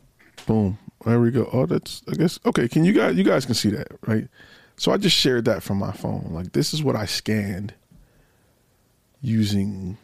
[0.47, 0.79] Boom.
[1.05, 1.49] There we go.
[1.53, 2.69] Oh, that's I guess okay.
[2.69, 4.29] Can you guys you guys can see that right?
[4.77, 6.29] So I just shared that from my phone.
[6.31, 7.75] Like this is what I scanned
[9.21, 9.97] using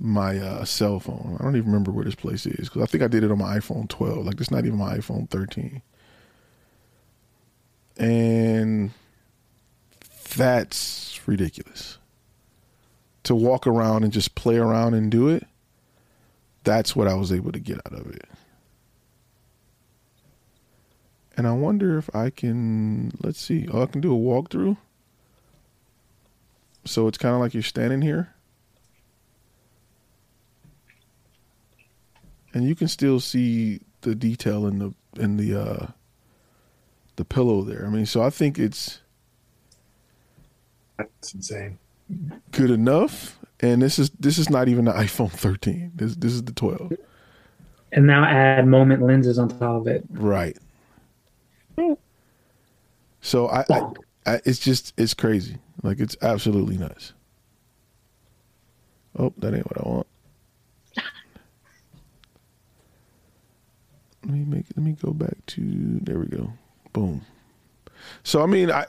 [0.00, 1.36] my uh, cell phone.
[1.38, 3.38] I don't even remember where this place is because I think I did it on
[3.38, 4.26] my iPhone 12.
[4.26, 5.82] Like it's not even my iPhone 13.
[7.96, 8.90] And
[10.36, 11.98] that's ridiculous.
[13.24, 15.46] To walk around and just play around and do it,
[16.64, 18.26] that's what I was able to get out of it.
[21.36, 24.76] And I wonder if I can, let's see, oh, I can do a walkthrough.
[26.84, 28.34] So it's kind of like you're standing here.
[32.52, 35.86] And you can still see the detail in the in the uh
[37.16, 37.86] the pillow there.
[37.86, 39.00] I mean, so I think it's
[40.98, 41.78] That's insane.
[42.50, 43.38] Good enough.
[43.60, 45.92] And this is this is not even the iPhone 13.
[45.94, 46.92] This this is the 12.
[47.92, 50.04] And now add moment lenses on top of it.
[50.10, 50.58] Right.
[53.20, 53.82] So I, I,
[54.26, 55.56] I it's just it's crazy.
[55.82, 57.14] Like it's absolutely nuts.
[59.18, 60.06] Oh, that ain't what I want.
[64.24, 66.52] let me make let me go back to there we go.
[66.92, 67.22] Boom.
[68.24, 68.86] So I mean, I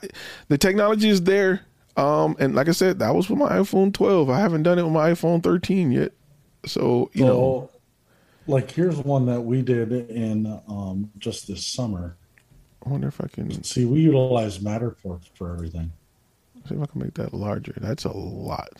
[0.48, 1.62] the technology is there.
[1.96, 4.28] Um, and like I said, that was with my iPhone 12.
[4.28, 6.12] I haven't done it with my iPhone 13 yet.
[6.66, 7.70] So you So, know,
[8.46, 12.16] like here's one that we did in um, just this summer.
[12.84, 15.90] I wonder if I can See, we utilize Matterport for everything.
[16.68, 17.74] see if I can make that larger.
[17.80, 18.70] That's a lot.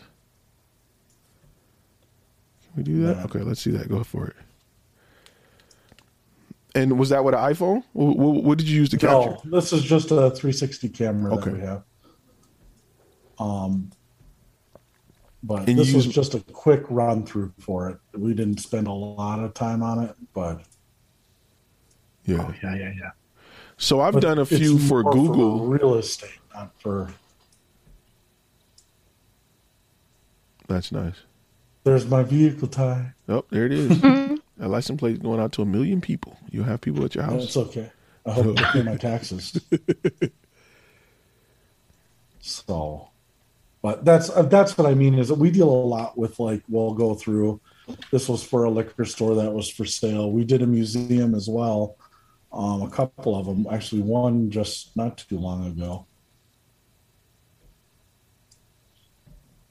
[2.61, 3.17] Can we do that?
[3.17, 3.23] Yeah.
[3.23, 3.89] Okay, let's see that.
[3.89, 4.35] Go for it.
[6.75, 7.83] And was that with an iPhone?
[7.93, 9.37] What, what, did you use to capture?
[9.43, 11.49] No, this is just a 360 camera Okay.
[11.49, 11.83] that we have.
[13.39, 13.91] Um,
[15.43, 17.97] but And you this was just a quick run through for it.
[18.17, 20.61] We didn't spend a lot of time on it, but
[22.25, 22.51] Yeah.
[22.63, 23.11] yeah, yeah, yeah.
[23.77, 25.67] So I've But done a it's few for more Google.
[25.67, 27.09] real estate, not for.
[30.67, 31.15] That's nice.
[31.83, 33.13] There's my vehicle tie.
[33.29, 34.03] Oh, there it is.
[34.59, 36.37] a license plate going out to a million people.
[36.49, 37.43] You'll have people at your house.
[37.45, 37.89] It's okay.
[38.25, 39.57] I hope they pay my taxes.
[42.41, 43.09] so,
[43.81, 46.63] but that's uh, that's what I mean is that we deal a lot with like
[46.67, 47.61] we'll go through.
[48.11, 50.31] This was for a liquor store that was for sale.
[50.31, 51.95] We did a museum as well,
[52.51, 53.67] um, a couple of them.
[53.71, 56.05] Actually, one just not too long ago.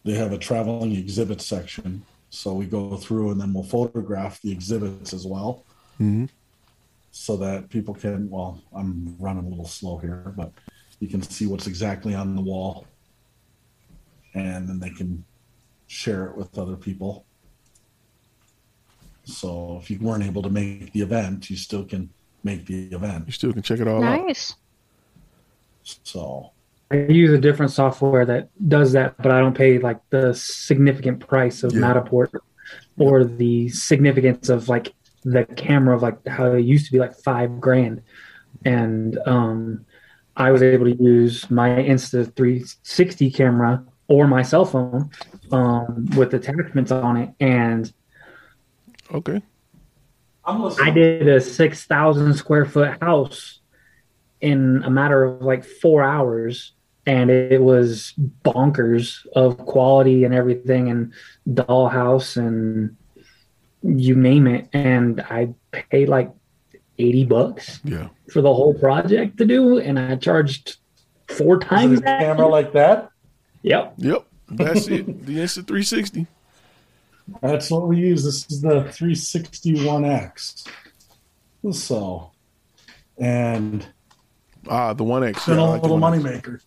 [0.04, 4.52] They have a traveling exhibit section, so we go through and then we'll photograph the
[4.52, 5.64] exhibits as well
[5.98, 6.26] hmm
[7.10, 10.52] so that people can well i'm running a little slow here but
[11.00, 12.86] you can see what's exactly on the wall
[14.36, 15.24] and then they can
[15.88, 17.24] share it with other people
[19.24, 22.10] so if you weren't able to make the event you still can
[22.44, 24.26] make the event You still can check it all out.
[24.26, 24.54] Nice.
[25.82, 26.52] so
[26.92, 31.18] I use a different software that does that, but I don't pay like the significant
[31.26, 31.80] price of Yeah.
[31.80, 32.30] Matterport
[32.96, 34.94] or the significance of like
[35.24, 38.02] the camera of like how it used to be like five grand.
[38.64, 39.84] And um,
[40.36, 45.10] I was able to use my Insta 360 camera or my cell phone
[45.52, 47.30] um, with attachments on it.
[47.40, 47.92] And
[49.12, 49.40] Okay.
[50.44, 53.60] i'm I listening did a 6,000 square foot house
[54.40, 56.72] in a matter of like four hours.
[57.08, 58.14] And it was
[58.44, 61.12] bonkers of quality and everything, and
[61.48, 62.96] dollhouse and
[63.82, 64.68] you name it.
[64.72, 66.32] And I paid like
[66.98, 68.08] 80 bucks Yeah.
[68.32, 69.78] for the whole project to do.
[69.78, 70.78] And I charged
[71.28, 73.10] four Is it times a camera like that
[73.66, 73.94] Yep.
[73.98, 74.26] Yep.
[74.50, 75.26] That's it.
[75.26, 76.26] The Insta 360.
[77.42, 80.68] that's what we use this is the 361x
[81.72, 82.30] so
[83.18, 83.84] and
[84.68, 85.46] Ah, the One X.
[85.46, 86.22] been Yeah, I a like the little 1X.
[86.22, 86.60] moneymaker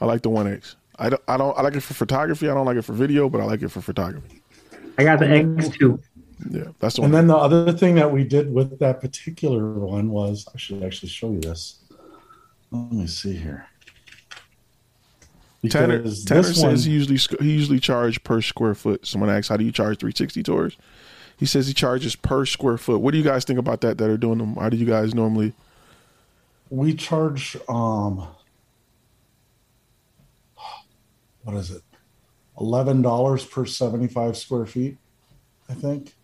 [0.00, 0.76] I like the One X.
[0.98, 1.22] I don't.
[1.28, 1.56] I don't.
[1.58, 2.48] I like it for photography.
[2.48, 4.42] I don't like it for video, but I like it for photography.
[4.98, 6.00] I got the X too.
[6.50, 7.10] Yeah, that's the one.
[7.10, 10.82] And then the other thing that we did with that particular one was I should
[10.82, 11.80] actually show you this.
[12.70, 13.66] Let me see here.
[15.68, 19.06] Tanner, Because Tanner says one, he usually he usually charge per square foot.
[19.06, 20.76] Someone asks, "How do you charge 360 tours?"
[21.38, 23.00] He says he charges per square foot.
[23.00, 23.98] What do you guys think about that?
[23.98, 24.54] That are doing them?
[24.56, 25.52] How do you guys normally?
[26.68, 28.26] we charge um
[31.44, 31.82] what is it?
[32.58, 34.96] Eleven dollars per seventy-five square feet,
[35.68, 36.14] I think.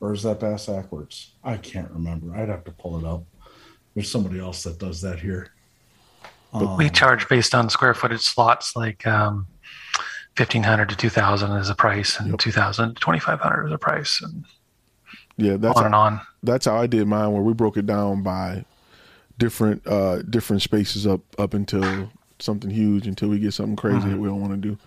[0.00, 1.32] Or is that bass backwards?
[1.44, 2.34] I can't remember.
[2.34, 3.24] I'd have to pull it up.
[3.94, 5.52] There's somebody else that does that here.
[6.52, 9.46] We Um, charge based on square footage slots, like um,
[10.36, 12.38] fifteen hundred to two thousand is a price, and Yep.
[12.40, 14.44] two thousand to twenty five hundred is a price, and
[15.36, 16.20] Yeah, that's on and on.
[16.42, 17.32] that's how I did mine.
[17.32, 18.64] Where we broke it down by
[19.38, 22.10] different uh different spaces up up until
[22.40, 24.78] something huge until we get something crazy that we don't want to do.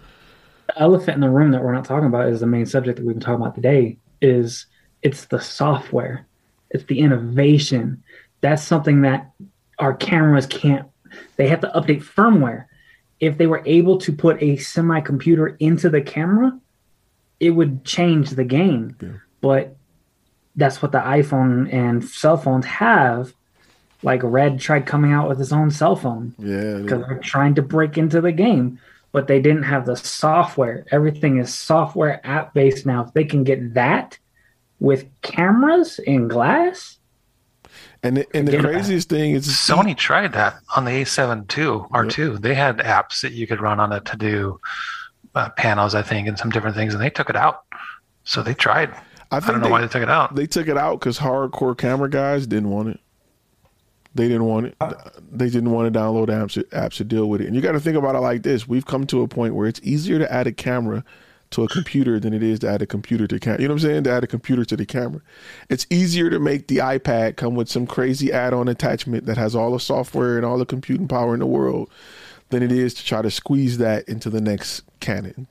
[0.67, 3.05] the elephant in the room that we're not talking about is the main subject that
[3.05, 4.65] we've been talking about today is
[5.01, 6.27] it's the software
[6.71, 8.03] it's the innovation
[8.41, 9.31] that's something that
[9.79, 10.87] our cameras can't
[11.37, 12.65] they have to update firmware
[13.19, 16.57] if they were able to put a semi computer into the camera
[17.39, 19.09] it would change the game Yeah.
[19.41, 19.75] but
[20.55, 23.33] that's what the iphone and cell phones have
[24.03, 27.61] like red tried coming out with his own cell phone Yeah, because they're trying to
[27.61, 28.79] break into the game,
[29.13, 30.85] but they didn't have the software.
[30.91, 33.05] Everything is software app based now.
[33.05, 34.17] If they can get that
[34.81, 36.97] with cameras and glass,
[38.03, 41.57] and the, and the Forget about craziest thing is Sony tried that on the A7
[41.57, 42.41] II R2.
[42.41, 44.59] They had apps that you could run on it to do
[45.35, 47.63] uh, panels, I think, and some different things, and they took it out.
[48.25, 48.93] So they tried.
[49.31, 50.35] I I, don't know they, why they took it out.
[50.35, 52.99] they took it out because hardcore camera guys didn't want it.
[54.15, 54.77] They didn't want it.
[55.31, 57.47] They didn't want to download apps apps to deal with it.
[57.47, 59.67] And you got to think about it like this: We've come to a point where
[59.67, 61.03] it's easier to add a camera
[61.53, 63.61] to a computer than it is to add a computer to camera.
[63.61, 64.03] You know what I'm saying?
[64.03, 65.21] To add a computer to the camera.
[65.69, 69.71] It's easier to make the iPad come with some crazy add-on attachment that has all
[69.71, 71.89] the software and all the computing power in the world
[72.49, 75.47] than it is to try to squeeze that into the next Canon.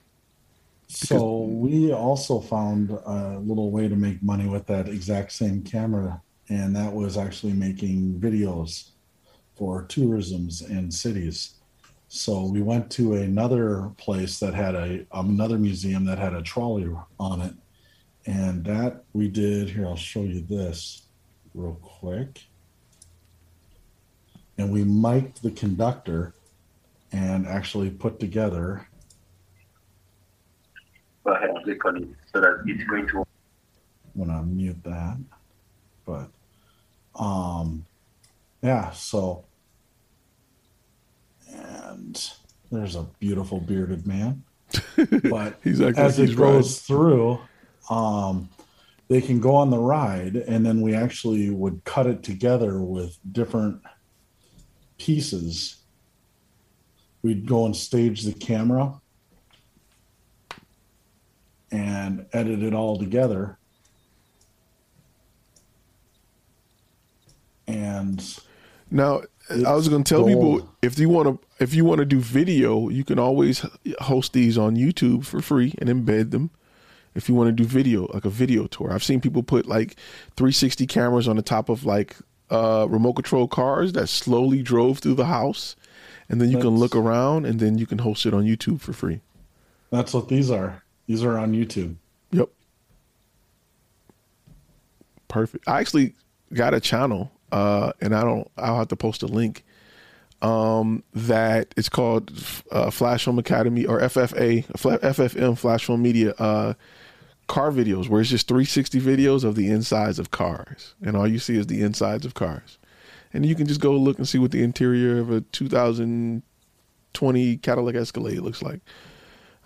[0.88, 6.20] So we also found a little way to make money with that exact same camera,
[6.50, 8.90] and that was actually making videos
[9.56, 11.54] for tourisms and cities.
[12.14, 16.86] So we went to another place that had a another museum that had a trolley
[17.18, 17.54] on it,
[18.26, 19.70] and that we did.
[19.70, 21.06] Here, I'll show you this
[21.54, 22.42] real quick.
[24.58, 26.34] And we mic'd the conductor
[27.12, 28.86] and actually put together
[31.24, 33.24] go ahead click on it so that it's going to
[34.14, 35.16] I'm gonna mute that.
[36.04, 36.28] But
[37.14, 37.86] um
[38.60, 39.46] yeah, so
[41.52, 42.30] and
[42.70, 44.44] there's a beautiful bearded man.
[45.30, 47.38] But as like it goes through,
[47.90, 48.48] um
[49.08, 53.18] they can go on the ride and then we actually would cut it together with
[53.30, 53.82] different
[54.96, 55.76] pieces.
[57.22, 59.00] We'd go and stage the camera
[61.70, 63.58] and edit it all together.
[67.66, 68.22] And
[68.90, 69.22] Now,
[69.52, 72.18] I was going to tell people if you want to if you want to do
[72.18, 73.64] video, you can always
[74.00, 76.50] host these on YouTube for free and embed them.
[77.14, 79.96] If you want to do video, like a video tour, I've seen people put like
[80.36, 82.16] 360 cameras on the top of like
[82.50, 85.76] uh, remote control cars that slowly drove through the house,
[86.28, 88.92] and then you can look around and then you can host it on YouTube for
[88.92, 89.20] free.
[89.90, 90.82] that's what these are.
[91.06, 91.96] These are on YouTube.
[92.30, 92.48] Yep.
[95.28, 95.68] Perfect.
[95.68, 96.14] I actually
[96.52, 98.50] got a channel, uh, and I don't.
[98.56, 99.64] I'll have to post a link.
[100.40, 102.32] Um, that it's called
[102.72, 106.32] uh, Flash Film Academy or FFA, FFM Flash Film Media.
[106.32, 106.74] Uh,
[107.48, 111.38] car videos where it's just 360 videos of the insides of cars, and all you
[111.38, 112.78] see is the insides of cars,
[113.32, 117.94] and you can just go look and see what the interior of a 2020 Cadillac
[117.94, 118.80] Escalade looks like.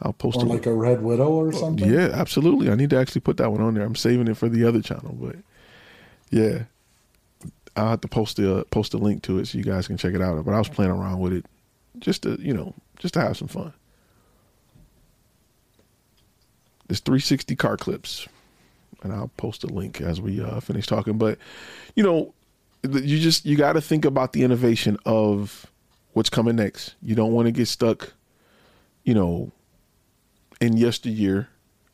[0.03, 1.91] I'll post Or a like a Red Widow or something.
[1.91, 2.69] yeah, absolutely.
[2.71, 3.85] I need to actually put that one on there.
[3.85, 5.37] I'm saving it for the other channel, but
[6.31, 6.65] yeah,
[7.77, 10.15] I'll have to post the post a link to it so you guys can check
[10.15, 10.43] it out.
[10.45, 11.45] But I was playing around with it
[11.99, 13.73] just to you know just to have some fun.
[16.89, 18.29] There's 360 car clips,
[19.03, 21.19] and I'll post a link as we uh, finish talking.
[21.19, 21.39] But
[21.95, 22.33] you know,
[22.85, 25.67] you just you got to think about the innovation of
[26.13, 26.95] what's coming next.
[27.03, 28.13] You don't want to get stuck,
[29.05, 29.51] you know,
[30.61, 31.49] in yesteryear.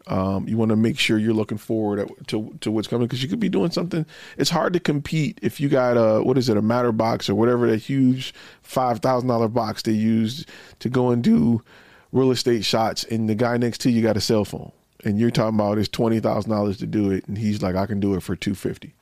[0.09, 3.29] Um, you want to make sure you're looking forward to to what's coming because you
[3.29, 4.05] could be doing something.
[4.37, 7.35] It's hard to compete if you got a what is it a matter box or
[7.35, 10.45] whatever that huge five thousand dollar box they use
[10.81, 11.63] to go and do
[12.11, 14.73] real estate shots, and the guy next to you got a cell phone,
[15.05, 17.87] and you're talking about it's twenty thousand dollars to do it, and he's like, I
[17.87, 18.95] can do it for two fifty.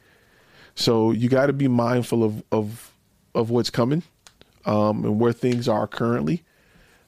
[0.74, 2.92] So you got to be mindful of of
[3.34, 4.02] of what's coming
[4.66, 6.42] um, and where things are currently,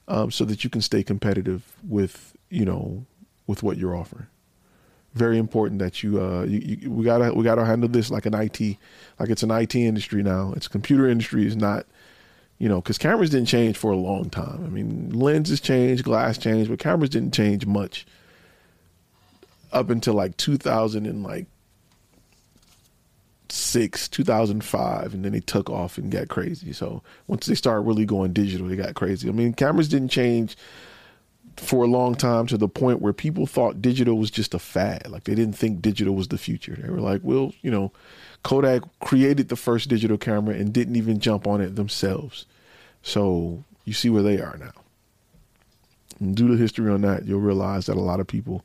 [0.08, 3.06] um, so that you can stay competitive with you know
[3.46, 4.26] with what you're offering.
[5.14, 8.34] Very important that you, uh, you, you we gotta we gotta handle this like an
[8.34, 8.60] IT,
[9.18, 10.54] like it's an IT industry now.
[10.56, 11.84] It's computer industry is not,
[12.58, 14.64] you know, because cameras didn't change for a long time.
[14.64, 18.06] I mean, lenses changed, glass changed, but cameras didn't change much
[19.70, 21.46] up until like 2000 and like
[23.52, 26.72] six, 2005, and then they took off and got crazy.
[26.72, 29.28] So once they started really going digital, they got crazy.
[29.28, 30.56] I mean, cameras didn't change
[31.56, 35.10] for a long time to the point where people thought digital was just a fad.
[35.10, 36.76] Like they didn't think digital was the future.
[36.80, 37.92] They were like, well, you know,
[38.42, 42.46] Kodak created the first digital camera and didn't even jump on it themselves.
[43.02, 44.72] So you see where they are now.
[46.20, 48.64] And do the history on that, you'll realize that a lot of people,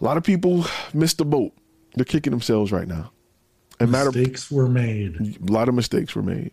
[0.00, 1.52] a lot of people missed the boat.
[1.94, 3.12] They're kicking themselves right now.
[3.78, 5.38] And matter Mistakes were made.
[5.46, 6.52] a lot of mistakes were made.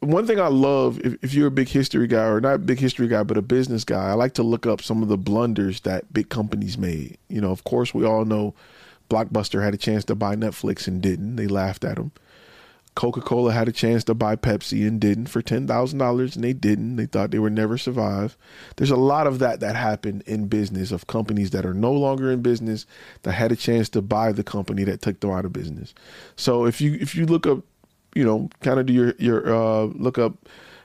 [0.00, 2.78] One thing I love, if, if you're a big history guy or not a big
[2.78, 5.80] history guy, but a business guy, I like to look up some of the blunders
[5.80, 7.18] that big companies made.
[7.28, 8.54] You know, of course, we all know
[9.10, 11.36] Blockbuster had a chance to buy Netflix and didn't.
[11.36, 12.12] They laughed at them.
[12.94, 16.42] Coca Cola had a chance to buy Pepsi and didn't for ten thousand dollars, and
[16.42, 16.96] they didn't.
[16.96, 18.36] They thought they would never survive.
[18.74, 22.32] There's a lot of that that happened in business of companies that are no longer
[22.32, 22.86] in business
[23.22, 25.94] that had a chance to buy the company that took them out of business.
[26.34, 27.60] So if you if you look up,
[28.14, 30.34] you know, kind of do your your uh, look up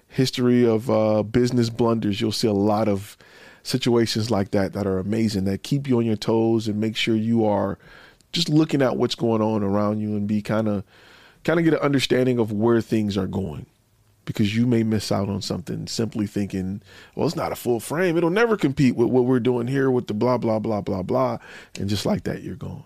[0.07, 3.17] history of uh, business blunders, you'll see a lot of
[3.63, 7.15] situations like that that are amazing that keep you on your toes and make sure
[7.15, 7.79] you are
[8.31, 10.83] just looking at what's going on around you and be kind of
[11.43, 13.65] kind of get an understanding of where things are going.
[14.25, 16.81] because you may miss out on something simply thinking,
[17.15, 18.17] well, it's not a full frame.
[18.17, 21.39] It'll never compete with what we're doing here with the blah blah blah blah blah,
[21.79, 22.83] and just like that, you're gone.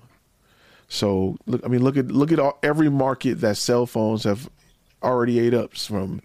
[0.87, 4.49] So look, I mean, look at look at all, every market that cell phones have
[5.03, 6.21] already ate up from,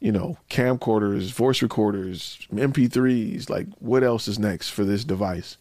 [0.00, 3.48] you know, camcorders, voice recorders, MP3s.
[3.48, 5.56] Like, what else is next for this device?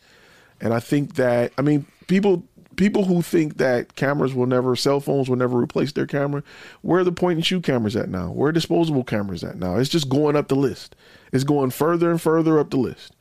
[0.60, 2.44] And I think that I mean, people
[2.76, 6.44] people who think that cameras will never, cell phones will never replace their camera,
[6.82, 8.32] where are the point and shoot cameras at now?
[8.32, 9.76] Where are disposable cameras at now?
[9.78, 10.96] It's just going up the list.
[11.32, 13.14] It's going further and further up the list.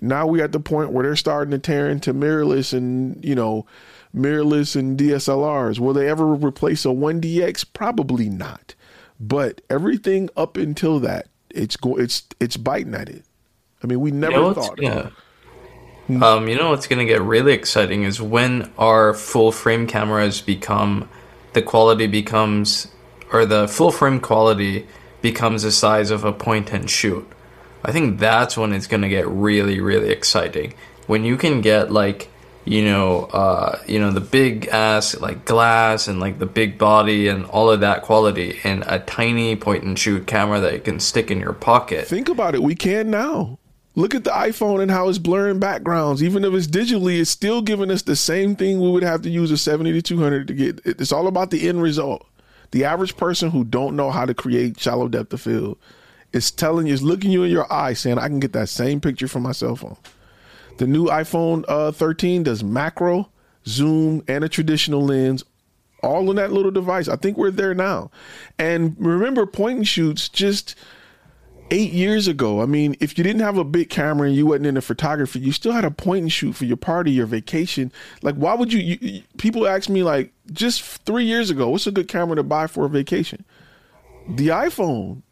[0.00, 3.66] Now we're at the point where they're starting to tear into mirrorless and, you know,
[4.14, 5.78] mirrorless and DSLRs.
[5.78, 7.64] Will they ever replace a 1DX?
[7.72, 8.74] Probably not.
[9.18, 13.24] But everything up until that, it's go it's it's biting at it.
[13.82, 14.76] I mean, we never You know thought.
[14.78, 15.12] gonna-
[16.24, 20.40] Um, you know what's going to get really exciting is when our full frame cameras
[20.40, 21.08] become
[21.52, 22.86] the quality becomes
[23.32, 24.86] or the full frame quality
[25.20, 27.26] becomes the size of a point and shoot.
[27.84, 30.74] I think that's when it's going to get really really exciting.
[31.06, 32.28] When you can get like
[32.66, 37.28] you know uh, you know the big ass like glass and like the big body
[37.28, 41.00] and all of that quality in a tiny point and shoot camera that you can
[41.00, 42.06] stick in your pocket.
[42.06, 42.62] Think about it.
[42.62, 43.58] We can now.
[43.94, 46.22] Look at the iPhone and how it's blurring backgrounds.
[46.22, 49.30] Even if it's digitally, it's still giving us the same thing we would have to
[49.30, 50.80] use a 70 to 200 to get.
[50.84, 52.26] It's all about the end result.
[52.72, 55.78] The average person who don't know how to create shallow depth of field
[56.34, 59.00] is telling you, is looking you in your eye saying, I can get that same
[59.00, 59.96] picture from my cell phone.
[60.78, 63.30] The new iPhone uh, 13 does macro,
[63.66, 65.44] zoom, and a traditional lens
[66.02, 67.08] all in that little device.
[67.08, 68.10] I think we're there now.
[68.58, 70.74] And remember, point and shoots just
[71.70, 72.60] eight years ago.
[72.62, 75.50] I mean, if you didn't have a big camera and you wasn't into photography, you
[75.50, 77.90] still had a point and shoot for your party, your vacation.
[78.22, 78.98] Like, why would you, you?
[79.00, 82.66] you- People ask me like, just three years ago, what's a good camera to buy
[82.68, 83.44] for a vacation?
[84.28, 85.22] The iPhone.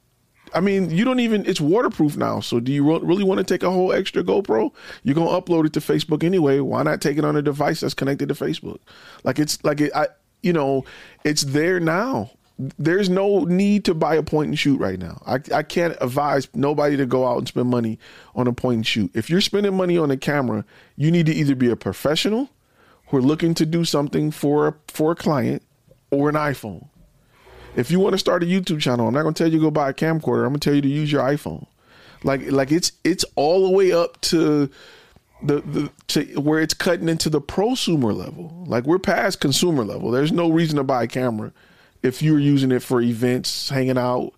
[0.54, 1.44] I mean, you don't even.
[1.46, 2.40] It's waterproof now.
[2.40, 4.72] So, do you really want to take a whole extra GoPro?
[5.02, 6.60] You're gonna upload it to Facebook anyway.
[6.60, 8.78] Why not take it on a device that's connected to Facebook?
[9.24, 9.92] Like it's like it.
[9.94, 10.08] I
[10.42, 10.84] you know,
[11.24, 12.30] it's there now.
[12.78, 15.20] There's no need to buy a point and shoot right now.
[15.26, 17.98] I I can't advise nobody to go out and spend money
[18.34, 19.10] on a point and shoot.
[19.14, 20.64] If you're spending money on a camera,
[20.96, 22.50] you need to either be a professional
[23.08, 25.62] who are looking to do something for for a client
[26.10, 26.88] or an iPhone.
[27.76, 29.64] If you want to start a YouTube channel, I'm not going to tell you to
[29.64, 30.44] go buy a camcorder.
[30.44, 31.66] I'm going to tell you to use your iPhone.
[32.22, 34.70] Like like it's it's all the way up to
[35.42, 38.64] the the to where it's cutting into the prosumer level.
[38.66, 40.10] Like we're past consumer level.
[40.10, 41.52] There's no reason to buy a camera
[42.02, 44.32] if you're using it for events, hanging out.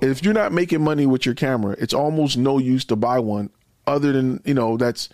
[0.00, 3.50] If you're not making money with your camera, it's almost no use to buy one
[3.86, 5.08] other than, you know, that's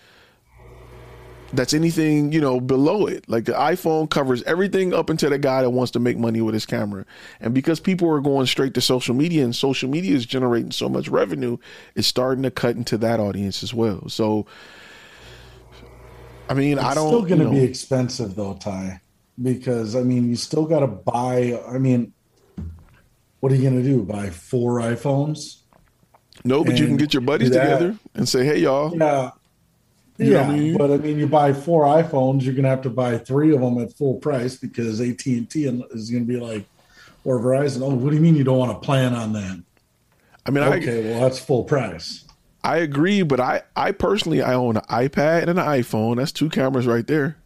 [1.53, 5.63] that's anything you know below it like the iphone covers everything up until the guy
[5.63, 7.05] that wants to make money with his camera
[7.41, 10.89] and because people are going straight to social media and social media is generating so
[10.89, 11.57] much revenue
[11.95, 14.45] it's starting to cut into that audience as well so
[16.49, 19.01] i mean It's i don't still going to you be expensive though, Ty,
[19.41, 21.61] because I mean, you still got to buy.
[21.69, 22.13] I mean,
[23.41, 24.03] what are you going to do?
[24.03, 25.63] Buy four iPhones?
[26.45, 29.31] no but you can get your buddies together and say hey y'all Yeah.
[30.19, 30.77] You know yeah, what I mean?
[30.79, 33.79] but I mean, you buy four iPhones, you're gonna have to buy three of them
[33.79, 36.65] at full price because AT and T is gonna be like,
[37.25, 37.83] or Verizon.
[37.83, 39.63] Oh, what do you mean you don't want to plan on that?
[40.47, 42.25] i mean I, Okay, well that's full price.
[42.65, 46.49] I agree but i i personally i own an ipad and an iphone that's two
[46.49, 47.37] cameras right there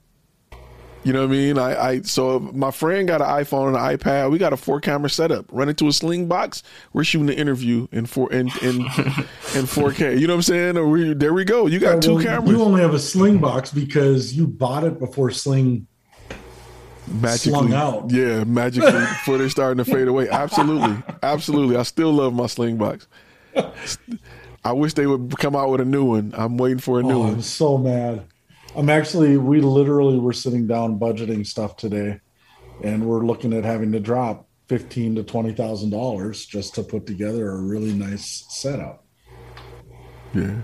[1.03, 1.59] You know what I mean?
[1.59, 4.31] I, I so my friend got an iPhone and an iPad.
[4.31, 5.47] We got a four camera setup.
[5.51, 6.63] Run into a sling box.
[6.93, 10.21] We're shooting an interview in four in in in 4K.
[10.21, 10.77] You know what I'm saying?
[10.77, 11.67] Or we, there we go.
[11.67, 12.51] You got two Well, cameras.
[12.51, 15.87] You only have a Sling box because you bought it before Sling
[17.09, 18.11] magically slung out.
[18.11, 20.29] Yeah, magically before they're starting to fade away.
[20.29, 21.77] Absolutely, absolutely.
[21.77, 23.07] I still love my sling box.
[24.65, 26.35] I wish they would come out with a new one.
[26.37, 27.33] I'm waiting for a new Oh, one.
[27.35, 28.27] I'm so mad.
[28.77, 32.21] I'm actually, we literally were sitting down budgeting stuff today,
[32.85, 37.05] and we're looking at having to drop fifteen to twenty thousand dollars just to put
[37.07, 39.05] together a really nice setup.
[40.33, 40.59] Yeah,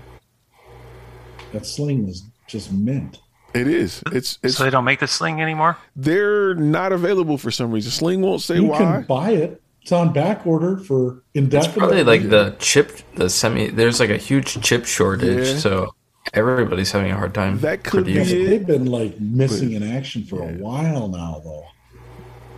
[1.51, 3.19] That sling is just mint.
[3.53, 4.01] it is.
[4.13, 4.55] It's it's.
[4.55, 5.77] so they don't make the sling anymore.
[5.95, 7.91] they're not available for some reason.
[7.91, 8.79] Sling won't say you why.
[8.79, 9.61] You can buy it.
[9.81, 11.77] It's on back order for indefinite.
[11.77, 13.67] Probably like the chip, the semi.
[13.67, 15.57] There's like a huge chip shortage, Yeah.
[15.57, 15.93] so
[16.33, 17.59] everybody's having a hard time.
[17.59, 18.43] That could be Yeah, producing.
[18.43, 21.65] but they've been like missing in action for a while now, though.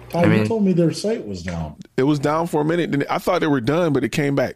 [0.09, 1.75] Ty, I you mean- told me their site was down.
[1.97, 2.91] It was down for a minute.
[2.91, 4.55] Then I thought they were done, but it came back.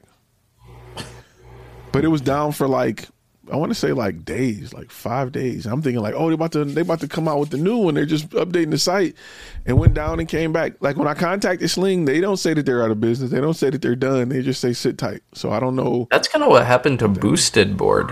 [1.91, 3.07] But it was down for like
[3.52, 5.65] I want to say like days, like five days.
[5.65, 7.77] I'm thinking like, oh, they about to they about to come out with the new
[7.77, 7.94] one.
[7.94, 9.15] They're just updating the site,
[9.65, 10.73] and went down and came back.
[10.80, 13.30] Like when I contacted Sling, they don't say that they're out of business.
[13.31, 14.30] They don't say that they're done.
[14.30, 15.22] They just say sit tight.
[15.35, 16.07] So I don't know.
[16.10, 18.11] That's kind of what happened to Boosted Board.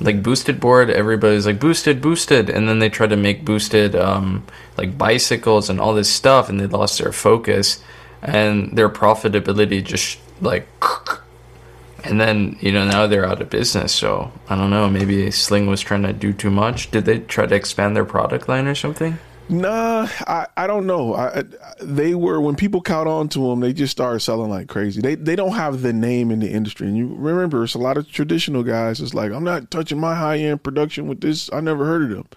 [0.00, 4.46] Like Boosted Board, everybody's like boosted, boosted, and then they tried to make boosted um,
[4.76, 7.82] like bicycles and all this stuff, and they lost their focus,
[8.22, 10.66] and their profitability just like
[12.04, 13.92] and then you know now they're out of business.
[13.92, 16.90] So i don't know maybe sling was trying to do too much.
[16.90, 19.18] Did they try to expand their product line or something
[19.50, 21.14] Nah, I, I don't know.
[21.14, 21.44] I, I,
[21.80, 25.00] they were when people caught on to them, they just started selling like crazy.
[25.00, 27.96] They they don't have the name in the industry, and you remember it's a lot
[27.96, 29.00] of traditional guys.
[29.00, 31.50] It's like I'm not touching my high end production with this.
[31.52, 32.28] I never heard of them,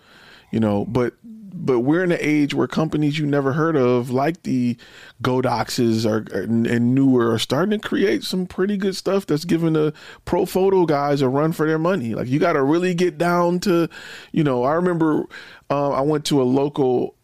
[0.52, 0.85] you know.
[0.85, 1.14] But
[1.53, 4.75] but we're in an age where companies you never heard of, like the
[5.21, 9.93] Godoxes are and, Neewer, are starting to create some pretty good stuff that's giving the
[10.25, 12.15] pro photo guys a run for their money.
[12.15, 13.88] Like you got to really get down to,
[14.31, 14.63] you know.
[14.63, 15.25] I remember
[15.69, 17.15] uh, I went to a local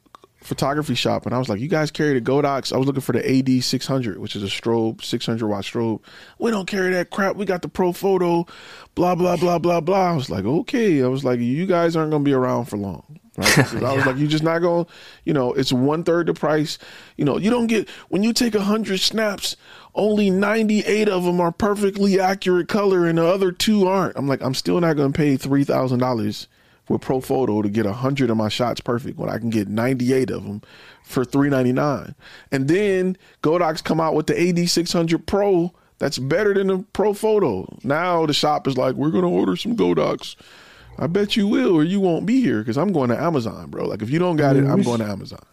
[0.42, 3.14] photography shop and I was like, "You guys carry the Godox?" I was looking for
[3.14, 6.02] the AD 600, which is a strobe, 600 watt strobe.
[6.38, 7.36] We don't carry that crap.
[7.36, 8.48] We got the Profoto,
[8.94, 10.12] blah blah blah blah blah.
[10.12, 13.20] I was like, "Okay." I was like, "You guys aren't gonna be around for long."
[13.40, 13.74] Right?
[13.84, 14.86] I was like, "You're just not going."
[15.24, 16.78] You know, it's one third the price.
[17.18, 19.56] You know, you don't get when you take a hundred snaps.
[19.96, 24.16] Only 98 of them are perfectly accurate color, and the other two aren't.
[24.18, 26.48] I'm like, I'm still not going to pay three thousand dollars
[26.90, 30.44] with Profoto to get 100 of my shots perfect when I can get 98 of
[30.44, 30.62] them
[31.04, 32.16] for 399.
[32.52, 37.84] And then Godox come out with the AD600 Pro that's better than the Profoto.
[37.84, 40.36] Now the shop is like, we're going to order some Godox.
[41.00, 43.88] I bet you will or you won't be here because I'm going to Amazon, bro.
[43.88, 45.44] Like if you don't got it, I'm going to Amazon.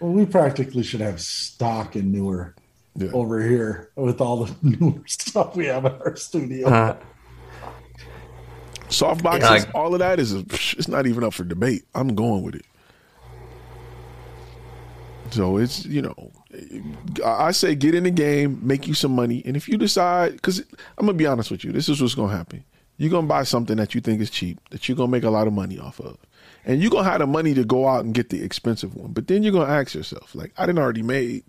[0.00, 2.54] Well, we practically should have stock in Neewer
[2.96, 3.10] yeah.
[3.12, 6.68] over here with all the Neewer stuff we have in our studio.
[6.68, 6.96] Uh,
[8.88, 11.84] Soft boxes, yeah, I, all of that is it's not even up for debate.
[11.94, 12.64] I'm going with it.
[15.30, 16.32] So it's you know,
[17.24, 20.58] I say get in the game, make you some money, and if you decide, because
[20.98, 22.64] I'm gonna be honest with you, this is what's gonna happen.
[23.00, 25.46] You're gonna buy something that you think is cheap, that you're gonna make a lot
[25.46, 26.18] of money off of,
[26.64, 29.12] and you're gonna have the money to go out and get the expensive one.
[29.12, 31.44] But then you're gonna ask yourself, like, I didn't already made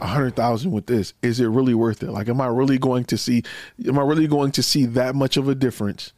[0.00, 1.14] a hundred thousand with this.
[1.22, 2.10] Is it really worth it?
[2.10, 3.42] Like, am I really going to see?
[3.86, 6.12] Am I really going to see that much of a difference?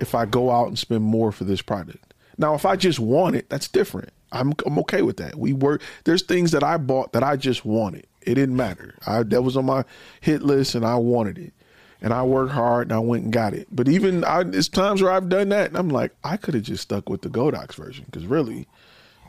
[0.00, 2.14] if I go out and spend more for this product.
[2.38, 4.10] Now, if I just want it, that's different.
[4.32, 5.36] I'm I'm okay with that.
[5.36, 8.06] We were there's things that I bought that I just wanted.
[8.22, 8.94] It didn't matter.
[9.06, 9.84] I that was on my
[10.20, 11.52] hit list and I wanted it.
[12.02, 13.68] And I worked hard and I went and got it.
[13.70, 16.62] But even I, there's times where I've done that and I'm like, I could have
[16.62, 18.66] just stuck with the Godox version because really,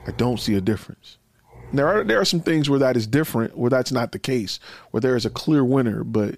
[0.07, 1.17] I don't see a difference.
[1.73, 4.59] There are there are some things where that is different, where that's not the case,
[4.91, 6.37] where there is a clear winner, but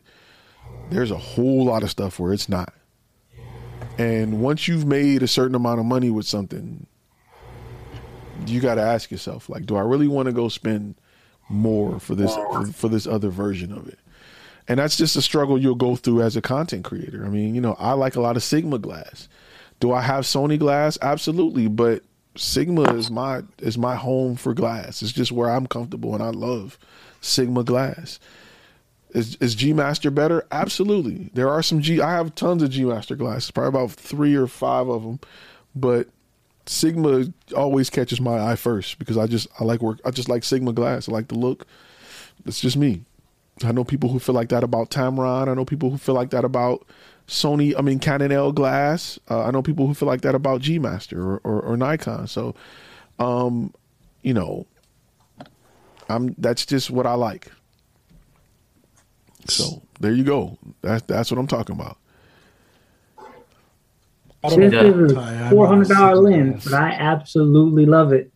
[0.90, 2.74] there's a whole lot of stuff where it's not.
[3.98, 6.88] And once you've made a certain amount of money with something,
[8.46, 10.96] you got to ask yourself, like, do I really want to go spend
[11.50, 14.00] more for this for, for, this other version of it?
[14.68, 17.26] And that's just a struggle you'll go through as a content creator.
[17.26, 19.28] I mean, you know, I like a lot of Sigma glass.
[19.80, 20.98] Do I have Sony glass?
[21.02, 22.04] Absolutely, but
[22.36, 25.02] Sigma is my is my home for glass.
[25.02, 26.78] It's just where I'm comfortable, and I love
[27.22, 28.20] Sigma glass.
[29.14, 30.48] Is, is G Master better?
[30.52, 31.30] Absolutely.
[31.34, 32.02] There are some G.
[32.02, 35.20] I have tons of G Master glasses, probably about three or five of them,
[35.76, 36.08] but
[36.66, 37.26] Sigma
[37.56, 40.00] always catches my eye first because I just I like work.
[40.06, 41.08] I just like Sigma glass.
[41.08, 41.68] I like the look.
[42.46, 43.04] It's just me.
[43.64, 45.48] I know people who feel like that about Tamron.
[45.48, 46.86] I know people who feel like that about
[47.28, 47.74] Sony.
[47.78, 49.20] I mean Canon L glass.
[49.30, 52.28] Uh, I know people who feel like that about G Master or, or, or Nikon.
[52.28, 52.56] So,
[53.20, 53.74] um,
[54.22, 54.66] you know,
[56.10, 57.52] I'm that's just what I like.
[59.48, 60.58] So there you go.
[60.82, 61.98] That's that's what I'm talking about.
[64.44, 68.32] This is a four hundred dollar lens, but I absolutely love it.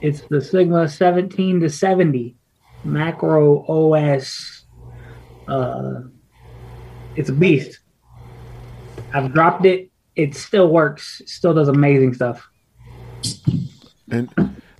[0.00, 2.36] It's the Sigma 17 to 70
[2.86, 4.64] macro OS.
[5.48, 6.02] Uh,
[7.16, 7.80] it's a beast.
[9.12, 9.90] I've dropped it.
[10.14, 11.22] It still works.
[11.26, 12.48] Still does amazing stuff.
[14.10, 14.30] And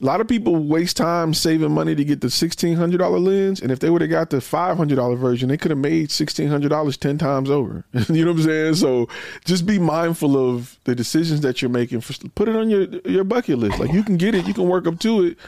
[0.00, 3.60] a lot of people waste time saving money to get the sixteen hundred dollar lens,
[3.60, 6.10] and if they would have got the five hundred dollar version, they could have made
[6.10, 7.84] sixteen hundred dollars ten times over.
[8.08, 8.74] you know what I'm saying?
[8.76, 9.08] So
[9.44, 12.02] just be mindful of the decisions that you're making.
[12.34, 13.78] Put it on your your bucket list.
[13.78, 15.38] Like you can get it, you can work up to it,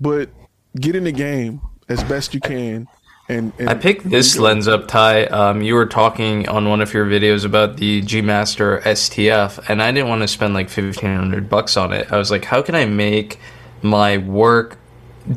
[0.00, 0.30] but
[0.78, 1.60] get in the game
[1.90, 2.88] as best you can.
[3.28, 5.26] And, and I picked this lens up, Ty.
[5.26, 9.80] Um, you were talking on one of your videos about the G Master STF, and
[9.80, 12.10] I didn't want to spend like fifteen hundred bucks on it.
[12.10, 13.38] I was like, how can I make
[13.82, 14.78] my work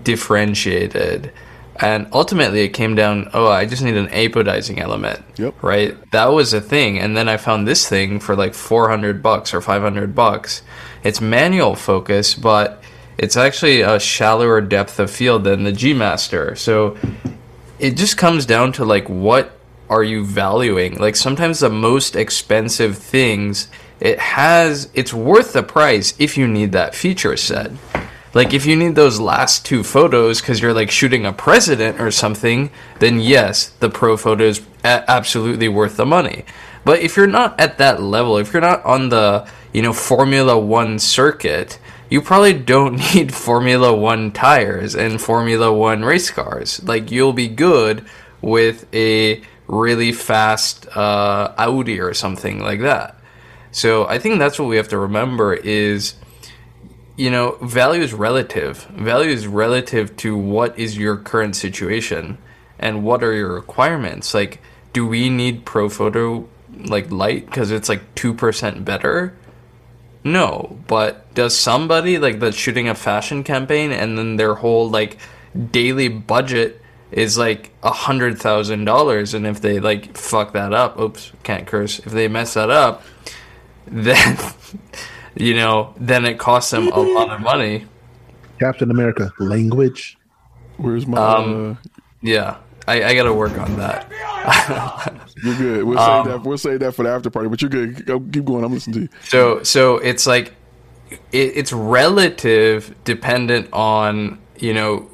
[0.03, 1.31] differentiated
[1.79, 3.29] And ultimately, it came down.
[3.33, 5.23] Oh, I just need an apodizing element.
[5.37, 5.63] Yep.
[5.63, 6.11] Right.
[6.11, 9.53] That was a thing, and then I found this thing for like four hundred bucks
[9.53, 10.61] or five hundred bucks.
[11.03, 12.82] It's manual focus, but
[13.17, 16.55] it's actually a shallower depth of field than the G Master.
[16.55, 16.97] So
[17.79, 19.57] it just comes down to like what
[19.89, 20.97] are you valuing?
[20.97, 23.67] Like sometimes the most expensive things,
[23.99, 27.71] it has it's worth the price if you need that feature set.
[28.33, 32.09] Like if you need those last two photos because you're like shooting a president or
[32.09, 36.43] something, then yes, the Profoto is a- absolutely worth the money.
[36.83, 40.57] But if you're not at that level, if you're not on the you know Formula
[40.57, 41.77] One circuit,
[42.09, 46.83] you probably don't need Formula One tires and Formula One race cars.
[46.83, 48.05] Like you'll be good
[48.41, 53.17] with a really fast uh, Audi or something like that.
[53.71, 56.15] So I think that's what we have to remember is
[57.15, 58.83] you know, value is relative.
[58.85, 62.37] Value is relative to what is your current situation
[62.79, 64.33] and what are your requirements.
[64.33, 64.59] Like,
[64.93, 66.47] do we need Profoto
[66.85, 69.35] like light because it's like two percent better?
[70.23, 75.17] No, but does somebody like that's shooting a fashion campaign and then their whole like
[75.71, 76.81] daily budget
[77.11, 81.67] is like a hundred thousand dollars, and if they like fuck that up, oops, can't
[81.67, 81.99] curse.
[81.99, 83.03] If they mess that up,
[83.87, 84.37] then
[85.35, 87.85] you know, then it costs them a lot of money.
[88.59, 90.17] Captain America language.
[90.77, 91.17] Where's my?
[91.17, 91.77] Um,
[92.21, 92.57] yeah,
[92.87, 94.11] I, I got to work on that.
[95.43, 95.83] you're good.
[95.85, 96.47] We'll Um, save that.
[96.47, 97.49] We'll save that for the after party.
[97.49, 98.05] But you're good.
[98.05, 98.63] Go, keep going.
[98.63, 99.09] I'm listening to you.
[99.27, 100.53] So so it's like
[101.11, 101.17] it,
[101.55, 105.09] it's relative dependent on you know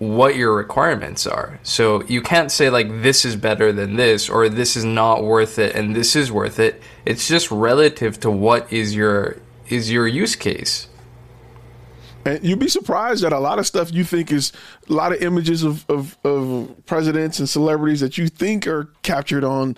[0.00, 1.58] what your requirements are.
[1.62, 5.58] So you can't say like this is better than this or this is not worth
[5.58, 6.82] it and this is worth it.
[7.06, 9.36] It's just relative to what is your
[9.68, 10.88] is your use case.
[12.24, 14.52] And you'd be surprised that a lot of stuff you think is
[14.88, 19.44] a lot of images of, of, of presidents and celebrities that you think are captured
[19.44, 19.76] on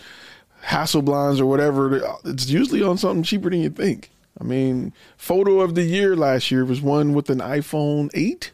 [0.64, 2.01] Hasselblads or whatever.
[2.24, 4.10] It's usually on something cheaper than you think.
[4.40, 8.52] I mean, photo of the year last year was one with an iPhone 8.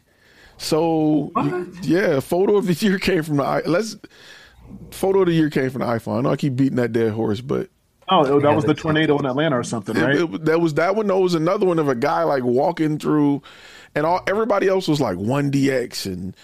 [0.57, 1.31] So
[1.81, 3.97] yeah, photo of the year came from the let's
[4.91, 6.19] photo of the year came from the iPhone.
[6.19, 7.69] I know I keep beating that dead horse, but
[8.09, 10.15] Oh, oh that was the tornado in Atlanta or something, right?
[10.15, 11.07] it, it- that was that one.
[11.07, 13.41] There was another one of a guy like walking through,
[13.95, 16.35] and all everybody else was like one DX and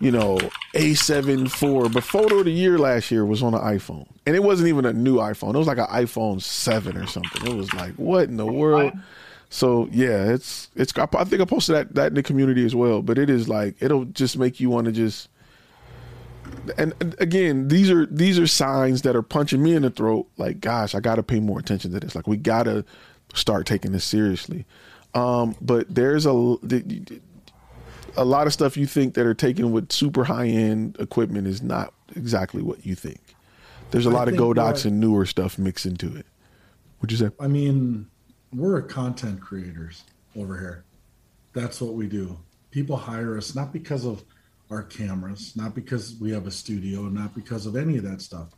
[0.00, 0.38] you know
[0.74, 1.88] A seven four.
[1.88, 4.84] But photo of the year last year was on an iPhone, and it wasn't even
[4.84, 5.54] a new iPhone.
[5.54, 7.46] It was like an iPhone seven or something.
[7.46, 8.92] It was like what in the world?
[9.48, 10.92] So yeah, it's it's.
[10.96, 13.02] I think I posted that that in the community as well.
[13.02, 15.28] But it is like it'll just make you want to just
[16.78, 20.26] and again, these are these are signs that are punching me in the throat.
[20.36, 22.14] Like, gosh, I got to pay more attention to this.
[22.14, 22.84] Like, we got to
[23.34, 24.64] start taking this seriously.
[25.16, 26.30] Um, but there's a
[28.16, 31.62] a lot of stuff you think that are taken with super high end equipment is
[31.62, 33.20] not exactly what you think.
[33.90, 36.26] There's a lot of Godox and Neewer stuff mixed into it.
[37.00, 37.30] Would you say?
[37.40, 38.06] I mean,
[38.52, 40.04] we're content creators
[40.36, 40.84] over here.
[41.54, 42.38] That's what we do.
[42.70, 44.22] People hire us not because of
[44.70, 48.48] our cameras, not because we have a studio, not because of any of that stuff.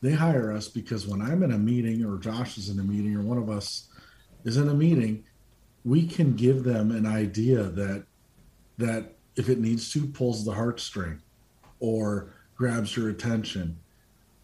[0.00, 3.16] They hire us because when I'm in a meeting or Josh is in a meeting
[3.16, 3.88] or one of us
[4.44, 5.24] is in a meeting,
[5.86, 8.04] we can give them an idea that
[8.76, 11.20] that if it needs to pulls the heartstring
[11.78, 13.78] or grabs your attention.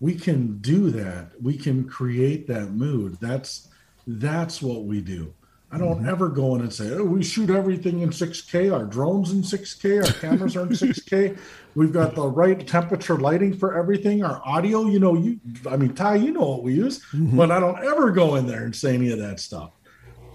[0.01, 1.31] We can do that.
[1.43, 3.19] We can create that mood.
[3.21, 3.69] That's
[4.07, 5.35] that's what we do.
[5.71, 6.09] I don't mm-hmm.
[6.09, 10.05] ever go in and say oh we shoot everything in 6k our drones in 6k
[10.05, 11.39] our cameras are in 6k
[11.75, 14.23] we've got the right temperature lighting for everything.
[14.23, 15.41] Our audio you know you
[15.71, 17.39] i mean ty you know what we use mm-hmm.
[17.39, 19.73] but i don't ever go in there and say any of that stuff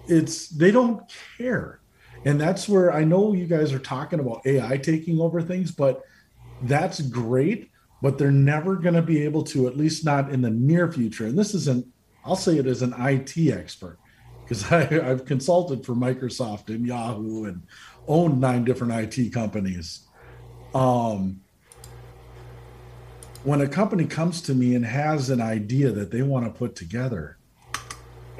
[0.07, 1.01] it's they don't
[1.37, 1.79] care.
[2.25, 6.03] And that's where i know you guys are talking about ai taking over things but
[6.63, 7.69] that's great
[8.01, 11.25] but they're never going to be able to at least not in the near future.
[11.25, 11.85] And this isn't
[12.25, 13.97] i'll say it as an it expert
[14.43, 17.63] because i've consulted for microsoft and yahoo and
[18.07, 20.07] owned nine different it companies.
[20.73, 21.41] Um,
[23.43, 26.75] when a company comes to me and has an idea that they want to put
[26.75, 27.36] together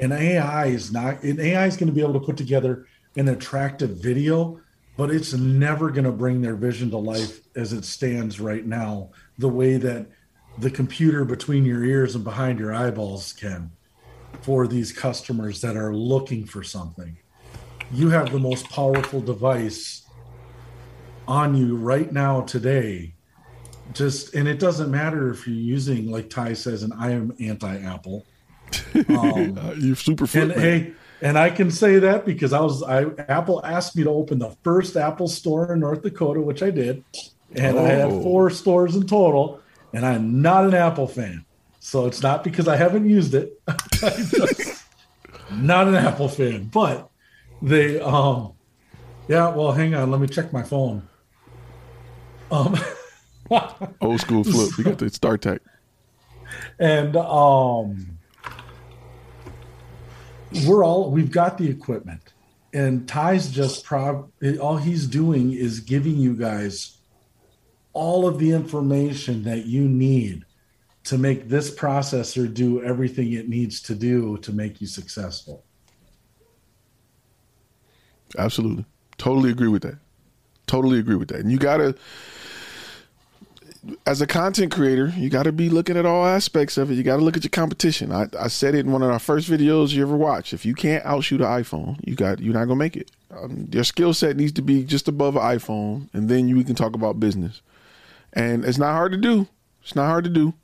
[0.00, 3.28] and ai is not and ai is going to be able to put together an
[3.28, 4.60] attractive video
[4.96, 9.10] but it's never going to bring their vision to life as it stands right now
[9.38, 10.06] the way that
[10.58, 13.70] the computer between your ears and behind your eyeballs can
[14.42, 17.16] for these customers that are looking for something.
[17.92, 20.02] You have the most powerful device
[21.26, 23.14] on you right now today.
[23.94, 28.26] Just and it doesn't matter if you're using like ty says and i am anti-apple
[29.08, 30.58] um, you super and man.
[30.60, 30.92] hey
[31.22, 34.50] and i can say that because i was i apple asked me to open the
[34.62, 37.02] first apple store in north dakota which i did
[37.54, 38.22] and I have Oh.
[38.22, 39.62] four stores in total,
[39.94, 41.46] and I'm not an Apple fan.
[41.80, 43.58] So it's not because I haven't used it.
[43.94, 44.84] Just
[45.52, 47.08] not an Apple fan, but
[47.62, 48.52] they um
[49.28, 51.08] yeah, well hang on, let me check my phone.
[52.50, 52.76] Um
[54.02, 54.76] Old school flip.
[54.76, 55.60] You got the StarTAC.
[56.78, 58.17] and um
[60.66, 62.20] we're all we've got the equipment
[62.72, 64.30] and ty's just prob
[64.60, 66.98] all he's doing is giving you guys
[67.92, 70.44] all of the information that you need
[71.04, 75.64] to make this processor do everything it needs to do to make you successful
[78.36, 78.84] Absolutely.
[79.16, 79.98] Totally agree with that.
[80.66, 81.40] Totally agree with that.
[81.40, 81.94] And you got to,
[84.06, 86.94] as a content creator, you got to be looking at all aspects of it.
[86.94, 88.12] You got to look at your competition.
[88.12, 90.52] I, I said it in one of our first videos you ever watched.
[90.52, 93.10] If you can't outshoot an iPhone, you got you're not gonna make it.
[93.30, 96.64] Um, your skill set needs to be just above an iPhone, and then you we
[96.64, 97.62] can talk about business.
[98.32, 99.48] And it's not hard to do.
[99.82, 100.54] It's not hard to do.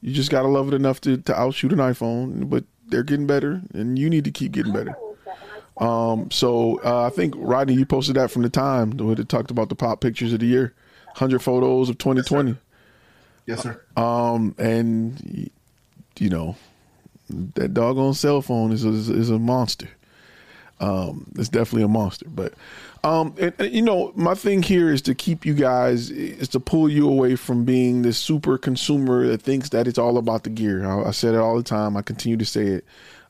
[0.00, 3.26] You just got to love it enough to, to outshoot an iPhone, but they're getting
[3.26, 4.96] better, and you need to keep getting better.
[5.76, 9.50] Um, so uh, I think Rodney, you posted that from the time where it talked
[9.50, 10.74] about the pop pictures of the year,
[11.18, 12.56] hundred photos of 2020.
[13.46, 13.82] Yes, sir.
[13.96, 15.50] Um, and
[16.18, 16.56] you know
[17.30, 19.88] that doggone cell phone is a, is a monster.
[20.80, 22.26] Um, it's definitely a monster.
[22.28, 22.54] But
[23.04, 26.60] um, and, and, you know, my thing here is to keep you guys is to
[26.60, 30.50] pull you away from being this super consumer that thinks that it's all about the
[30.50, 30.84] gear.
[30.84, 31.96] I, I said it all the time.
[31.96, 32.84] I continue to say it.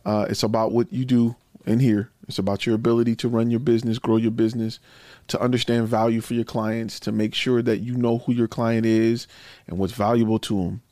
[0.04, 1.36] Uh, it's about what you do
[1.66, 2.10] in here.
[2.28, 4.78] It's about your ability to run your business, grow your business,
[5.28, 8.86] to understand value for your clients, to make sure that you know who your client
[8.86, 9.26] is
[9.66, 10.82] and what's valuable to them,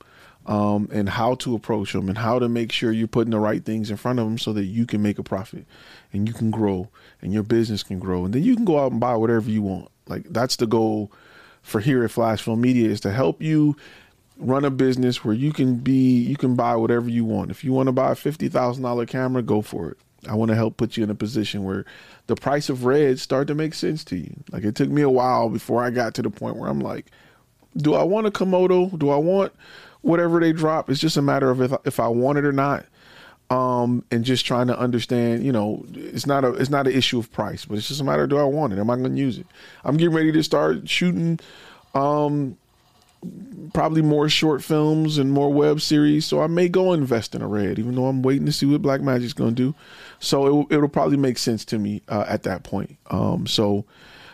[0.47, 3.65] um, and how to approach them, and how to make sure you're putting the right
[3.65, 5.67] things in front of them so that you can make a profit
[6.13, 6.89] and you can grow
[7.21, 9.63] and your business can grow, and then you can go out and buy whatever you
[9.63, 9.89] want.
[10.07, 11.11] Like that's the goal
[11.63, 13.77] for here at Flash Film Media is to help you
[14.39, 17.51] run a business where you can be you can buy whatever you want.
[17.51, 19.99] If you want to buy a fifty thousand dollar camera, go for it.
[20.29, 21.85] I want to help put you in a position where
[22.27, 24.35] the price of red start to make sense to you.
[24.51, 27.07] Like it took me a while before I got to the point where I'm like,
[27.77, 28.97] do I want a Komodo?
[28.99, 29.53] Do I want
[30.03, 30.91] whatever they drop?
[30.91, 32.87] It's just a matter of if if I want it or not.
[33.49, 37.19] Um, and just trying to understand, you know, it's not a it's not an issue
[37.19, 38.79] of price, but it's just a matter of do I want it?
[38.79, 39.47] Am I going to use it?
[39.85, 41.39] I'm getting ready to start shooting
[41.95, 42.57] um
[43.73, 46.27] probably more short films and more web series.
[46.27, 48.83] So I may go invest in a red, even though I'm waiting to see what
[48.83, 49.75] Blackmagic's going to do.
[50.19, 52.97] So it will, it'll probably make sense to me uh, at that point.
[53.11, 53.85] Um, so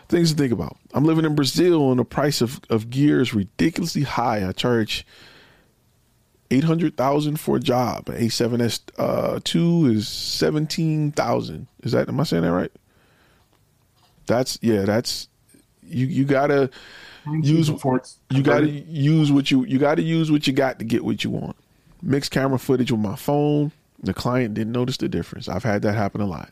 [0.09, 0.77] things to think about.
[0.93, 4.47] I'm living in Brazil, and the price of, of gear is ridiculously high.
[4.47, 5.05] I charge
[6.51, 8.09] eight hundred thousand for a job.
[8.09, 11.67] An A7S uh, two is seventeen thousand.
[11.83, 12.71] Is that am I saying that right?
[14.27, 14.83] That's yeah.
[14.83, 15.27] That's
[15.81, 16.05] you.
[16.07, 16.69] You gotta
[17.25, 17.69] use
[18.29, 21.03] you got to use what you you got to use what you got to get
[21.03, 21.55] what you want.
[22.01, 23.71] Mixed camera footage with my phone.
[24.03, 25.47] The client didn't notice the difference.
[25.47, 26.51] I've had that happen a lot.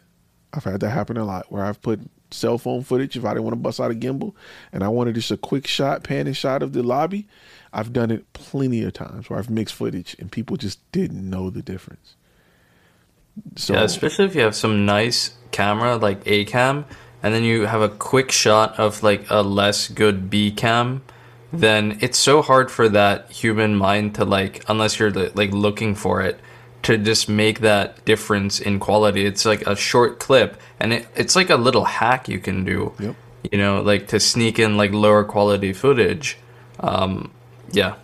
[0.53, 1.99] I've had that happen a lot where I've put
[2.31, 4.33] cell phone footage if I didn't want to bust out a gimbal
[4.71, 7.27] and I wanted just a quick shot, panning shot of the lobby.
[7.73, 11.49] I've done it plenty of times where I've mixed footage and people just didn't know
[11.49, 12.15] the difference.
[13.55, 16.85] So yeah, especially if you have some nice camera like A cam,
[17.23, 21.03] and then you have a quick shot of like a less good B cam,
[21.53, 26.21] then it's so hard for that human mind to like, unless you're like looking for
[26.21, 26.39] it,
[26.83, 29.25] to just make that difference in quality.
[29.25, 32.93] It's like a short clip, and it, it's like a little hack you can do.
[32.99, 33.15] Yep.
[33.51, 36.37] You know, like to sneak in like lower quality footage.
[36.79, 37.31] Um,
[37.71, 37.95] yeah.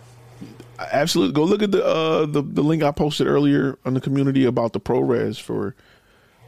[0.78, 4.44] absolutely go look at the uh the, the link I posted earlier on the community
[4.44, 5.74] about the ProRes for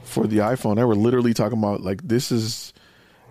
[0.05, 0.77] for the iPhone.
[0.77, 2.73] They were literally talking about like this is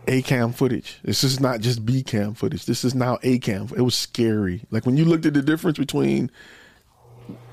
[0.07, 0.99] A cam footage.
[1.03, 2.65] This is not just B cam footage.
[2.65, 3.69] This is now A cam.
[3.75, 4.63] It was scary.
[4.71, 6.29] Like when you looked at the difference between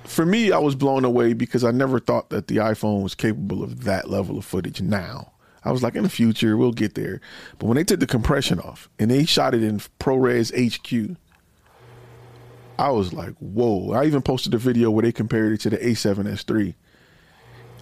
[0.04, 3.62] for me, I was blown away because I never thought that the iPhone was capable
[3.62, 5.32] of that level of footage now.
[5.64, 7.20] I was like, in the future, we'll get there.
[7.58, 11.16] But when they took the compression off and they shot it in ProRes HQ,
[12.78, 13.92] I was like, whoa.
[13.92, 16.74] I even posted a video where they compared it to the A7S3.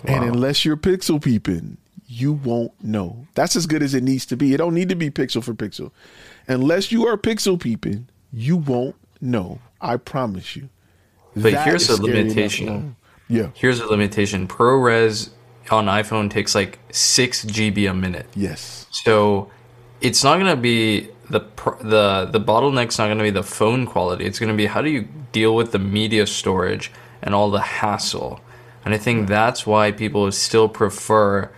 [0.05, 1.77] And unless you're pixel peeping,
[2.07, 3.27] you won't know.
[3.35, 4.55] That's as good as it needs to be.
[4.55, 5.91] It don't need to be pixel for pixel.
[6.47, 9.61] Unless you are pixel peeping, you won't know.
[9.81, 10.69] I promise you.
[11.35, 12.97] But That here's a scary enough limitation.
[13.29, 13.49] Yeah.
[13.55, 14.47] Here's a limitation.
[14.47, 15.31] ProRes
[15.71, 18.27] on iPhone takes like six GB a minute.
[18.35, 18.87] Yes.
[18.91, 19.51] So
[20.01, 24.25] it's not gonna be the pr- the the bottleneck's not gonna be the phone quality.
[24.27, 26.93] It's gonna be how do you deal with the media storage
[27.23, 28.41] and all the hassle.
[28.85, 31.51] And I think that's why people still prefer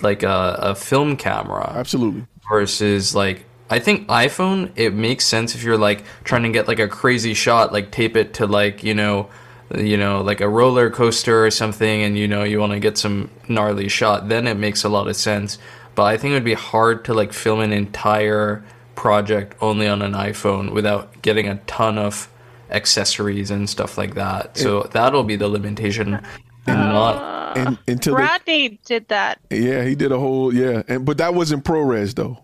[0.00, 2.24] like a, a film camera Absolutely.
[2.48, 6.78] versus like I think iPhone it makes sense if you're like trying to get like
[6.78, 9.28] a crazy shot, like tape it to like you know,
[9.76, 12.96] you know, like a roller coaster or something, and you know you want to get
[12.96, 14.28] some gnarly shot.
[14.28, 15.58] Then it makes a lot of sense.
[15.94, 18.64] But I think it would be hard to like film an entire
[18.94, 22.28] project only on an iPhone without getting a ton of
[22.70, 24.56] accessories and stuff like that.
[24.56, 26.20] So that'll be the limitation.
[26.66, 29.40] And not uh, and, until they, Rodney did that.
[29.50, 32.38] yeah, he did a whole yeah, and but that wasn't ProRes though.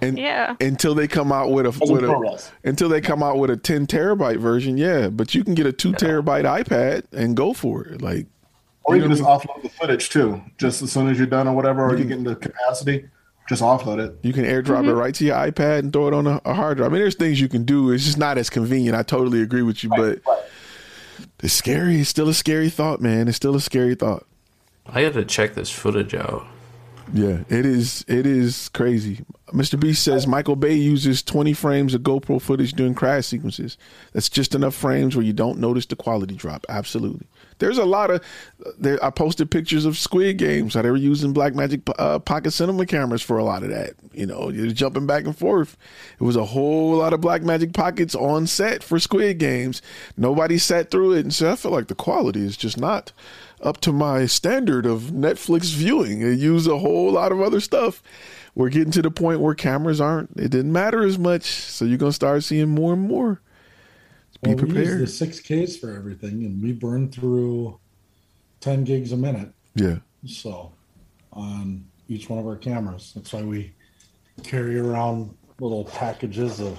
[0.00, 0.54] And Yeah.
[0.60, 3.56] until they come out with a Wasn't with a until they come out with a
[3.56, 7.84] 10 terabyte version, yeah, but you can get a 2 terabyte iPad and go for
[7.84, 8.00] it.
[8.00, 8.26] Like
[8.84, 10.40] Or You you can just offload the footage too.
[10.56, 13.08] Just as soon as you're done or whatever, or you get into the capacity,
[13.48, 14.18] just offload it.
[14.22, 14.92] You can airdrop it mm-hmm.
[14.92, 16.90] right to your iPad and throw it on a, a hard drive.
[16.90, 17.90] I mean, there's things you can do.
[17.90, 18.94] It's just not as convenient.
[18.94, 20.20] I totally agree with you, but
[21.42, 22.00] it's scary.
[22.00, 23.26] It's still a scary thought, man.
[23.26, 24.26] It's still a scary thought.
[24.86, 26.46] I got to check this footage out.
[27.12, 28.04] Yeah, it is.
[28.06, 29.24] It is crazy.
[29.52, 29.78] Mr.
[29.78, 33.78] Beast says Michael Bay uses 20 frames of GoPro footage during crash sequences.
[34.12, 36.66] That's just enough frames where you don't notice the quality drop.
[36.68, 37.26] Absolutely.
[37.58, 38.22] There's a lot of.
[38.78, 40.74] There, I posted pictures of Squid Games.
[40.74, 43.94] How they were using Blackmagic uh, pocket cinema cameras for a lot of that.
[44.12, 45.76] You know, you're jumping back and forth.
[46.20, 49.82] It was a whole lot of Blackmagic pockets on set for Squid Games.
[50.16, 53.12] Nobody sat through it and said, "I feel like the quality is just not."
[53.60, 56.22] up to my standard of Netflix viewing.
[56.22, 58.02] It used a whole lot of other stuff.
[58.58, 60.30] We're getting to the point where cameras aren't.
[60.36, 63.40] It didn't matter as much, so you're gonna start seeing more and more.
[64.42, 64.98] Be Well, we prepared.
[65.00, 67.78] use the six Ks for everything, and we burn through
[68.58, 69.52] ten gigs a minute.
[69.76, 70.72] Yeah, So,
[71.32, 73.74] on each one of our cameras, that's why we
[74.42, 76.76] carry around little packages of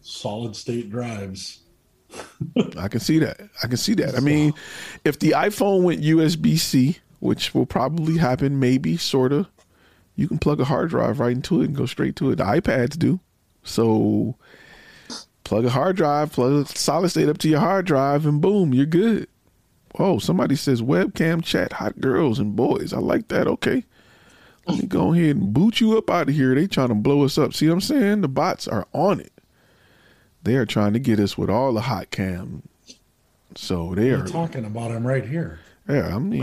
[0.00, 1.58] solid state drives.
[2.78, 3.38] I can see that.
[3.62, 4.14] I can see that.
[4.16, 4.54] I mean,
[5.04, 9.48] if the iPhone went USB C, which will probably happen, maybe, sorta,
[10.14, 12.36] you can plug a hard drive right into it and go straight to it.
[12.36, 13.20] The iPads do.
[13.62, 14.36] So
[15.44, 18.72] plug a hard drive, plug a solid state up to your hard drive, and boom,
[18.72, 19.28] you're good.
[19.98, 22.92] Oh, somebody says webcam chat, hot girls and boys.
[22.92, 23.46] I like that.
[23.46, 23.84] Okay.
[24.66, 26.54] Let me go ahead and boot you up out of here.
[26.54, 27.54] They trying to blow us up.
[27.54, 28.22] See what I'm saying?
[28.22, 29.32] The bots are on it.
[30.42, 32.62] They are trying to get us with all the hot cam.
[33.54, 34.26] So they We're are.
[34.26, 35.60] talking about them right here.
[35.88, 36.42] Yeah, I mean,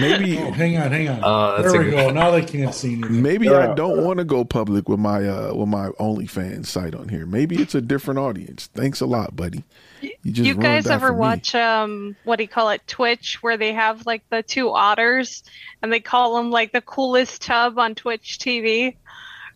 [0.00, 1.20] maybe Oh, hang on, hang on.
[1.22, 2.10] Uh, there we good- go.
[2.10, 3.22] Now they can't see anything.
[3.22, 7.08] maybe I don't want to go public with my uh with my OnlyFans site on
[7.08, 7.26] here.
[7.26, 8.68] Maybe it's a different audience.
[8.74, 9.62] Thanks a lot, buddy.
[10.00, 11.18] You just you guys ever for me.
[11.20, 15.42] watch um what do you call it twitch where they have like the two otters
[15.82, 18.96] and they call them like the coolest tub on twitch tv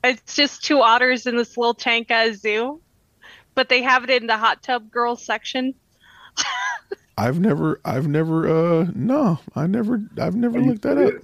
[0.05, 2.79] it's just two otters in this little tank at a zoo
[3.55, 5.73] but they have it in the hot tub girls section
[7.17, 11.15] I've never, I've never, uh, no, I never, I've never looked that up.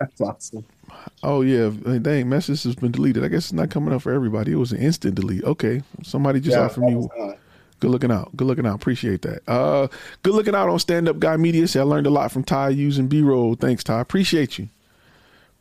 [0.00, 0.64] That's awesome.
[1.22, 1.70] Oh yeah,
[2.00, 3.24] dang, message has been deleted.
[3.24, 4.52] I guess it's not coming up for everybody.
[4.52, 5.44] It was an instant delete.
[5.44, 7.08] Okay, somebody just Yeah, offered me.
[7.80, 8.34] Good looking out.
[8.36, 8.76] Good looking out.
[8.76, 9.42] Appreciate that.
[9.48, 9.88] Uh,
[10.22, 11.66] good looking out on Stand Up Guy Media.
[11.66, 13.54] Say I learned a lot from Ty using B roll.
[13.54, 14.00] Thanks, Ty.
[14.00, 14.68] Appreciate you.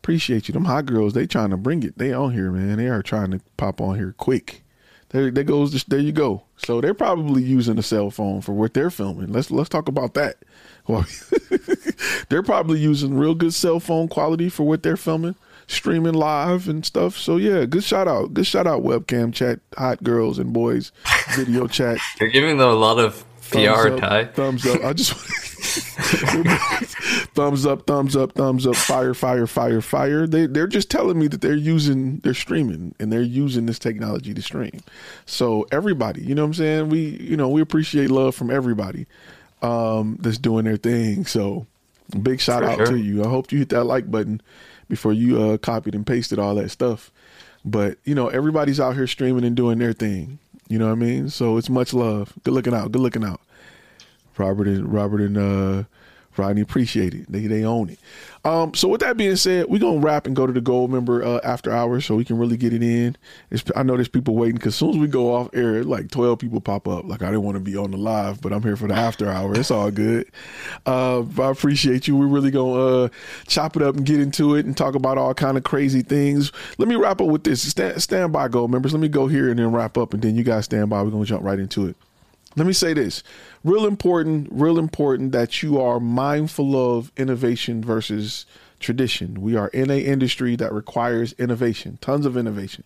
[0.02, 0.54] Appreciate you.
[0.54, 1.98] Them hot girls, they trying to bring it.
[1.98, 2.78] They on here, man.
[2.78, 4.63] They are trying to pop on here quick.
[5.14, 5.72] There, there goes.
[5.72, 6.44] The, there you go.
[6.58, 9.32] So they're probably using a cell phone for what they're filming.
[9.32, 10.36] Let's let's talk about that.
[10.86, 11.06] Well,
[12.28, 15.36] they're probably using real good cell phone quality for what they're filming,
[15.66, 17.16] streaming live and stuff.
[17.16, 18.34] So yeah, good shout out.
[18.34, 20.92] Good shout out webcam chat, hot girls and boys,
[21.38, 22.00] video chat.
[22.20, 24.26] You're giving them a lot of PR, Thumbs up, Ty.
[24.26, 24.84] Thumbs up.
[24.84, 25.14] I just
[27.34, 28.76] thumbs up, thumbs up, thumbs up.
[28.76, 30.28] Fire, fire, fire, fire.
[30.28, 34.34] They they're just telling me that they're using they're streaming and they're using this technology
[34.34, 34.82] to stream.
[35.26, 36.90] So everybody, you know what I'm saying?
[36.90, 39.06] We you know we appreciate love from everybody
[39.62, 41.26] um, that's doing their thing.
[41.26, 41.66] So
[42.22, 42.86] big shout For out sure.
[42.88, 43.24] to you.
[43.24, 44.42] I hope you hit that like button
[44.90, 47.12] before you uh, copied and pasted all that stuff.
[47.66, 50.40] But you know everybody's out here streaming and doing their thing.
[50.70, 51.30] You know what I mean?
[51.30, 52.34] So it's much love.
[52.44, 52.92] Good looking out.
[52.92, 53.42] Good looking out.
[54.38, 55.84] Robert and Robert and uh,
[56.38, 57.32] Rodney appreciate it.
[57.32, 58.00] They they own it.
[58.46, 61.24] Um, so with that being said, we're gonna wrap and go to the gold member
[61.24, 63.16] uh, after hours so we can really get it in.
[63.52, 66.12] It's, I know there's people waiting because as soon as we go off air, like
[66.12, 67.06] 12 people pop up.
[67.06, 69.30] Like I didn't want to be on the live, but I'm here for the after
[69.30, 69.54] hour.
[69.56, 70.30] It's all good.
[70.86, 72.18] Uh, I appreciate you.
[72.18, 73.10] We're really gonna uh,
[73.48, 76.52] chop it up and get into it and talk about all kind of crazy things.
[76.78, 77.62] Let me wrap up with this.
[77.62, 78.94] Stand, stand by, gold members.
[78.94, 81.02] Let me go here and then wrap up, and then you guys stand by.
[81.02, 81.96] We're gonna jump right into it
[82.56, 83.24] let me say this.
[83.64, 88.46] Real important real important that you are mindful of innovation versus
[88.80, 89.42] tradition.
[89.42, 92.84] We are in a industry that requires innovation tons of innovation.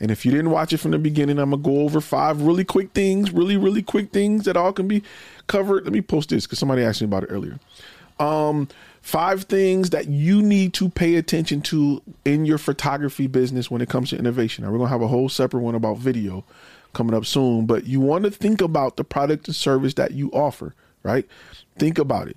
[0.00, 2.64] And if you didn't watch it from the beginning i'm gonna go over five really
[2.64, 5.02] quick things really really quick things that all can be
[5.46, 5.84] covered.
[5.84, 7.58] Let me post this because somebody asked me about it earlier.
[8.18, 8.68] Um,
[9.00, 13.88] five things that you need to pay attention to in your photography business when it
[13.88, 14.64] comes to innovation.
[14.64, 16.44] Now, we're to have a whole separate one about video
[16.92, 20.30] coming up soon, but you want to think about the product and service that you
[20.30, 21.26] offer, right?
[21.78, 22.36] Think about it.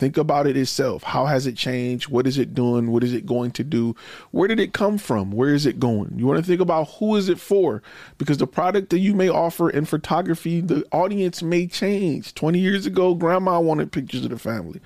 [0.00, 1.02] Think about it itself.
[1.02, 2.08] How has it changed?
[2.08, 2.90] What is it doing?
[2.90, 3.94] What is it going to do?
[4.30, 5.30] Where did it come from?
[5.30, 6.14] Where is it going?
[6.16, 7.82] You want to think about who is it for?
[8.16, 12.34] Because the product that you may offer in photography, the audience may change.
[12.34, 14.80] 20 years ago, grandma wanted pictures of the family.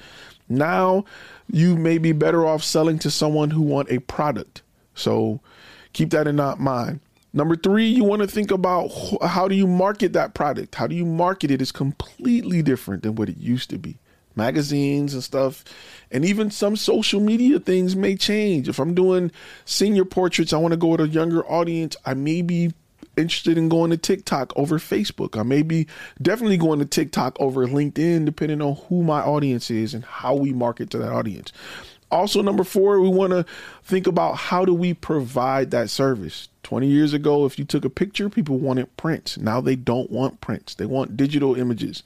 [0.49, 1.05] Now,
[1.49, 4.62] you may be better off selling to someone who want a product.
[4.97, 5.41] So,
[5.93, 6.99] keep that in mind.
[7.36, 10.77] Number three, you want to think about how do you market that product?
[10.77, 11.61] How do you market it?
[11.61, 13.98] Is completely different than what it used to be.
[14.36, 15.65] Magazines and stuff
[16.12, 18.69] and even some social media things may change.
[18.69, 19.31] If i'm doing
[19.65, 22.73] senior portraits i want to go with a younger audience i may be
[23.16, 25.39] interested in going to tiktok over facebook.
[25.39, 25.86] I may be
[26.20, 30.52] definitely going to tiktok over linkedin depending on who my audience is and how we
[30.52, 31.52] market to that audience.
[32.11, 33.44] Also number four we want to
[33.85, 37.91] think about how do we provide that service 20 years ago if you took a
[37.91, 42.03] picture people wanted prints now they don't want prints they want digital images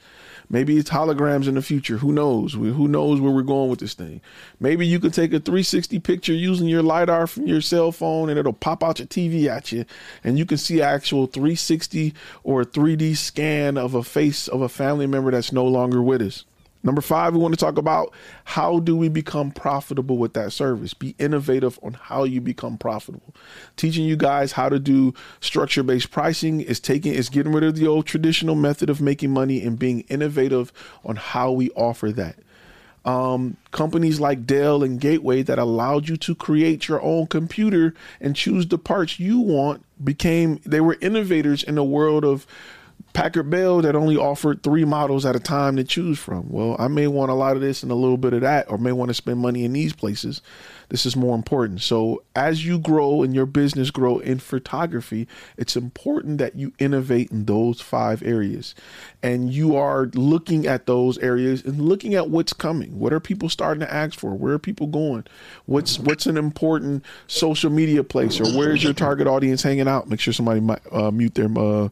[0.51, 1.99] Maybe it's holograms in the future.
[1.99, 2.55] Who knows?
[2.55, 4.23] Who knows where we're going with this thing?
[4.59, 8.39] Maybe you could take a 360 picture using your LiDAR from your cell phone and
[8.39, 9.85] it'll pop out your TV at you
[10.25, 12.15] and you can see actual 360
[12.45, 16.45] or 3D scan of a face of a family member that's no longer with us.
[16.83, 18.15] Number five, we want to talk about
[18.45, 20.95] how do we become profitable with that service?
[20.95, 23.35] Be innovative on how you become profitable.
[23.77, 27.77] Teaching you guys how to do structure based pricing is taking is getting rid of
[27.77, 30.73] the old traditional method of making money and being innovative
[31.05, 32.37] on how we offer that.
[33.05, 38.37] Um, companies like Dell and Gateway that allowed you to create your own computer and
[38.37, 42.47] choose the parts you want became they were innovators in the world of
[43.13, 46.49] Packard Bell that only offered three models at a time to choose from.
[46.51, 48.79] Well, I may want a lot of this and a little bit of that, or
[48.79, 50.41] may want to spend money in these places.
[50.91, 51.81] This is more important.
[51.83, 55.27] So, as you grow and your business grow in photography,
[55.57, 58.75] it's important that you innovate in those five areas,
[59.23, 62.99] and you are looking at those areas and looking at what's coming.
[62.99, 64.35] What are people starting to ask for?
[64.35, 65.27] Where are people going?
[65.67, 70.09] What's what's an important social media place, or where's your target audience hanging out?
[70.09, 70.63] Make sure somebody
[70.93, 71.49] uh, mute their.
[71.59, 71.89] Uh,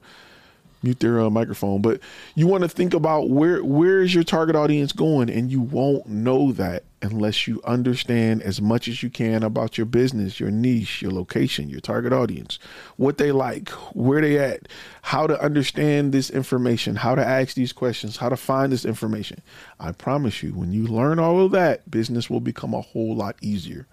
[0.83, 1.83] mute their uh, microphone.
[1.83, 2.01] But
[2.35, 6.07] you want to think about where where is your target audience going, and you won't
[6.07, 11.03] know that unless you understand as much as you can about your business, your niche,
[11.03, 12.59] your location, your target audience,
[12.97, 14.69] what they like, where they at,
[15.03, 19.41] how to understand this information, how to ask these questions, how to find this information.
[19.79, 23.37] I promise you, when you learn all of that, business will become a whole lot
[23.41, 23.87] easier.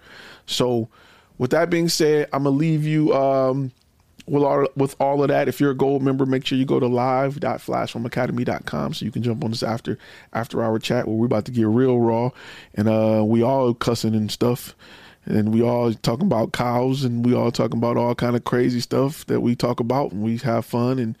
[0.46, 0.88] So,
[1.36, 3.12] with that being said, I'm gonna leave you.
[3.12, 3.72] Um,
[4.26, 6.80] with all, with all of that, if you're a gold member, make sure you go
[6.80, 9.98] to live.flashfilmacademy.com so you can jump on this after
[10.32, 12.30] after our chat where we're about to get real raw
[12.74, 14.74] and uh we all cussing and stuff
[15.26, 18.80] and we all talking about cows and we all talking about all kind of crazy
[18.80, 21.16] stuff that we talk about and we have fun and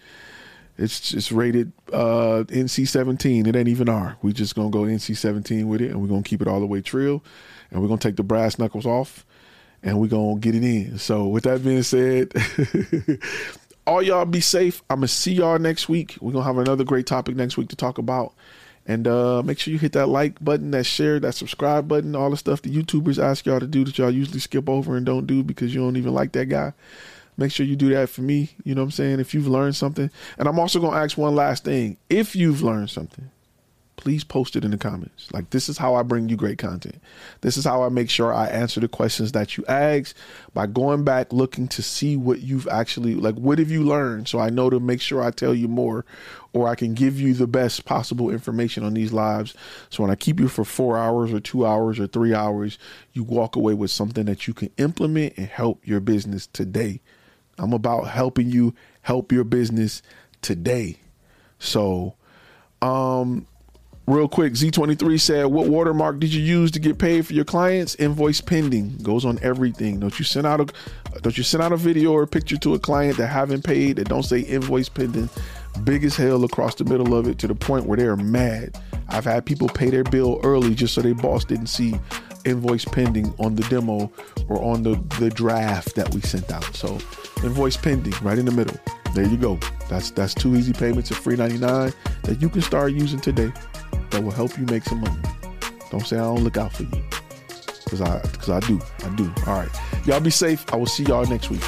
[0.76, 3.46] it's just rated uh, NC-17.
[3.46, 4.16] It ain't even R.
[4.22, 6.80] We just gonna go NC-17 with it, and we're gonna keep it all the way
[6.80, 7.22] trill,
[7.70, 9.24] and we're gonna take the brass knuckles off,
[9.84, 10.98] and we're gonna get it in.
[10.98, 12.32] So with that being said,
[13.86, 14.82] all y'all be safe.
[14.90, 16.16] I'm gonna see y'all next week.
[16.20, 18.32] We're gonna have another great topic next week to talk about.
[18.86, 22.30] And uh, make sure you hit that like button, that share, that subscribe button, all
[22.30, 25.26] the stuff the YouTubers ask y'all to do that y'all usually skip over and don't
[25.26, 26.72] do because you don't even like that guy.
[27.36, 28.50] Make sure you do that for me.
[28.62, 29.20] You know what I'm saying?
[29.20, 30.10] If you've learned something.
[30.38, 31.96] And I'm also gonna ask one last thing.
[32.08, 33.30] If you've learned something,
[33.96, 35.32] please post it in the comments.
[35.32, 37.00] Like this is how I bring you great content.
[37.40, 40.16] This is how I make sure I answer the questions that you ask
[40.52, 44.38] by going back looking to see what you've actually like what have you learned so
[44.38, 46.04] I know to make sure I tell you more
[46.52, 49.54] or I can give you the best possible information on these lives.
[49.90, 52.78] So when I keep you for 4 hours or 2 hours or 3 hours,
[53.12, 57.00] you walk away with something that you can implement and help your business today.
[57.58, 60.02] I'm about helping you help your business
[60.42, 60.98] today.
[61.58, 62.14] So
[62.82, 63.46] um
[64.06, 67.94] Real quick, Z23 said, What watermark did you use to get paid for your clients?
[67.94, 69.98] Invoice pending goes on everything.
[69.98, 72.74] Don't you send out a don't you send out a video or a picture to
[72.74, 75.30] a client that haven't paid that don't say invoice pending
[75.84, 78.78] big as hell across the middle of it to the point where they're mad.
[79.08, 81.98] I've had people pay their bill early just so their boss didn't see
[82.44, 84.12] invoice pending on the demo
[84.50, 86.76] or on the, the draft that we sent out.
[86.76, 86.98] So
[87.42, 88.76] invoice pending right in the middle.
[89.14, 89.58] There you go.
[89.88, 91.94] That's that's two easy payments of free 99
[92.24, 93.50] that you can start using today
[94.10, 95.20] that will help you make some money.
[95.90, 97.02] Don't say I don't look out for you.
[97.88, 98.80] Cause I cause I do.
[99.04, 99.30] I do.
[99.46, 99.68] All right.
[100.06, 100.64] Y'all be safe.
[100.72, 101.60] I will see y'all next week.